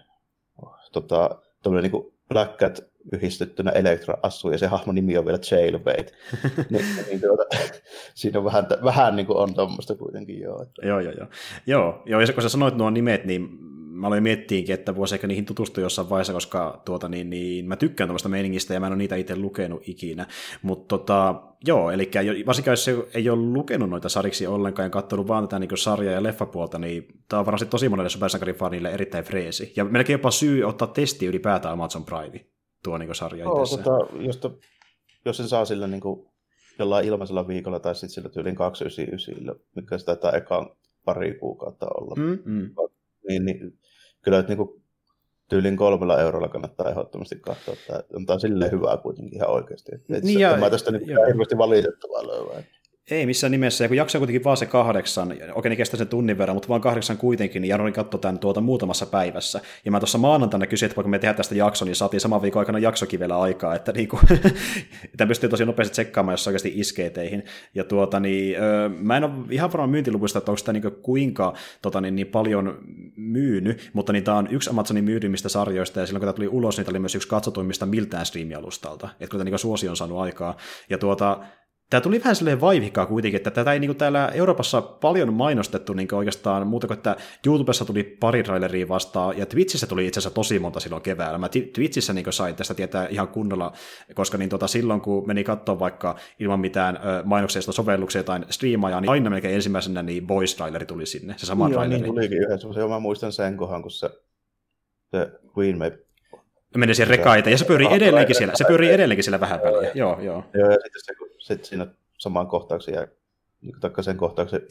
[0.93, 1.31] tota,
[1.63, 2.81] tämmöinen niin kuin Black Cat
[3.13, 6.13] yhdistettynä Elektra asuu ja se hahmon nimi on vielä Jailbait.
[6.71, 7.45] niin, niin tuota,
[8.15, 10.63] siinä on vähän, vähän niin kuin on tuommoista kuitenkin joo.
[10.63, 10.87] Että...
[10.87, 11.27] Joo, joo, joo.
[11.67, 13.72] Joo, joo ja kun sä sanoit nuo nimet, niin
[14.03, 17.77] mä aloin miettiinkin, että voisi ehkä niihin tutustua jossain vaiheessa, koska tuota, niin, niin, mä
[17.77, 20.27] tykkään tuosta meiningistä ja mä en ole niitä itse lukenut ikinä.
[20.63, 22.11] Mutta tota, joo, eli
[22.47, 26.23] varsinkin jos ei ole lukenut noita sariksi ollenkaan ja katsonut vaan tätä niin sarjaa ja
[26.23, 29.73] leffapuolta, niin tämä on varmasti tosi monelle supersankarifanille erittäin freesi.
[29.77, 32.47] Ja melkein jopa syy ottaa testi ylipäätään Amazon Prime,
[32.85, 33.77] tuo niin sarja itse.
[33.77, 34.59] Tota, jos, to,
[35.25, 36.27] jos sen saa sillä niin kuin
[36.79, 40.71] jollain ilmaisella viikolla tai sitten sillä tyylin 299, mikä sitä taitaa ekaan
[41.05, 42.15] pari kuukautta olla.
[42.17, 42.71] Mm, mm.
[43.29, 43.79] Niin, niin,
[44.23, 44.83] kyllä että niin
[45.49, 47.75] tyylin kolmella eurolla kannattaa ehdottomasti katsoa.
[47.87, 49.93] Tämä on silleen hyvää kuitenkin ihan oikeasti.
[49.95, 52.63] Et niin ja, mä tästä niin hirveästi valitettavaa löyvää.
[53.11, 56.09] Ei missään nimessä, ja kun jakso on kuitenkin vaan se kahdeksan, okei niin kestää sen
[56.09, 59.61] tunnin verran, mutta vaan kahdeksan kuitenkin, niin Jaroni katsoi tämän tuota muutamassa päivässä.
[59.85, 62.61] Ja mä tuossa maanantaina kysyin, että voiko me tehdä tästä jakson, niin saatiin saman viikon
[62.61, 64.21] aikana jaksokin vielä aikaa, että niinku,
[65.17, 67.45] tämä pystyy tosi nopeasti tsekkaamaan, jos oikeasti iskee teihin.
[67.75, 71.55] Ja tuota, niin, öö, mä en ole ihan varma myyntiluvuista, että onko tämä niinku kuinka
[71.83, 72.79] tota, niin, niin paljon
[73.17, 76.77] myynyt, mutta niin tämä on yksi Amazonin myydymistä sarjoista, ja silloin kun tämä tuli ulos,
[76.77, 80.19] niin tämä oli myös yksi katsotuimmista miltään striimialustalta, että kun tämä niin suosio on saanut
[80.19, 80.57] aikaa.
[80.91, 81.41] Ja tuota,
[81.93, 85.93] Tämä tuli vähän silleen vaivihkaa kuitenkin, että tätä ei niin kuin täällä Euroopassa paljon mainostettu
[85.93, 87.17] niin oikeastaan muuta kuin, että
[87.47, 91.39] YouTubessa tuli pari traileria vastaan, ja Twitchissä tuli itse asiassa tosi monta silloin keväällä.
[91.39, 93.73] Mä Twitchissä niin sain tästä tietää ihan kunnolla,
[94.15, 99.11] koska niin tota, silloin kun meni katsoa vaikka ilman mitään mainoksia sovelluksia tai striimaa, niin
[99.11, 102.03] aina melkein ensimmäisenä niin voice traileri tuli sinne, se sama Joo, traileri.
[102.03, 104.11] niin tulikin yhdessä, mä muistan sen kohan, kun se,
[105.11, 105.91] se Queen May
[106.77, 110.21] meni siihen rekaita, ja se pyörii edelleenkin siellä, se pyörii edelleenkin siellä vähän väliä, joo,
[110.21, 110.45] joo.
[110.55, 111.87] Joo, ja sitten se, kun sit siinä
[112.19, 113.07] samaan kohtauksen ja
[113.63, 114.63] niin sen kohtauksen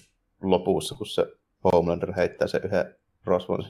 [0.42, 1.26] lopussa, kun se
[1.64, 2.96] Homelander heittää sen yhden
[3.26, 3.64] rosvon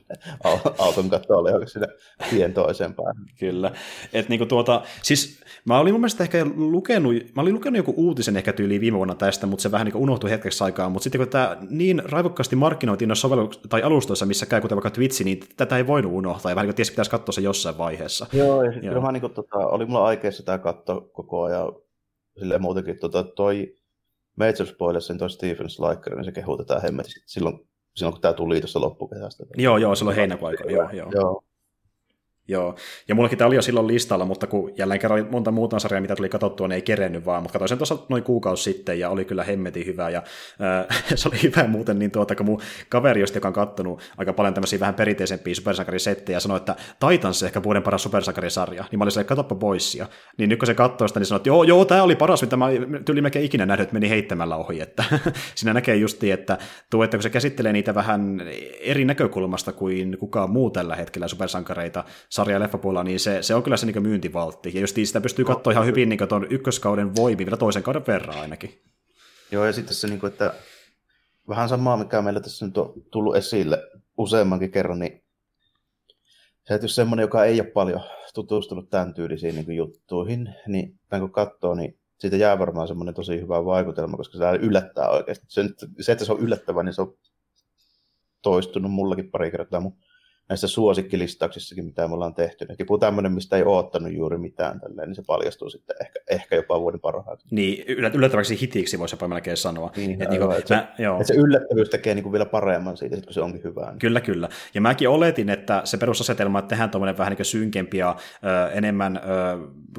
[0.77, 1.87] auton kattoon johonkin sinne
[2.29, 3.25] tien toiseen päähän.
[3.39, 3.71] Kyllä.
[4.13, 8.37] Et niinku tuota, siis mä olin mun mielestä ehkä lukenut, mä olin lukenut joku uutisen
[8.37, 11.27] ehkä tyyliin viime vuonna tästä, mutta se vähän niin unohtui hetkeksi aikaa, mutta sitten kun
[11.27, 15.77] tämä niin raivokkaasti markkinoitiin noissa sovelluksissa tai alustoissa, missä käy kuten vaikka Twitch, niin tätä
[15.77, 18.25] ei voinut unohtaa, ja vähän niin kuin ties pitäisi katsoa se jossain vaiheessa.
[18.33, 21.73] Joo, ja sitten mä niin kuin, tota, oli mulla aikeissa tämä katto koko ajan,
[22.39, 23.75] silleen muutenkin tota, toi
[24.37, 27.59] Major Spoilers, sen toi Stephen Slacker, niin se kehuu tätä hemmetisti silloin,
[27.95, 29.43] silloin kun tämä tuli tuossa loppukesästä.
[29.57, 31.11] Joo, joo, silloin heinäkuun joo, joo.
[31.11, 31.43] joo.
[32.47, 32.75] Joo,
[33.07, 36.15] ja mullakin tämä oli jo silloin listalla, mutta kun jälleen kerran monta muuta sarjaa, mitä
[36.15, 39.25] tuli katsottua, niin ei kerennyt vaan, mutta katsoin sen tuossa noin kuukausi sitten, ja oli
[39.25, 40.23] kyllä hemmetin hyvä, ja
[40.61, 44.53] äh, se oli hyvä muuten, niin tuota, kun mun kaveri, joka on kattonut aika paljon
[44.53, 46.75] tämmöisiä vähän perinteisempiä supersankarisettejä, sanoi, että
[47.09, 50.07] Titans ehkä vuoden paras supersankarisarja, niin mä olin silleen, katoppa boissia.
[50.37, 52.57] Niin nyt kun se katsoi sitä, niin sanoi, että joo, joo, tämä oli paras, mitä
[52.57, 52.67] mä
[53.05, 55.03] tyyli melkein ikinä nähnyt, että meni heittämällä ohi, että
[55.55, 56.57] siinä näkee justi, että
[56.89, 58.41] tuo, että kun se käsittelee niitä vähän
[58.79, 63.63] eri näkökulmasta kuin kukaan muu tällä hetkellä supersankareita, sarja- ja leffapuolella, niin se, se on
[63.63, 64.71] kyllä se niin myyntivaltti.
[64.73, 68.39] Ja just sitä pystyy katsoa ihan hyvin niin tuon ykköskauden voimi vielä toisen kauden verran
[68.39, 68.81] ainakin.
[69.51, 70.53] Joo, ja sitten se, niin kuin, että
[71.49, 73.83] vähän samaa, mikä meillä tässä nyt on tullut esille
[74.17, 75.23] useammankin kerran, niin
[76.67, 78.01] se, että jos semmoinen, joka ei ole paljon
[78.33, 83.41] tutustunut tämän tyylisiin niin juttuihin, niin tämän kun katsoo, niin siitä jää varmaan semmoinen tosi
[83.41, 85.45] hyvä vaikutelma, koska se yllättää oikeasti.
[85.49, 85.63] Se,
[85.99, 87.17] se että se on yllättävä, niin se on
[88.41, 89.97] toistunut mullakin pari kertaa mun
[90.51, 92.65] näissä suosikkilistauksissakin, mitä me ollaan tehty.
[92.65, 96.55] Niin joku tämmöinen, mistä ei oottanut juuri mitään, tälleen, niin se paljastuu sitten ehkä, ehkä
[96.55, 97.47] jopa vuoden parhaaksi.
[97.51, 99.91] Niin, yllättäväksi hitiksi voisi jopa melkein sanoa.
[99.95, 101.15] Niin, että, niin kuin, että, mä, se, joo.
[101.15, 103.89] että se yllättävyys tekee niin kuin vielä paremman siitä, kun se onkin hyvää.
[103.89, 103.99] Niin.
[103.99, 104.49] Kyllä, kyllä.
[104.73, 109.17] Ja mäkin oletin, että se perusasetelma, että tehdään tuommoinen vähän niin synkempi ja ö, enemmän
[109.17, 109.21] ö,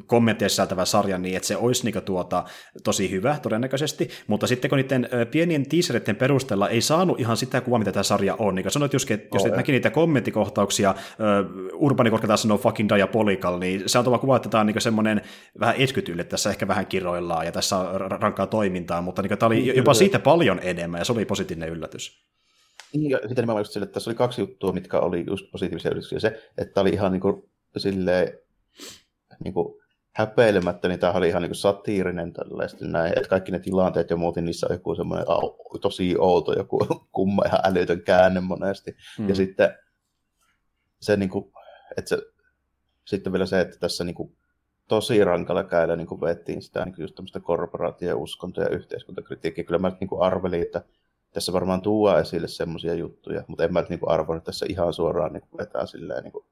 [0.07, 2.45] kommentteja sisältävä sarja, niin että se olisi niin tuota,
[2.85, 7.61] tosi hyvä todennäköisesti, mutta sitten kun niiden ö, pienien teaseritten perusteella ei saanut ihan sitä
[7.61, 10.95] kuvaa, mitä tämä sarja on, niin kuin sanoit että jos oh, näki niitä kommentti kohtauksia,
[11.73, 14.81] Urbani Korka taas sanoo fucking diabolical, niin se on tuolla kuva, että tämä on niin
[14.81, 15.23] semmoinen
[15.61, 15.77] vähän
[16.21, 19.77] että tässä ehkä vähän kiroillaan ja tässä on rankkaa toimintaa, mutta niin tämä oli niin,
[19.77, 22.25] jopa siitä paljon enemmän ja se oli positiivinen yllätys.
[22.95, 25.91] Niin, ja sitten nimenomaan just sille, että tässä oli kaksi juttua, mitkä oli just positiivisia
[25.91, 26.19] yllätyksiä.
[26.19, 27.43] Se, että oli ihan niin kuin,
[27.77, 28.39] silleen,
[29.45, 29.83] niin kuin,
[30.13, 34.45] häpeilemättä, niin tämä oli ihan niin satiirinen tällaista näin, että kaikki ne tilanteet ja muuten
[34.45, 35.27] niissä on joku semmoinen
[35.81, 38.97] tosi outo, joku kumma ihan älytön käänne monesti.
[39.19, 39.29] Mm.
[39.29, 39.75] Ja sitten
[41.03, 41.53] se, niin kuin,
[41.97, 42.19] että se,
[43.05, 44.37] sitten vielä se, että tässä niin kuin,
[44.89, 49.65] tosi rankalla käillä niin vettiin sitä niin just tämmöistä korporaatio-uskonto- ja yhteiskuntakritiikkiä.
[49.65, 50.83] Kyllä mä niin kuin arvelin, että
[51.33, 55.33] tässä varmaan tuo esille semmoisia juttuja, mutta en mä niin arvoin, että tässä ihan suoraan
[55.33, 56.45] niin kuin vetää silleen niin kuin,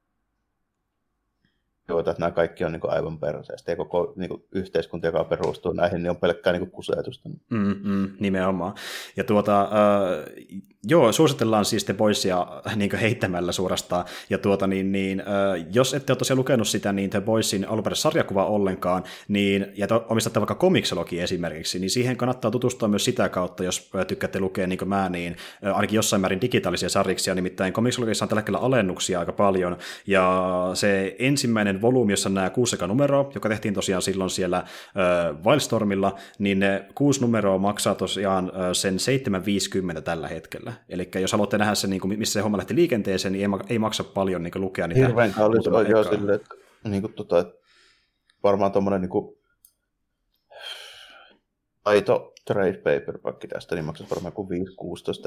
[1.91, 5.25] joita, että nämä kaikki on niin kuin aivan perseestä ja koko niin kuin yhteiskunta, joka
[5.25, 7.29] perustuu näihin, niin on pelkkää niin kuin kusetusta.
[7.51, 8.75] Mm, mm, nimenomaan.
[9.17, 14.05] Ja tuota, äh, Joo, suositellaan siis The Boysia niin heittämällä suorastaan.
[14.31, 17.97] Ja tuota, niin, niin, äh, jos ette ole tosiaan lukenut sitä, niin The Boysin alunperäinen
[17.97, 23.65] sarjakuva ollenkaan, niin, ja omistatte vaikka komiksologi esimerkiksi, niin siihen kannattaa tutustua myös sitä kautta,
[23.65, 25.37] jos tykkäätte lukea niin kuin mä, niin
[25.67, 29.77] äh, ainakin jossain määrin digitaalisia sarjiksia, nimittäin komiksologissa on tällä hetkellä alennuksia aika paljon,
[30.07, 34.65] ja se ensimmäinen volyymi, jossa on nämä kuusi numeroa, joka tehtiin tosiaan silloin siellä äh,
[35.45, 40.73] Wildstormilla, niin ne kuusi numeroa maksaa tosiaan äh, sen 750 tällä hetkellä.
[40.89, 43.79] Eli jos haluatte nähdä sen, niin kuin, missä se homma lähti liikenteeseen, niin ei, ei
[43.79, 45.07] maksa paljon niin lukea niitä.
[45.07, 46.55] Hirveän kallis on jo sille, että,
[46.85, 47.55] niin kuin, tota, että
[48.43, 49.37] varmaan tuommoinen niin kuin,
[51.85, 54.49] aito trade paperback tästä, niin maksaisi varmaan kuin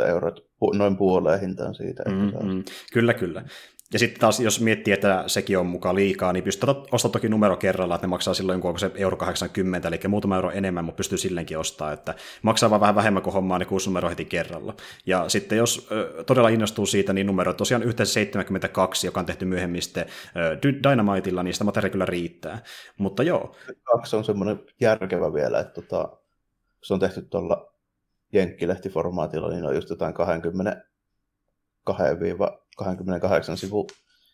[0.02, 0.32] 5-16 euroa,
[0.74, 2.04] noin puoleen hintaan siitä.
[2.10, 2.64] Mm-hmm.
[2.94, 3.46] Kyllä, kyllä.
[3.94, 7.58] Ja sitten taas, jos miettii, että sekin on mukaan liikaa, niin pystyy ostamaan toki numero
[7.58, 10.98] kerralla, että ne maksaa silloin, kun onko se euro 80, eli muutama euro enemmän, mutta
[10.98, 14.76] pystyy silleenkin ostamaan, että maksaa vaan vähän vähemmän kuin hommaa, niin kuusi numero heti kerralla.
[15.06, 19.46] Ja sitten jos ö, todella innostuu siitä, niin numero tosiaan yhteensä 72, joka on tehty
[19.46, 20.06] myöhemmin sitten
[20.84, 22.64] Dynamiteilla, niin sitä materiaalia kyllä riittää.
[22.98, 23.56] Mutta joo.
[23.84, 26.18] Kaksi on semmoinen järkevä vielä, että tota,
[26.84, 27.74] se on tehty tuolla
[28.34, 30.86] jenkkilehtiformaatilla, niin on just jotain 20
[32.78, 33.88] 28 sivu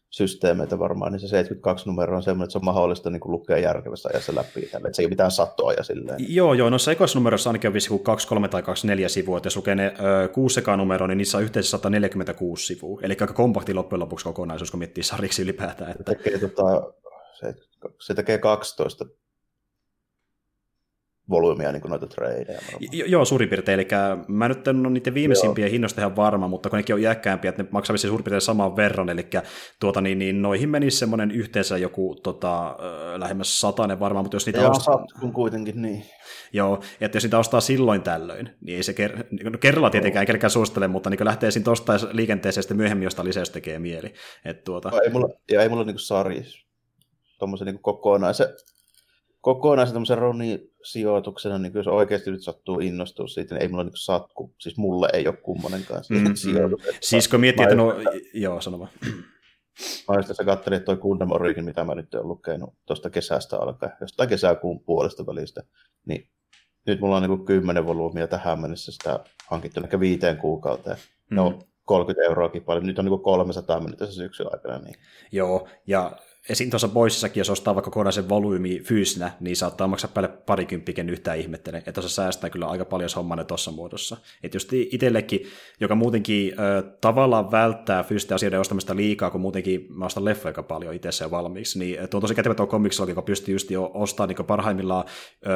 [0.10, 3.58] systeemeitä varmaan, niin se 72 numero on semmoinen, että se on mahdollista niin kuin lukea
[3.58, 6.18] järkevässä ajassa läpi, tälle, että se ei ole mitään sattoa ja silleen.
[6.36, 9.94] Joo, joo, noissa numerossa ainakin on vissi 23 tai 24 sivua, että jos lukee ne
[10.24, 14.72] ö, kuusi numero, niin niissä on yhteensä 146 sivua, eli aika kompakti loppujen lopuksi kokonaisuus,
[14.72, 15.92] kun miettii sarjiksi ylipäätään.
[15.92, 16.12] Että...
[16.12, 16.94] Se, tekee, tota,
[17.40, 17.54] se,
[18.02, 19.06] se tekee 12
[21.30, 22.60] volyymia niin noita tradeja.
[22.92, 23.80] Joo, suurin piirtein.
[23.80, 23.88] Eli
[24.28, 25.72] mä nyt en ole niiden viimeisimpiä Joo.
[25.72, 29.10] hinnoista ihan varma, mutta kun nekin on iäkkäämpiä, että ne maksaa suurin piirtein saman verran,
[29.10, 29.28] eli
[29.80, 32.76] tuota, niin, niin noihin menisi semmoinen yhteensä joku tota,
[33.18, 35.06] lähemmäs satainen varmaan, mutta jos niitä Joo, ostaa...
[35.20, 36.06] kun kuitenkin niin.
[36.54, 40.52] Joo, että jos niitä ostaa silloin tällöin, niin ei se ker- no kerralla tietenkään kerkään
[40.52, 44.14] suosittele, mutta niin lähtee siinä tuosta liikenteeseen sitten myöhemmin, josta lisäys tekee mieli.
[44.46, 44.92] Et tuota...
[45.04, 46.68] ei mulla, ja ei mulla niin sarjissa
[47.40, 48.48] tuommoisen niin kokonaisen
[49.42, 50.18] kokonaisen tämmöisen
[50.80, 54.54] Roni-sijoituksena, niin jos oikeasti nyt sattuu innostua siitä, niin ei mulla niin satku.
[54.58, 56.86] Siis mulle ei ole kummonenkaan mm, sijoitus.
[56.86, 56.94] Mm.
[57.02, 57.94] Siis kun miettii, että no,
[58.34, 58.92] joo, sano vaan.
[60.08, 63.58] Mä just tässä katselin, että toi Gundam Origin, mitä mä nyt olen lukenut tuosta kesästä
[63.58, 65.64] alkaen, jostain kesäkuun puolesta välistä,
[66.06, 66.30] niin
[66.86, 70.98] nyt mulla on niin kymmenen volyymia tähän mennessä sitä hankittu ehkä viiteen kuukauteen.
[71.30, 71.36] Mm.
[71.36, 72.86] No, 30 euroakin paljon.
[72.86, 74.78] Nyt on niin 300 mennyt tässä syksyn aikana.
[74.78, 74.96] Niin.
[75.32, 76.12] Joo, ja
[76.50, 76.70] esim.
[76.70, 81.78] tuossa Boississakin, jos ostaa vaikka kokonaisen volyymi fyysinä, niin saattaa maksaa päälle parikymppiken yhtään ihmettele.
[81.78, 84.18] Että tuossa säästää kyllä aika paljon, hommaa tuossa muodossa.
[84.44, 85.48] Että just itsellekin,
[85.80, 90.64] joka muutenkin ö, tavallaan välttää fyysisten asioiden ostamista liikaa, kun muutenkin mä ostan leffoja aika
[90.64, 93.92] paljon itse jo valmiiksi, niin tuo on tosi kätevä tuo komiksologi, joka pystyy just jo
[93.94, 95.06] ostamaan niin parhaimmillaan
[95.46, 95.50] ö,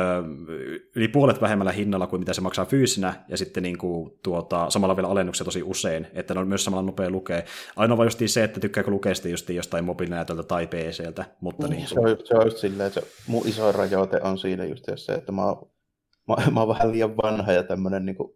[0.96, 4.96] yli puolet vähemmällä hinnalla kuin mitä se maksaa fyysinä, ja sitten niin kuin, tuota, samalla
[4.96, 7.42] vielä alennuksia tosi usein, että ne on myös samalla nopea lukea.
[7.76, 11.26] Ainoa vaan just se, että tykkääkö lukea sitten just jostain mobiilinäytöltä tai PCltä.
[11.42, 14.38] Mutta niin, niin, se, on, se on just silleen, että se, mun iso rajoite on
[14.38, 15.42] siinä just se, että mä,
[16.28, 18.36] mä, mä oon vähän liian vanha ja tämmöinen niin kuin,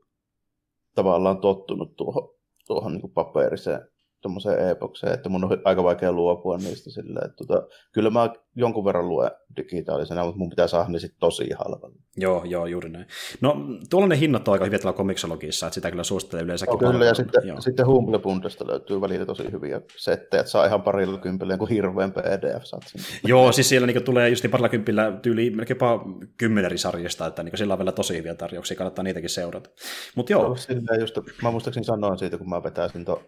[0.95, 2.29] tavallaan tottunut tuohon,
[2.67, 3.87] tuohon niin kuin paperiseen
[4.21, 8.85] tuommoiseen epokseen, että mun on aika vaikea luopua niistä sillä, että tota, kyllä mä jonkun
[8.85, 11.95] verran luen digitaalisena, mutta mun pitää saada ne sitten tosi halvalla.
[12.17, 13.05] Joo, joo, juuri näin.
[13.41, 13.55] No,
[13.89, 16.79] tuolla ne hinnat on aika hyviä tuolla komiksologissa, että sitä kyllä suosittelee yleensäkin.
[16.81, 17.61] No, kyllä, ja sitten, joo.
[17.61, 18.19] sitten Humble
[18.65, 22.83] löytyy välillä tosi hyviä settejä, että saa ihan parilla kympillä kuin hirveän pdf saat
[23.27, 26.05] Joo, siis siellä niin tulee just parilla kympillä tyyli melkein jopa
[26.37, 29.69] kymmenen sarjasta, että niin sillä on vielä tosi hyviä tarjouksia, kannattaa niitäkin seurata.
[30.15, 30.43] Mutta joo.
[30.43, 33.19] No, just, mä muistaakseni sanoin siitä, kun mä vetäisin tuon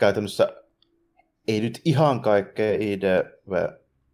[0.00, 0.52] käytännössä
[1.48, 3.68] ei nyt ihan kaikkea IDV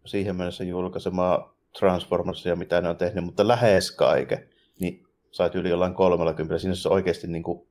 [0.05, 5.93] siihen mennessä julkaisemaa Transformersia, mitä ne on tehnyt, mutta lähes kaiken, niin sait yli jollain
[5.93, 6.57] 30.
[6.57, 7.67] Siinä on oikeasti niin kuin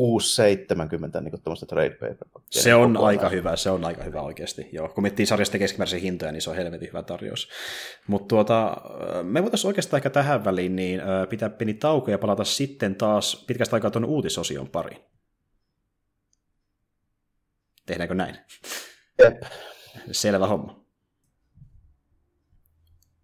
[0.00, 2.28] 6-70 niin trade paper.
[2.50, 4.68] Se on aika hyvä, se on aika hyvä oikeasti.
[4.72, 7.48] Joo, kun miettii sarjasta keskimääräisiä hintoja, niin se on helvetin hyvä tarjous.
[8.06, 8.76] Mutta tuota,
[9.22, 13.76] me voitaisiin oikeastaan ehkä tähän väliin niin pitää pieni tauko ja palata sitten taas pitkästä
[13.76, 15.13] aikaa tuon uutisosion pariin.
[17.86, 18.36] Tehdäänkö näin?
[19.18, 19.42] Jep.
[20.12, 20.84] Selvä homma.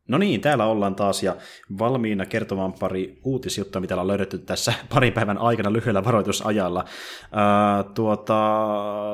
[0.09, 1.37] No niin, täällä ollaan taas ja
[1.79, 6.85] valmiina kertomaan pari uutisjuttua, mitä on löydetty tässä parin päivän aikana lyhyellä varoitusajalla.
[7.33, 8.39] Ää, tuota,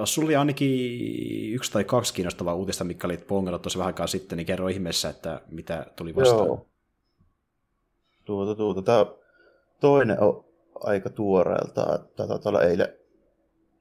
[0.05, 4.47] sulla ainakin yksi tai kaksi kiinnostavaa uutista, mikä olit pongannut tuossa vähän aikaa sitten, niin
[4.47, 6.47] kerro ihmeessä, että mitä tuli vastaan.
[6.47, 6.67] Joo.
[8.25, 8.83] Tuota, tuota.
[8.83, 9.07] Tämä
[9.81, 10.45] toinen on
[10.75, 11.99] aika tuoreelta.
[12.17, 12.89] Tätä on eilen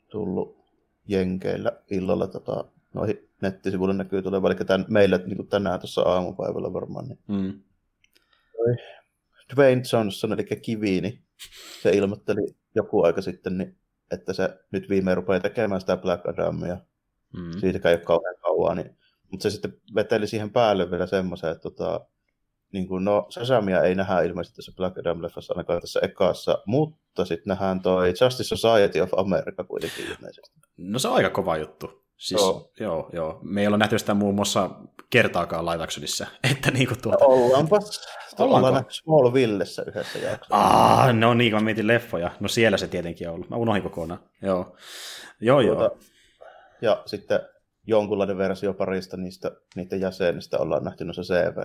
[0.09, 0.64] tullut
[1.07, 7.07] Jenkeillä illalla tota, noihin nettisivuille näkyy tulevan, eli tämän, meillä niin tänään tuossa aamupäivällä varmaan.
[7.07, 7.19] Niin.
[7.27, 7.61] Mm.
[9.55, 11.21] Dwayne Johnson, eli Kiviini,
[11.81, 13.77] se ilmoitteli joku aika sitten, niin,
[14.11, 16.77] että se nyt viimein rupeaa tekemään sitä Black Adamia.
[17.33, 17.59] Mm.
[17.59, 18.97] Siitäkään ei ole kauhean kauan, niin,
[19.31, 22.05] mutta se sitten veteli siihen päälle vielä semmoisen, että tota,
[22.75, 27.51] niin kuin, no Sasamia ei nähdä ilmeisesti tässä Black Adam-leffassa ainakaan tässä ekassa, mutta sitten
[27.51, 30.59] nähdään toi Justice Society of America kuitenkin ilmeisesti.
[30.77, 32.05] No se on aika kova juttu.
[32.17, 32.71] Siis, joo.
[32.79, 33.39] joo, joo.
[33.43, 34.69] Me ei olla nähty sitä muun muassa
[35.09, 36.27] kertaakaan live actionissa.
[36.51, 37.25] Että niin kuin tuota...
[37.25, 38.07] No, ollaanpas.
[38.39, 40.55] Ollaan nähty Smallvillessä yhdessä jaksossa.
[40.55, 42.31] Ah, no niin, kun mä mietin leffoja.
[42.39, 43.49] No siellä se tietenkin on ollut.
[43.49, 44.19] Mä unohdin kokonaan.
[44.41, 44.75] Joo,
[45.41, 45.97] joo, tuota, joo.
[46.81, 47.39] Ja sitten
[47.87, 51.57] jonkunlainen versio parista niistä, niiden jäsenistä ollaan nähty noissa CV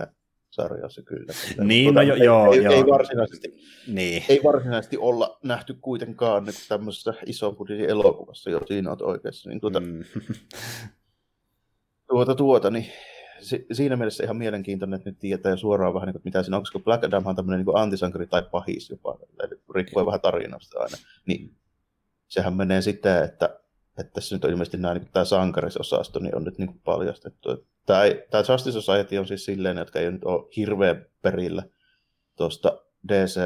[0.51, 1.33] sarjassa kyllä.
[1.63, 2.73] Niin, tuota, no jo, joo, ei, joo.
[2.73, 3.53] Ei varsinaisesti,
[3.87, 4.23] niin.
[4.29, 9.49] ei varsinaisesti olla nähty kuitenkaan niin tämmöisessä iso budjetin elokuvassa, jo siinä olet oikeassa.
[9.49, 10.03] Niin tuota, mm.
[12.09, 12.85] tuota, tuota, niin
[13.39, 16.61] si, siinä mielessä ihan mielenkiintoinen, että nyt tietää suoraan vähän, niin kuin, mitä siinä on,
[16.61, 20.97] koska Black Adam on tämmöinen niin antisankari tai pahis jopa, eli riippuen vähän tarinasta aina.
[21.25, 21.55] Niin
[22.27, 23.61] sehän menee sitä, että
[23.97, 27.67] että tässä nyt on ilmeisesti nämä, niin tämä sankarisosasto niin on nyt niin kuin paljastettu.
[27.85, 31.63] Tämä, tämä Justice Society on siis silleen, jotka ei nyt ole hirveän perillä
[32.37, 33.39] tuosta DC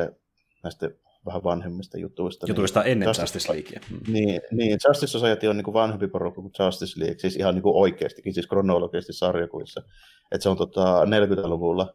[0.63, 0.89] näistä
[1.25, 2.45] vähän vanhemmista jutuista.
[2.49, 3.79] Jutuista niin, ennen Justice, Justice Leaguea.
[3.91, 4.13] Mm.
[4.13, 7.63] Niin, niin, Justice Society on niin kuin vanhempi porukka kuin Justice League, siis ihan niin
[7.63, 9.81] kuin oikeastikin, siis kronologisesti sarjakuvissa.
[10.31, 11.93] Että se on tota 40-luvulla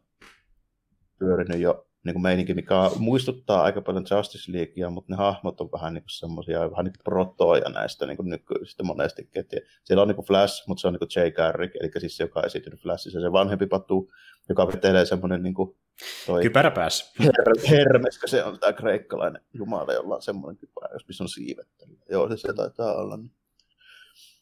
[1.19, 5.69] pyörinyt jo niin kuin meininki, mikä muistuttaa aika paljon Justice Leaguea, mutta ne hahmot on
[5.71, 9.39] vähän niin semmoisia vähän niin protoja näistä niin nykyisistä monestikin.
[9.39, 9.49] Et
[9.83, 12.23] siellä on niin kuin Flash, mutta se on niin kuin Jay Garrick, eli siis se,
[12.23, 14.11] joka on esiintynyt Flashissa, se vanhempi patu,
[14.49, 15.77] joka vetelee semmoinen niin kuin
[16.25, 17.13] toi Kypäräpääs.
[17.21, 21.67] Her- Hermes, se on tämä kreikkalainen jumala, jolla on semmoinen kypärä, jos missä on siivet.
[22.09, 23.17] Joo, se, se taitaa olla.
[23.17, 23.31] Niin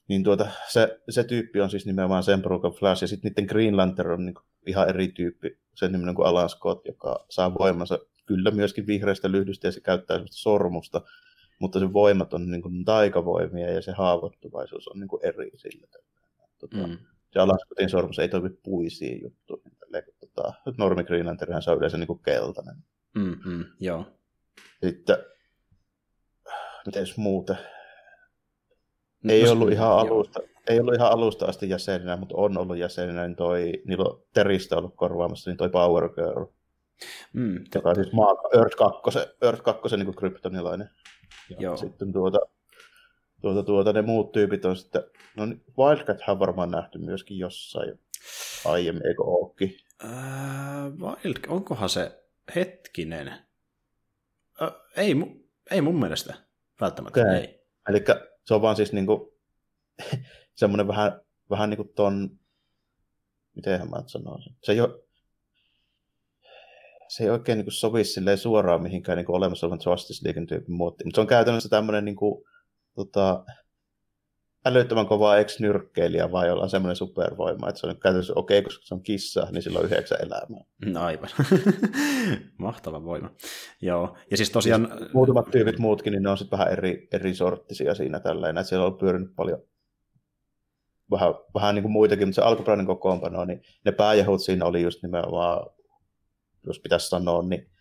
[0.09, 3.77] niin tuota, se, se, tyyppi on siis nimenomaan sen porukan Flash, ja sitten niiden Green
[3.77, 4.35] Lantern on niin
[4.67, 9.67] ihan eri tyyppi, sen niminen kuin Alan Scott, joka saa voimansa kyllä myöskin vihreästä lyhdystä,
[9.67, 11.01] ja se käyttää sellaista sormusta,
[11.59, 15.87] mutta se voimat on niin kuin taikavoimia, ja se haavoittuvaisuus on niin kuin eri sillä.
[16.59, 16.97] Tuota, mm.
[17.33, 19.71] Se Alan Scottin sormus ei toimi puisiin juttuihin.
[20.19, 22.75] Tota, normi Green Lantern se on yleensä niin kuin keltainen.
[23.15, 24.05] Mm, mm, joo.
[24.83, 25.17] Sitten,
[26.85, 27.57] miten muuten?
[29.29, 33.27] Ei no, ollut ihan alusta, ei ollut ihan alusta asti jäsenenä, mutta on ollut jäsenenä,
[33.27, 36.45] niin toi, niillä on Teristä ollut korvaamassa, niin toi Power Girl.
[37.33, 40.89] Mm, joka on siis maa, Earth 2, Earth 2 niin kuin kryptonilainen.
[41.59, 41.77] Joo.
[41.77, 42.39] Sitten tuota,
[43.41, 45.03] tuota, tuota, ne muut tyypit on sitten,
[45.37, 47.99] no niin, Wildcat-hän varmaan nähty myöskin jossain
[48.65, 49.77] aiemmin, eikö ookin?
[50.03, 50.11] Äh,
[50.99, 52.23] Wild, onkohan se
[52.55, 53.27] hetkinen?
[54.61, 55.15] Äh, ei,
[55.71, 56.33] ei mun mielestä
[56.81, 57.35] välttämättä, okay.
[57.35, 57.59] ei.
[57.89, 58.03] Eli
[58.49, 59.33] se on vaan siis niinku,
[60.55, 62.39] semmoinen vähän, vähän niin kuin ton,
[63.55, 65.03] mitenhän mä sanoisin, se ei ole,
[67.07, 68.03] se ei oikein niin sovi
[68.37, 72.15] suoraan mihinkään niin olemassa olevan Justice League tyypin muottiin, mutta se on käytännössä tämmöinen niin
[72.15, 72.43] kuin,
[72.95, 73.45] tota,
[74.65, 78.93] älyttömän kova ex-nyrkkeilijä vai ollaan semmoinen supervoima, että se on käytännössä okei, okay, koska se
[78.93, 80.63] on kissa, niin sillä on yhdeksän elämää.
[80.85, 81.29] No aivan.
[82.57, 83.31] Mahtava voima.
[83.81, 84.87] Joo, ja siis tosiaan...
[84.97, 88.69] Siis muutamat tyypit muutkin, niin ne on sitten vähän eri, eri sorttisia siinä tälleen, että
[88.69, 89.61] siellä on pyörinyt paljon
[91.11, 95.03] vähän, vähän niin kuin muitakin, mutta se alkuperäinen kokoonpano, niin ne pääjahut siinä oli just
[95.03, 95.69] nimenomaan,
[96.67, 97.71] jos pitäisi sanoa, niin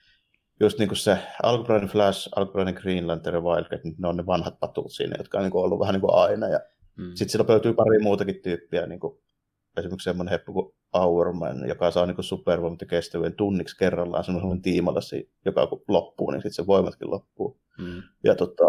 [0.60, 4.26] just niin kuin se alkuperäinen Flash, alkuperäinen Green Lantern ja Wildcat, niin ne on ne
[4.26, 6.48] vanhat patut siinä, jotka on niin kuin ollut vähän niin kuin aina.
[6.48, 6.60] Ja
[6.96, 7.08] mm.
[7.14, 9.18] Sitten siellä löytyy pari muutakin tyyppiä, niin kuin
[9.78, 15.00] esimerkiksi semmoinen heppu kuin Hourman, joka saa niin supervoimat ja kestävyyden tunniksi kerrallaan semmoinen tiimalla,
[15.44, 17.60] joka kun loppuu, niin sitten se voimatkin loppuu.
[17.78, 18.02] Mm.
[18.24, 18.64] Ja tota,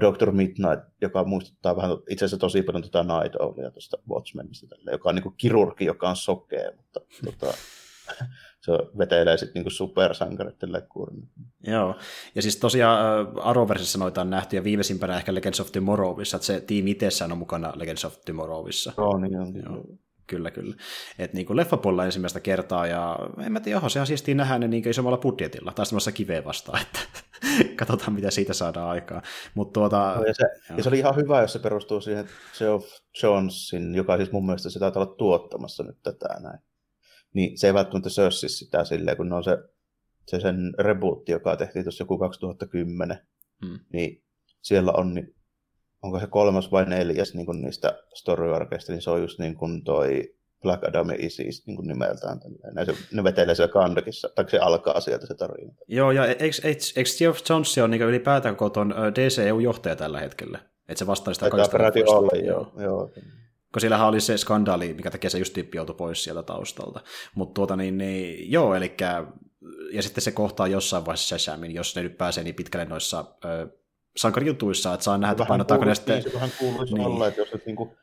[0.00, 0.30] Dr.
[0.32, 5.08] Midnight, joka muistuttaa vähän itse asiassa tosi paljon tota Night Owlia tuosta Watchmenista, tälle, joka
[5.08, 7.46] on niin kirurgi, joka on sokea, mutta tota,
[8.64, 11.28] se vetelee sitten niinku supersankareiden lekkuurin.
[11.66, 11.96] Joo,
[12.34, 16.46] ja siis tosiaan äh, Arrowversissa noita on nähty, ja viimeisimpänä ehkä Legends of Tomorrowissa, että
[16.46, 18.92] se tiimi itsessään on mukana Legends of Tomorrowissa.
[18.96, 19.54] Joo, niin on.
[19.54, 19.84] Joo.
[20.28, 20.76] Kyllä, kyllä.
[21.18, 24.68] Että niin leffapuolella ensimmäistä kertaa, ja en mä tiedä, johon se on siistiä nähdä ne
[24.68, 27.00] niin isommalla budjetilla, tämmöistä kiveä vastaan, että
[27.78, 29.22] katsotaan, mitä siitä saadaan aikaa.
[29.54, 30.44] Mut tuota, no, ja, se,
[30.76, 32.28] ja se oli ihan hyvä, jos se perustuu siihen
[32.58, 32.86] Geoff
[33.22, 36.58] Jonesin, joka siis mun mielestä sitä olla tuottamassa nyt tätä näin
[37.34, 39.58] niin se ei välttämättä sössi sitä silleen, kun on se,
[40.26, 43.18] se sen rebootti, joka tehtiin tuossa joku 2010,
[43.66, 43.78] hmm.
[43.92, 44.22] niin
[44.62, 45.34] siellä on, niin,
[46.02, 48.46] onko se kolmas vai neljäs niin kuin niistä story
[48.88, 52.40] niin se on just niin kuin toi Black Adam Isis niin kuin nimeltään.
[52.40, 52.86] Tälleen.
[52.86, 55.72] Se, ne vetelee siellä Kandakissa, tai se alkaa sieltä se tarina.
[55.88, 60.58] Joo, ja eikö, eikö, Geoff Jones on niin ylipäätään koko tuon DCU-johtaja tällä hetkellä?
[60.88, 61.78] Että se vastaa sitä kaikista.
[62.06, 62.72] Olla, joo.
[62.78, 63.10] joo
[63.72, 67.00] kun siellähän oli se skandaali, mikä tekee se just tippi joutui pois sieltä taustalta.
[67.34, 68.96] Mutta tuota niin, niin, joo, eli
[69.92, 73.68] ja sitten se kohtaa jossain vaiheessa Shazamin, jos ne nyt pääsee niin pitkälle noissa ö,
[74.16, 76.22] sankarijutuissa, että saa nähdä, että painottaako ne sitten...
[76.22, 77.06] Se vähän kuuluisi niin.
[77.06, 77.96] olla, että jos et niinku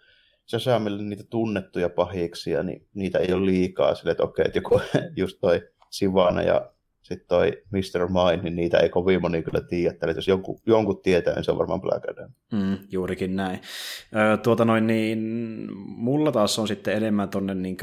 [0.50, 4.82] Shazamille niitä tunnettuja pahiksia, niin niitä ei ole liikaa sille, että okei, että joku
[5.22, 5.62] just toi
[5.92, 6.72] Sivana ja
[7.06, 8.08] sitten toi Mr.
[8.10, 9.96] Mine, niin niitä ei kovin moni kyllä tiedä.
[10.02, 12.32] Eli jos jonkun, jonkun tietää, niin se on varmaan Black Adam.
[12.52, 13.60] Mm, juurikin näin.
[14.34, 15.20] Ö, tuota noin, niin
[15.86, 17.78] mulla taas on sitten enemmän tuonne niin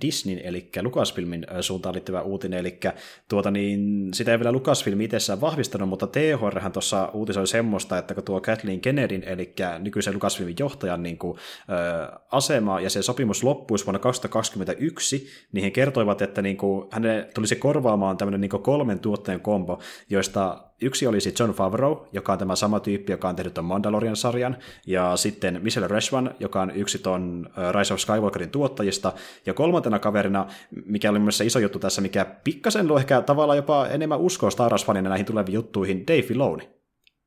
[0.00, 2.80] Disneyn, eli Lucasfilmin suuntaan liittyvä uutinen, eli
[3.28, 8.24] tuota niin, sitä ei vielä Lucasfilm itsessään vahvistanut, mutta THR tuossa uutisoi semmoista, että kun
[8.24, 11.38] tuo Kathleen Kennedyn, eli nykyisen Lucasfilmin johtajan niin kuin,
[11.70, 17.26] ö, asema ja se sopimus loppuisi vuonna 2021, niin he kertoivat, että niin kuin, hänen
[17.34, 19.78] tulisi korvaamaan tämmöinen niin kolmen tuottajan kombo,
[20.10, 24.56] joista yksi olisi John Favreau, joka on tämä sama tyyppi, joka on tehnyt tuon Mandalorian-sarjan,
[24.86, 29.12] ja sitten Michelle Reshwan, joka on yksi ton Rise of Skywalkerin tuottajista,
[29.46, 30.46] ja kolmantena kaverina,
[30.84, 34.72] mikä oli myös iso juttu tässä, mikä pikkasen luo ehkä tavallaan jopa enemmän uskoa Star
[34.72, 36.68] Wars-fanina näihin tuleviin juttuihin, Dave Filoni.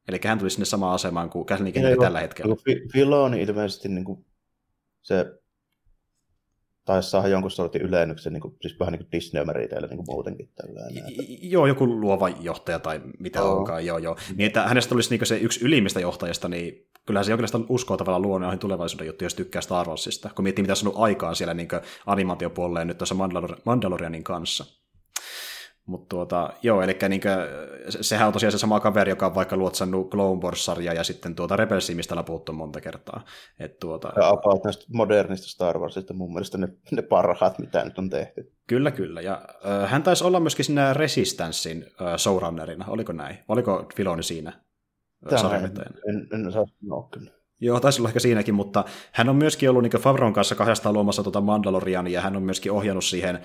[0.08, 2.56] Eli hän tuli sinne samaan asemaan kuin Kathleen Kennedy tällä hetkellä.
[2.94, 4.26] Filoni ilmeisesti niin kuin
[5.02, 5.41] se
[6.86, 10.49] taisi saada jonkun sortin ylennyksen, niin kuin, siis vähän niin kuin Disney-meriteillä niin kuin muutenkin.
[10.56, 11.03] Tällainen.
[11.41, 13.58] Joo, joku luova johtaja tai mitä oh.
[13.58, 14.16] onkaan, joo, joo.
[14.36, 18.22] Niin, että hänestä tulisi niin se yksi ylimmistä johtajista, niin kyllähän se jonkinlaista uskoa tavallaan
[18.22, 21.53] luo noihin tulevaisuuden juttuja, jos tykkää Star Warsista, kun miettii, mitä on ollut aikaa siellä
[21.53, 21.68] niin
[22.06, 24.81] animaatiopuolelle nyt tuossa Mandalor- Mandalorianin kanssa.
[25.86, 27.30] Mutta tuota, joo, eli niinkö,
[27.90, 31.56] sehän on tosiaan se sama kaveri, joka on vaikka luotsannut Clone Wars-sarjaa ja sitten tuota
[31.56, 33.26] Rebelsia, mistä ollaan puhuttu monta kertaa.
[33.60, 34.14] Et tuota...
[34.16, 38.52] Ja about näistä modernista Star Warsista mun mielestä ne, ne parhaat, mitä nyt on tehty.
[38.68, 39.22] Kyllä, kyllä.
[39.22, 43.38] Ja äh, hän taisi olla myöskin siinä Resistancein äh, showrunnerina, oliko näin?
[43.48, 44.53] Oliko Filoni siinä?
[45.30, 45.72] Tämä en,
[46.10, 47.41] en, en saa sanoa kyllä.
[47.62, 51.24] Joo, taisi olla ehkä siinäkin, mutta hän on myöskin ollut niin Favron kanssa kahdesta luomassa
[51.24, 53.36] tuota Mandalorian, ja hän on myöskin ohjannut siihen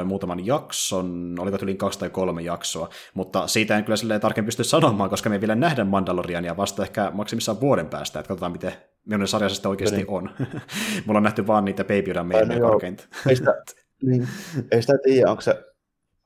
[0.00, 4.64] ö, muutaman jakson, oliko yli kaksi tai kolme jaksoa, mutta siitä en kyllä tarkemmin pysty
[4.64, 8.72] sanomaan, koska me ei vielä nähdä Mandaloriania vasta ehkä maksimissaan vuoden päästä, että katsotaan, miten
[9.04, 10.10] millainen sarja se sitten oikeasti niin.
[10.10, 10.30] on.
[11.06, 13.04] Mulla on nähty vaan niitä Baby Yoda meidän no, korkeinta.
[13.28, 13.54] Ei sitä,
[14.06, 14.28] niin,
[14.72, 15.64] ei sitä tiedä, onko se,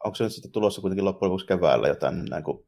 [0.04, 2.66] onko se nyt sitten tulossa kuitenkin loppujen lopuksi keväällä jotain näin kuin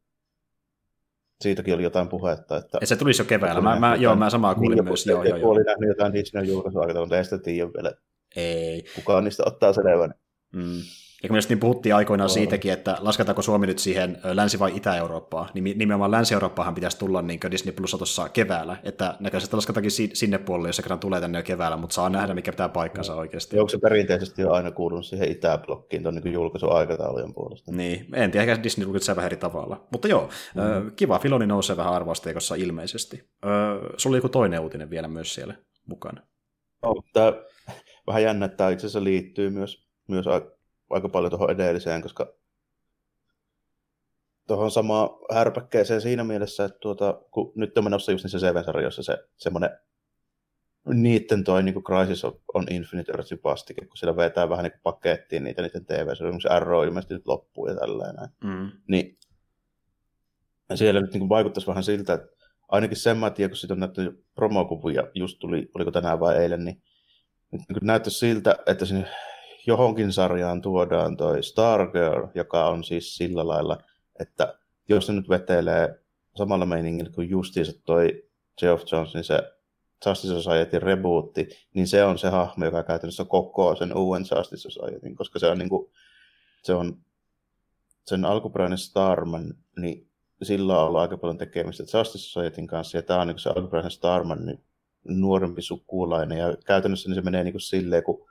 [1.44, 2.56] siitäkin oli jotain puhetta.
[2.56, 3.60] Että ja se tulisi jo keväällä.
[3.60, 5.06] Mä, mä, joo, mä samaa kuulin niin, myös.
[5.06, 5.50] Joo, joo, joo.
[5.50, 7.92] oli nähnyt jotain Disneyn julkaisuaikataulua, mutta ei sitä tiedä vielä.
[8.36, 8.84] Ei.
[8.94, 10.14] Kukaan niistä ottaa selvän.
[10.52, 10.80] Mm.
[11.24, 12.34] Ja kun niin puhuttiin aikoinaan oh.
[12.34, 17.40] siitäkin, että lasketaanko Suomi nyt siihen Länsi- vai Itä-Eurooppaan, niin nimenomaan Länsi-Eurooppaahan pitäisi tulla niin
[17.50, 21.42] Disney Plus tuossa keväällä, että näköisesti lasketaankin sinne puolelle, jos se kerran tulee tänne jo
[21.42, 23.18] keväällä, mutta saa nähdä, mikä pitää paikkansa no.
[23.18, 23.58] oikeasti.
[23.58, 27.72] Onko se perinteisesti on aina kuulunut siihen Itäblokkiin tuon niin julkaisuaikataulujen puolesta?
[27.72, 29.86] Niin, en tiedä, ehkä Disney tulkitsee vähän eri tavalla.
[29.92, 30.92] Mutta joo, mm.
[30.96, 33.30] kiva, Filoni nousee vähän arvosteikossa ilmeisesti.
[33.96, 35.54] Sulla oli joku toinen uutinen vielä myös siellä
[35.86, 36.20] mukana.
[36.82, 37.32] No, tämä
[38.06, 40.26] vähän jännä, että tämä itse asiassa liittyy myös, myös
[40.90, 42.34] aika paljon tuohon edelliseen, koska
[44.46, 49.18] tuohon samaan härpäkkeeseen siinä mielessä, että tuota, kun nyt on menossa just niissä CV-sarjoissa se
[49.36, 49.70] semmoinen
[50.86, 55.44] niiden toi niin kuin Crisis on Infinite Earthin vastike, kun siellä vetää vähän niin pakettiin
[55.44, 58.28] niitä niiden TV-sarjoja, Arrow ilmeisesti nyt loppuu ja tällainen.
[58.44, 58.70] Mm.
[58.88, 59.18] Niin
[60.74, 62.28] siellä nyt niin vaikuttaisi vähän siltä, että
[62.68, 66.64] ainakin sen mä tiedän, kun siitä on näyttänyt promokuvia, just tuli, oliko tänään vai eilen,
[66.64, 66.82] niin,
[67.50, 69.08] niin näyttäisi siltä, että sinne
[69.66, 73.78] johonkin sarjaan tuodaan toi Stargirl, joka on siis sillä lailla,
[74.20, 74.58] että
[74.88, 76.00] jos se nyt vetelee
[76.36, 78.24] samalla meiningillä kuin justiinsa toi
[78.60, 79.54] Geoff Jones, niin se
[80.06, 85.16] Justice Society rebootti, niin se on se hahmo, joka käytännössä koko sen uuden Justice Societyn,
[85.16, 85.90] koska se on, niin kuin,
[86.62, 86.98] se on
[88.06, 90.08] sen alkuperäinen Starman, niin
[90.42, 93.90] sillä on ollut aika paljon tekemistä Justice Societyn kanssa, ja tämä on niin se alkuperäinen
[93.90, 94.60] Starman, niin
[95.04, 98.26] nuorempi sukulainen, ja käytännössä niin se menee niin kuin silleen, kun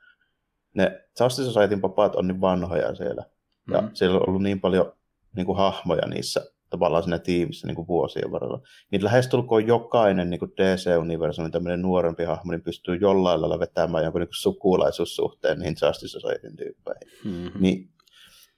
[0.73, 3.23] ne Justice Societyn papat on niin vanhoja siellä.
[3.71, 3.89] Ja mm.
[3.93, 4.93] siellä on ollut niin paljon
[5.35, 8.61] niin kuin, hahmoja niissä tavallaan siinä tiimissä niin kuin vuosien varrella.
[8.91, 14.27] Niin lähestulkoon jokainen niin DC-universumin tämmöinen nuorempi hahmo niin pystyy jollain lailla vetämään jonkun niin
[14.27, 17.07] kuin sukulaisuussuhteen niihin Justice Societyn tyyppeihin.
[17.25, 17.61] Mm-hmm.
[17.61, 17.89] Niin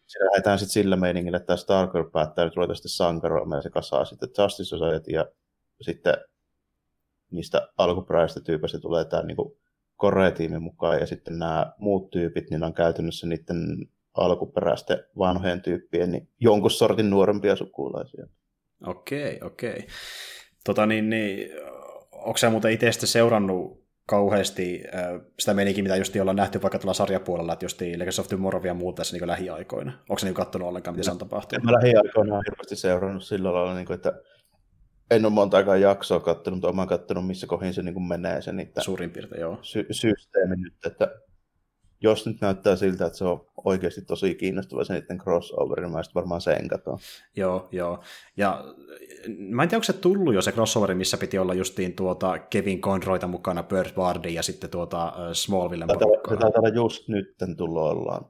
[0.06, 3.70] se lähdetään sitten sillä meiningillä, että tämä Stargirl päättää nyt ruveta sitten sankaroimaan ja se
[3.70, 5.26] kasaa sitten Justice Society ja
[5.82, 6.14] sitten
[7.32, 9.58] niistä alkuperäisistä tyypeistä tulee tämä niin kuin
[9.95, 16.30] Korea-tiimin mukaan, ja sitten nämä muut tyypit, niin on käytännössä niiden alkuperäisten vanhojen tyyppien niin
[16.39, 18.27] jonkun sortin nuorempia sukulaisia.
[18.88, 19.88] Okei, okei.
[20.65, 21.49] Tota niin, niin
[22.11, 24.84] onko sä muuten itse seurannut kauheasti
[25.39, 28.73] sitä menikin, mitä just ollaan nähty vaikka tuolla sarjapuolella, että just Legacy of Tomorrow ja
[28.73, 29.91] muuta tässä niin lähiaikoina.
[30.09, 31.63] Onko se niin katsonut ollenkaan, mitä se on tapahtunut?
[31.63, 34.22] En mä lähiaikoina hirveästi seurannut sillä lailla, niin kuin, että
[35.11, 38.52] en ole monta aikaa jaksoa kattonut, mutta olen katsonut, missä kohin se niin menee se
[38.52, 39.60] niitä Suurin piirtein, joo.
[39.61, 41.11] Sy- systeemi nyt, että
[42.02, 46.02] jos nyt näyttää siltä, että se on oikeasti tosi kiinnostava se niiden crossover, niin mä
[46.15, 46.98] varmaan sen katon.
[47.36, 48.03] Joo, joo.
[48.38, 48.64] Ja
[49.38, 52.82] mä en tiedä, onko se tullut jo se crossoveri, missä piti olla justiin tuota Kevin
[52.82, 56.38] Conroyta mukana, Bird Bardin ja sitten tuota Smallvillen porukkaa.
[56.38, 58.26] Taitaa olla just nyt tullut ollaan,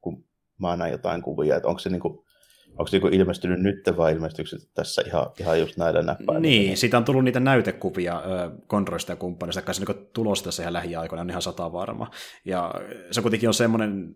[0.00, 0.24] kun
[0.58, 2.24] mä näin jotain kuvia, että onko se niinku
[2.70, 6.40] Onko se niin ilmestynyt nyt vai ilmestyykö tässä ihan, ihan just näillä näppäillä?
[6.40, 8.22] Niin, siitä on tullut niitä näytekuvia
[8.68, 12.10] Conroista ja kumppanista, kai se niin tulossa tässä ihan lähiaikoina, on ihan sata varma.
[12.44, 12.74] Ja
[13.10, 14.14] se kuitenkin on semmoinen,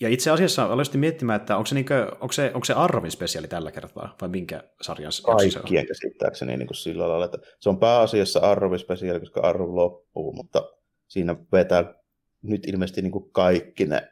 [0.00, 3.10] ja itse asiassa aloin miettimään, että onko se, niin kuin, onko se, onko se Arvin
[3.10, 5.36] spesiaali tällä kertaa, vai minkä sarjan se on?
[5.36, 10.32] Kaikkien käsittääkseni niin kuin sillä lailla, että se on pääasiassa Arvin spesiaali, koska Arv loppuu,
[10.32, 10.62] mutta
[11.08, 11.94] siinä vetää
[12.42, 14.11] nyt ilmeisesti niin kuin kaikki ne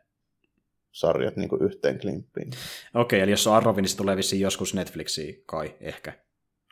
[0.93, 2.51] sarjat niin kuin yhteen klimppiin.
[2.95, 6.13] Okei, eli jos on Arrovi, niin se tulee vissiin joskus Netflixiin kai ehkä,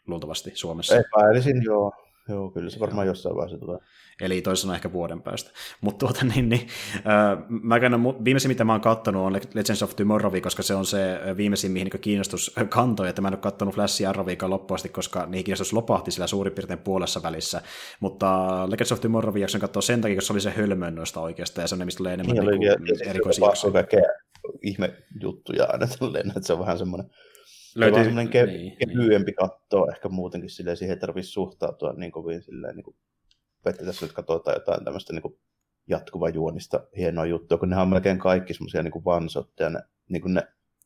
[0.06, 0.96] luultavasti Suomessa.
[0.96, 2.07] Epäilisin, joo.
[2.28, 3.78] Joo, kyllä se varmaan jossain vaiheessa tulee.
[4.20, 5.50] Eli toisena ehkä vuoden päästä.
[5.80, 7.92] Mutta tuota, niin, niin, äh, mä käyn,
[8.24, 11.88] viimeisin, mitä mä oon kattonut, on Legends of Tomorrow, koska se on se viimeisin, mihin
[11.92, 16.10] niin kiinnostus kantoi, että mä en ole kattonut Flashia Arroviikaa loppuasti, koska niihin kiinnostus lopahti
[16.10, 17.62] sillä suurin piirtein puolessa välissä.
[18.00, 21.68] Mutta Legends of Tomorrow jakson katsoa sen takia, koska se oli se hölmönnoista oikeastaan, ja
[21.68, 23.84] se on ne, mistä tulee enemmän niin, niin kuin, erikoisia jaksoja.
[24.62, 27.10] ihme juttuja aina tälleen, että se on vähän semmoinen
[27.78, 29.36] Löytyy, se on semmoinen ke- niin, kevyempi niin.
[29.36, 32.96] katto ehkä muutenkin silleen, siihen ei tarvitse suhtautua niin kovin silleen, niin kuin,
[33.66, 35.38] että tässä nyt katsotaan jotain tämmöistä niin kuin
[35.86, 40.34] jatkuva juonista hienoa juttua, kun ne on melkein kaikki semmoisia niin vansotteja, ne, niin kuin
[40.34, 40.42] ne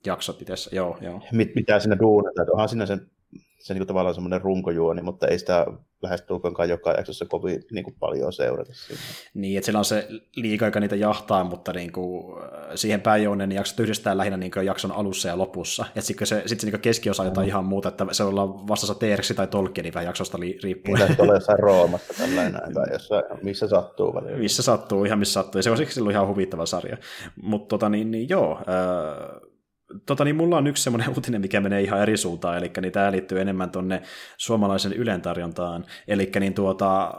[0.06, 1.20] jaksot itse, joo, joo.
[1.32, 3.10] Mit, mitä siinä duunataan, onhan siinä sen
[3.62, 5.66] se niin tavallaan semmoinen runkojuoni, mutta ei sitä
[6.02, 8.72] lähestulkoonkaan joka jaksossa kovin niin kuin paljon seurata.
[8.74, 9.01] Siinä.
[9.34, 13.48] Niin, että siellä on se liika, joka niitä jahtaa, mutta niin kuin, äh, siihen pääjooneen
[13.48, 15.84] niin jaksot yhdistää lähinnä niin kuin jakson alussa ja lopussa.
[15.94, 17.48] Ja sitten se, sit se niin keskiosa jotain mm.
[17.48, 21.06] ihan muuta, että se ollaan vastassa Teerksi tai Tolkienin vähän jaksosta li- riippuen.
[21.06, 24.39] Niin, tulee jossain Roomassa tällainen, tai jossain, missä sattuu välillä.
[24.39, 25.59] Missä sattuu, ihan missä sattuu.
[25.59, 26.97] Ja se on siksi ihan huvittava sarja.
[27.43, 29.51] Mutta tota, niin, niin, joo, äh,
[30.06, 33.12] tota, niin mulla on yksi semmoinen uutinen, mikä menee ihan eri suuntaan, eli niin tämä
[33.12, 34.02] liittyy enemmän tuonne
[34.36, 35.85] suomalaisen Ylen tarjontaan.
[36.09, 37.14] Eli niin tuota,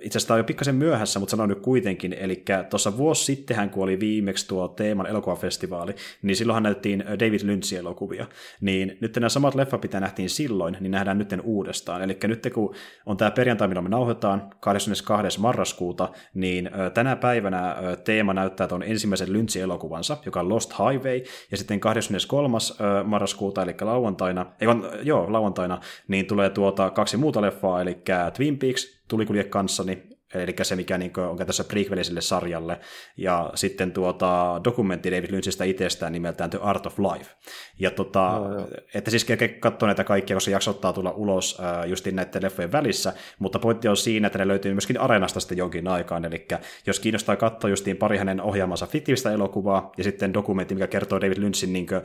[0.00, 3.82] itse asiassa on jo pikkasen myöhässä, mutta sanon nyt kuitenkin, eli tuossa vuosi sittenhän, kun
[3.82, 8.26] oli viimeksi tuo teeman elokuvafestivaali, niin silloinhan näyttiin David Lynchin elokuvia.
[8.60, 12.02] Niin nyt nämä samat leffat, mitä nähtiin silloin, niin nähdään nyt uudestaan.
[12.02, 12.74] Eli nyt kun
[13.06, 15.40] on tämä perjantai, milloin me nauhoitetaan, 22.
[15.40, 21.56] marraskuuta, niin tänä päivänä teema näyttää tuon ensimmäisen Lynchin elokuvansa, joka on Lost Highway, ja
[21.56, 22.58] sitten 23.
[23.04, 24.68] marraskuuta, eli lauantaina, ei
[25.02, 27.98] joo, lauantaina, niin tulee tuota kaksi muuta leffaa, eli
[28.36, 32.80] Twin Peaks, tulikulje kanssani, eli se mikä niin kuin, on tässä prequeliselle sarjalle,
[33.16, 37.30] ja sitten tuota, dokumentti David Lynchistä itsestään nimeltään The Art of Life.
[37.78, 39.26] Ja tota, no, että siis
[39.60, 43.96] katsoo näitä kaikkia, koska jaksottaa tulla ulos äh, justin näiden leffojen välissä, mutta pointti on
[43.96, 46.46] siinä, että ne löytyy myöskin Areenasta sitten jonkin aikaan, eli
[46.86, 51.38] jos kiinnostaa katsoa justiin pari hänen ohjaamansa fiktiivistä elokuvaa, ja sitten dokumentti, mikä kertoo David
[51.38, 52.02] Lynchin niin kuin, äh,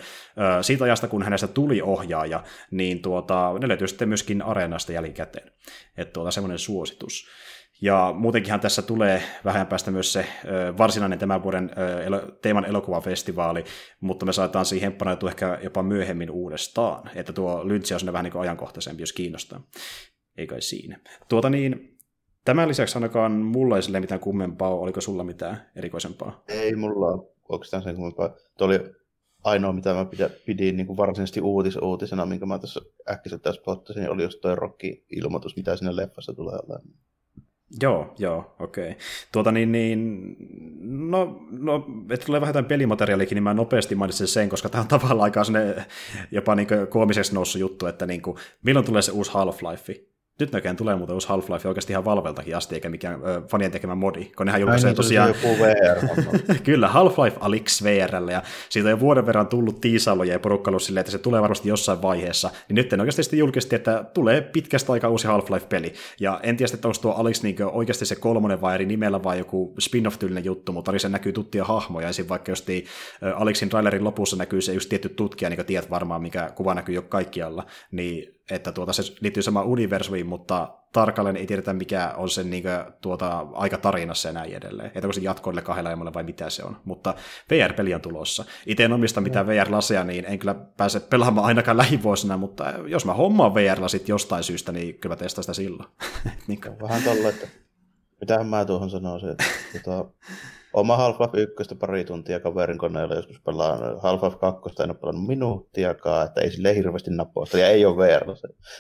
[0.62, 5.52] siitä ajasta, kun hänestä tuli ohjaaja, niin tuota, ne löytyy sitten myöskin Areenasta jälkikäteen.
[5.98, 7.28] Että tuota, semmoinen suositus.
[7.82, 10.26] Ja muutenkinhan tässä tulee vähän päästä myös se
[10.78, 11.72] varsinainen tämän vuoden
[12.42, 13.64] teeman elokuvafestivaali,
[14.02, 18.32] mutta me saadaan siihen paneutua ehkä jopa myöhemmin uudestaan, että tuo Lyntsi on vähän niin
[18.32, 19.64] kuin ajankohtaisempi, jos kiinnostaa.
[20.38, 21.00] Ei kai siinä.
[21.30, 21.98] Tuota niin,
[22.46, 26.44] tämän lisäksi ainakaan mulla ei sille mitään kummempaa, oliko sulla mitään erikoisempaa?
[26.48, 28.30] Ei mulla ole oikeastaan sen kummempaa.
[28.58, 28.80] Tuo oli
[29.44, 30.06] ainoa, mitä mä
[30.46, 35.76] pidin niin kuin varsinaisesti uutis-uutisena, minkä mä tässä äkkiseltä spottasin, oli just toi Rocky-ilmoitus, mitä
[35.76, 36.88] sinne leffassa tulee olemaan.
[37.82, 38.96] Joo, joo, okei.
[39.32, 40.36] Tuota niin, niin,
[41.10, 44.88] no, no että tulee vähän jotain pelimateriaalikin, niin mä nopeasti mainitsin sen, koska tämä on
[44.88, 45.42] tavallaan aika
[46.32, 50.11] jopa niin koomiseksi noussut juttu, että niin kuin, milloin tulee se uusi Half-Life?
[50.42, 53.96] Nyt näköjään tulee muuten uusi Half-Life oikeasti ihan Valveltakin asti, eikä mikään ö, fanien tekemä
[53.96, 55.30] modi, kun nehän julkaisee niin, tosiaan...
[55.30, 56.08] Joku VR.
[56.64, 61.02] Kyllä, Half-Life Alyx VRlle, ja siitä on jo vuoden verran tullut tiisailuja ja porukka silleen,
[61.02, 65.10] että se tulee varmasti jossain vaiheessa, niin nyt oikeasti sitten julkisti, että tulee pitkästä aikaa
[65.10, 68.86] uusi Half-Life-peli, ja en tiedä, että onko tuo Alyx niin oikeasti se kolmonen vai eri
[68.86, 72.26] nimellä vai joku spin-off-tyylinen juttu, mutta se näkyy tuttia hahmoja, esim.
[72.30, 72.66] vaikka jos
[73.36, 76.96] Alyxin trailerin lopussa näkyy se just tietty tutkija, niin kuin tiedät varmaan, mikä kuva näkyy
[76.96, 82.30] jo kaikkialla, niin että tuota, se liittyy samaan universumiin, mutta tarkalleen ei tiedetä, mikä on
[82.30, 84.88] sen niin kuin, tuota, aika tarinassa ja näin edelleen.
[84.88, 86.78] Että onko se jatkoille kahdella ajamalla vai mitä se on.
[86.86, 87.14] Mutta
[87.50, 88.46] VR-peli on tulossa.
[88.66, 93.14] Itse en omista mitään VR-laseja, niin en kyllä pääse pelaamaan ainakaan lähivuosina, mutta jos mä
[93.14, 95.90] hommaan VR-lasit jostain syystä, niin kyllä testaan sitä silloin.
[96.48, 97.48] niin Vähän tolle, että
[98.22, 99.44] mitähän mä tuohon sanoisin, että
[99.84, 100.12] tuota,
[100.74, 103.80] oma Half-Life 1 pari tuntia kaverin koneella joskus pelaan.
[103.80, 108.26] Half-Life 2 en ole pelannut minuuttiakaan, että ei sille hirveästi nappoista ja ei ole VR.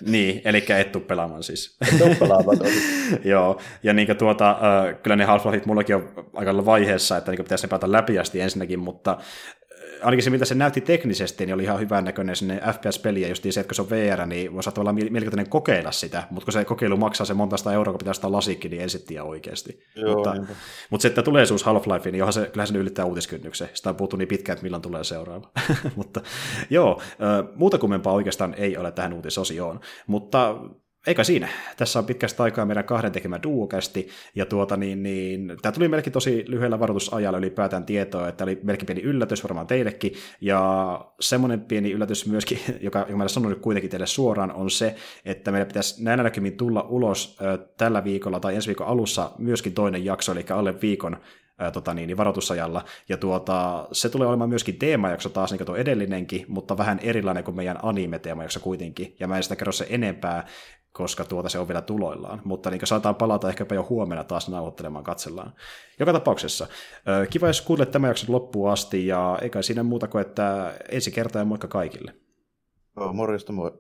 [0.06, 1.78] Niin, eli et tuu pelaamaan siis.
[1.82, 2.58] Et pelaamaan
[3.24, 4.58] Joo, ja niin tuota,
[5.04, 8.80] kyllä ne Half-Lifeit mullakin on aika vaiheessa, että niin pitäisi ne pelata läpi asti ensinnäkin,
[8.80, 9.18] mutta
[10.02, 13.60] ainakin se, miltä se näytti teknisesti, niin oli ihan hyvän näköinen sinne FPS-peliä, just se,
[13.60, 16.98] että kun se on VR, niin voisi tavallaan mielenkiintoinen kokeilla sitä, mutta kun se kokeilu
[16.98, 19.84] maksaa se monta sitä euroa, kun pitää sitä lasikki, niin en sitten oikeasti.
[19.96, 20.36] Joo, mutta,
[20.90, 23.70] mutta se, että tulee suus Half-Life, niin johon se, kyllähän se yllättää uutiskynnyksen.
[23.74, 25.52] Sitä on puhuttu niin pitkään, että milloin tulee seuraava.
[25.96, 26.22] mutta
[26.70, 27.02] joo,
[27.56, 29.80] muuta kummempaa oikeastaan ei ole tähän uutisosioon.
[30.08, 30.56] Mutta
[31.08, 31.48] eikä siinä.
[31.78, 36.14] Tässä on pitkästä aikaa meidän kahden tekemä duokästi, ja tuota niin, niin tämä tuli melkein
[36.14, 41.92] tosi lyhyellä varoitusajalla ylipäätään tietoa, että oli melkein pieni yllätys varmaan teillekin, ja semmoinen pieni
[41.92, 44.96] yllätys myöskin, joka, joka mä sanon nyt kuitenkin teille suoraan, on se,
[45.26, 49.74] että meidän pitäisi näin näkymin tulla ulos ö, tällä viikolla tai ensi viikon alussa myöskin
[49.74, 51.18] toinen jakso, eli alle viikon
[51.62, 52.86] ää, tota niin, niin varoitusajalla.
[53.10, 57.44] Ja tuota, se tulee olemaan myöskin teemajakso taas, niin kuin tuo edellinenkin, mutta vähän erilainen
[57.44, 59.16] kuin meidän anime-teemajakso kuitenkin.
[59.20, 60.48] Ja mä en sitä kerro se enempää,
[60.92, 62.42] koska tuota se on vielä tuloillaan.
[62.44, 65.54] Mutta niin saadaan palata ehkäpä jo huomenna taas nauhoittelemaan, katsellaan.
[66.00, 66.68] Joka tapauksessa,
[67.30, 71.42] kiva jos kuulet tämän jakson loppuun asti, ja eikä siinä muuta kuin, että ensi kertaa
[71.42, 72.14] ja moikka kaikille.
[73.14, 73.72] morjesta moi.